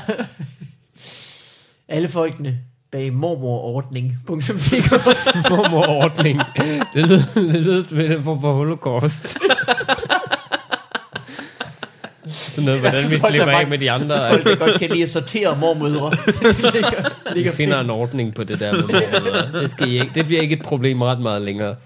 [1.88, 2.58] alle folkene
[2.92, 4.30] bag mormorordning.dk
[5.50, 6.40] Mormorordning.
[6.94, 9.36] Det lyder, det lyder som en form for holocaust.
[12.28, 14.30] Sådan noget, hvordan så vi folk, slipper af bare- med de andre.
[14.30, 16.10] Folk, der godt kan lide at sortere mormødre.
[16.74, 19.60] ligger, Vi ligger finder en ordning på det der med mormødre.
[19.62, 21.76] Det, skal I ikke, det bliver ikke et problem ret meget længere.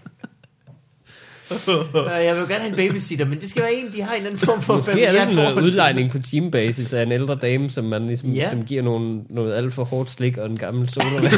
[1.51, 4.17] Øh, Jeg vil gerne have en babysitter, men det skal være en, de har en
[4.17, 5.65] eller anden form for Måske er det sådan noget til.
[5.65, 8.51] udlejning på teambasis af en ældre dame, som man ligesom, Ja.
[8.51, 11.33] som giver nogle, noget alt for hårdt slik og en gammel sodavand.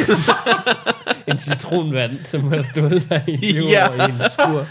[1.29, 3.89] en citronvand, som har stået der i 20 Ja.
[3.89, 4.67] år i en skur.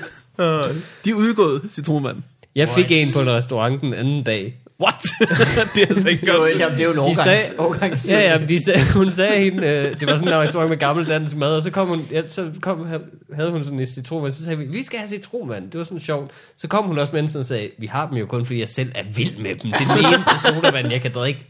[1.05, 2.17] De er udgået, citronmand.
[2.55, 3.07] Jeg fik Right.
[3.07, 4.60] en på en restaurant den anden dag.
[4.81, 5.01] What?
[5.75, 6.59] det er altså ikke Det jo, godt.
[6.59, 9.11] jamen, det er jo en De årgangs, sagde- årgangs Ja, ja, men de sagde, hun
[9.11, 11.87] sagde hende, øh, det var sådan en restaurant med gammel dansk mad, og så kom
[11.87, 12.87] hun, ja, så kom,
[13.35, 15.99] havde hun sådan en citronvand, så sagde vi, vi skal have citronvand, det var sådan
[15.99, 16.31] sjovt.
[16.57, 18.69] Så kom hun også med sådan og sagde, vi har dem jo kun, fordi jeg
[18.69, 19.71] selv er vild med dem.
[19.71, 21.45] Det er den eneste sodavand, jeg kan drikke.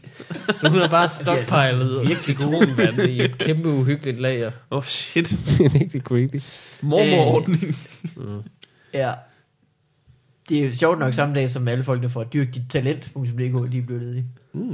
[0.56, 4.50] Så hun har bare stockpilet virkelig citronvand i et kæmpe uhyggeligt lager.
[4.70, 5.28] Oh shit.
[5.58, 6.40] Det er rigtig creepy.
[6.80, 7.76] Mormorordning.
[8.94, 9.12] Ja.
[10.48, 13.78] Det er jo sjovt nok samme dag, som alle folkene får dyrk dit talent.dk, de
[13.78, 14.24] er blevet ledige.
[14.52, 14.70] Mm.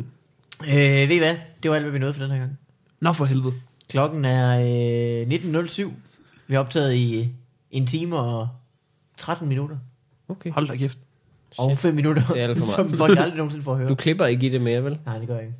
[0.68, 0.74] Øh,
[1.08, 1.36] ved I hvad?
[1.62, 2.58] Det var alt, hvad vi nåede for den her gang.
[3.00, 3.52] Nå for helvede.
[3.90, 4.60] Klokken er
[5.22, 5.26] øh,
[5.66, 5.90] 19.07.
[6.46, 7.26] Vi har optaget i øh,
[7.70, 8.48] en time og
[9.16, 9.76] 13 minutter.
[10.28, 10.50] Okay.
[10.50, 10.98] Hold da kæft.
[11.58, 12.90] Og 5 minutter, Det er alt for meget.
[12.90, 13.88] som folk aldrig nogensinde får at høre.
[13.88, 14.98] Du klipper ikke i det mere, vel?
[15.06, 15.56] Nej, det gør jeg ikke.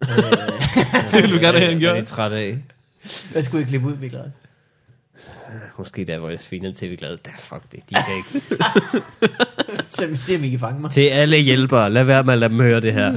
[1.12, 2.04] Det vil du gerne have, han Jeg er gør.
[2.04, 2.58] træt af.
[3.32, 4.18] Hvad skulle jeg klippe ud, Mikkel?
[4.18, 4.32] Ras?
[5.78, 7.16] Måske der, hvor jeg svinede til, vi glade.
[7.26, 8.46] Da, fuck det, de kan ikke.
[9.96, 10.90] Så vi ser, om I kan fange mig.
[10.90, 13.12] Til alle hjælpere, lad være med at lade dem høre det her.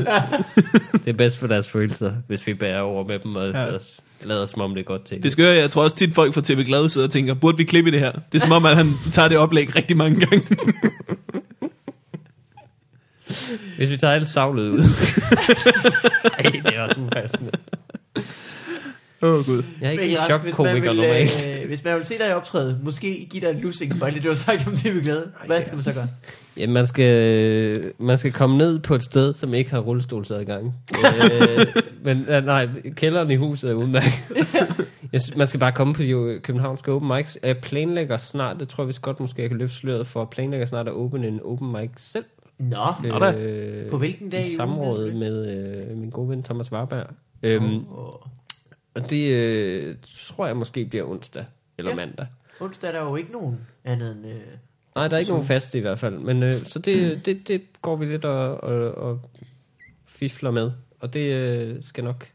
[0.94, 3.66] det er bedst for deres følelser, hvis vi bærer over med dem, og Ja.
[4.24, 5.24] lader som om det er godt til.
[5.24, 7.58] Det skal jeg, jeg tror også tit folk fra TV Glade sidder og tænker, burde
[7.58, 8.12] vi klippe det her?
[8.12, 10.46] Det er som om, at han tager det oplæg rigtig mange gange.
[13.78, 14.80] Hvis vi tager alt savlet ud.
[16.38, 17.52] Ej, det er også upassende.
[19.24, 19.64] Åh oh, gud.
[19.82, 21.48] Jeg er ikke Mikkel en Rask, hvis man chokkomiker vil, normalt.
[21.62, 24.16] øh, hvis man vil se dig i optræde, måske give dig en lussing for alt
[24.16, 25.32] det, du har sagt om TV Glade.
[25.46, 26.08] Hvad skal man så gøre?
[26.58, 30.74] Ja, man skal, man skal komme ned på et sted, som ikke har rullestolsadgang.
[30.96, 31.66] øh,
[32.04, 34.14] men øh, nej, kælderen i huset er udmærket.
[35.14, 37.38] Jeg synes, man skal bare komme på de jo københavnske open mics.
[37.44, 40.66] Jeg planlægger snart, det tror jeg vist godt måske, jeg kan løfte sløret for, planlægger
[40.66, 42.26] snart at åbne en open mic selv.
[42.60, 42.78] Nå.
[43.38, 45.56] Øh, På hvilken dag i samråd med
[45.92, 47.06] øh, min gode ven Thomas Warberg.
[47.44, 47.82] Øhm, Åh.
[48.96, 49.96] Og det øh,
[50.26, 51.46] tror jeg måske bliver onsdag
[51.78, 51.96] eller Ja.
[51.96, 52.28] mandag.
[52.60, 54.26] onsdag er der jo ikke nogen andet end...
[54.26, 54.34] Øh,
[54.96, 56.18] Nej, der er ikke nogen fast i hvert fald.
[56.20, 59.22] Men øh, så det, det, det går vi lidt og, og, og
[60.06, 60.72] fisfler med.
[61.00, 62.28] Og det øh, skal nok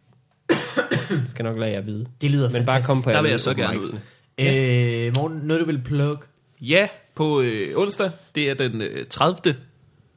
[1.31, 2.07] skal nok lade jer vide.
[2.21, 3.97] det lyder Men bare kom på Der vil jeg så gerne mics'ene.
[4.39, 6.19] Øh, morgen, noget du vil plug?
[6.61, 9.57] Ja, på øh, onsdag, det er den øh, 30.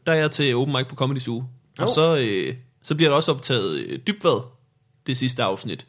[0.06, 1.36] Der er jeg til Open Mic på Comedy Zoo.
[1.38, 1.48] Og
[1.82, 1.88] Oh.
[1.88, 4.42] så, øh, så bliver der også optaget øh, dybvad,
[5.08, 5.88] det sidste afsnit,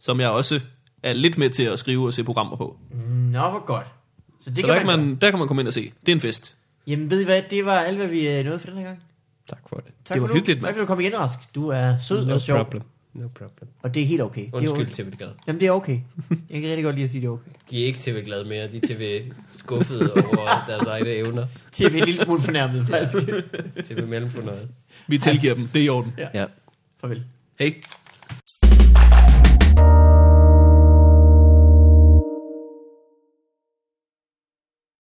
[0.00, 0.60] som jeg også
[1.02, 2.76] er lidt med til at skrive og se programmer på.
[3.32, 3.86] Nå, hvor godt.
[4.40, 5.92] Så det så kan der, man, kan man, der kan man komme ind og se.
[6.00, 6.56] Det er en fest.
[6.86, 7.42] Jamen, ved I hvad?
[7.50, 9.02] Det var alt, hvad vi øh, nåede for den her gang.
[9.48, 9.92] Tak for det.
[10.04, 10.62] Tak Det var for hyggeligt.
[10.62, 11.38] Tak for, at du kom igen, Rask.
[11.54, 12.58] Du er sød No og sjov.
[12.64, 12.82] problem.
[13.14, 13.70] No problem.
[13.82, 14.40] Og det er helt okay.
[14.40, 15.10] Det er Undskyld, okay.
[15.12, 15.28] TV Glad.
[15.46, 15.98] Jamen, det er okay.
[16.50, 17.50] Jeg kan rigtig godt lide at sige, det er okay.
[17.70, 18.68] De er ikke TV Glad mere.
[18.72, 19.22] De er TV
[19.56, 21.46] skuffede over deres egne evner.
[21.72, 23.26] Til at blive en lille smule fornærmet, faktisk.
[23.84, 24.68] TV mellemfornøjet.
[25.06, 25.68] Vi tilgiver dem.
[25.72, 26.14] Det er i orden.
[26.34, 26.44] Ja.
[27.00, 27.24] Farvel.
[27.58, 27.74] Hej.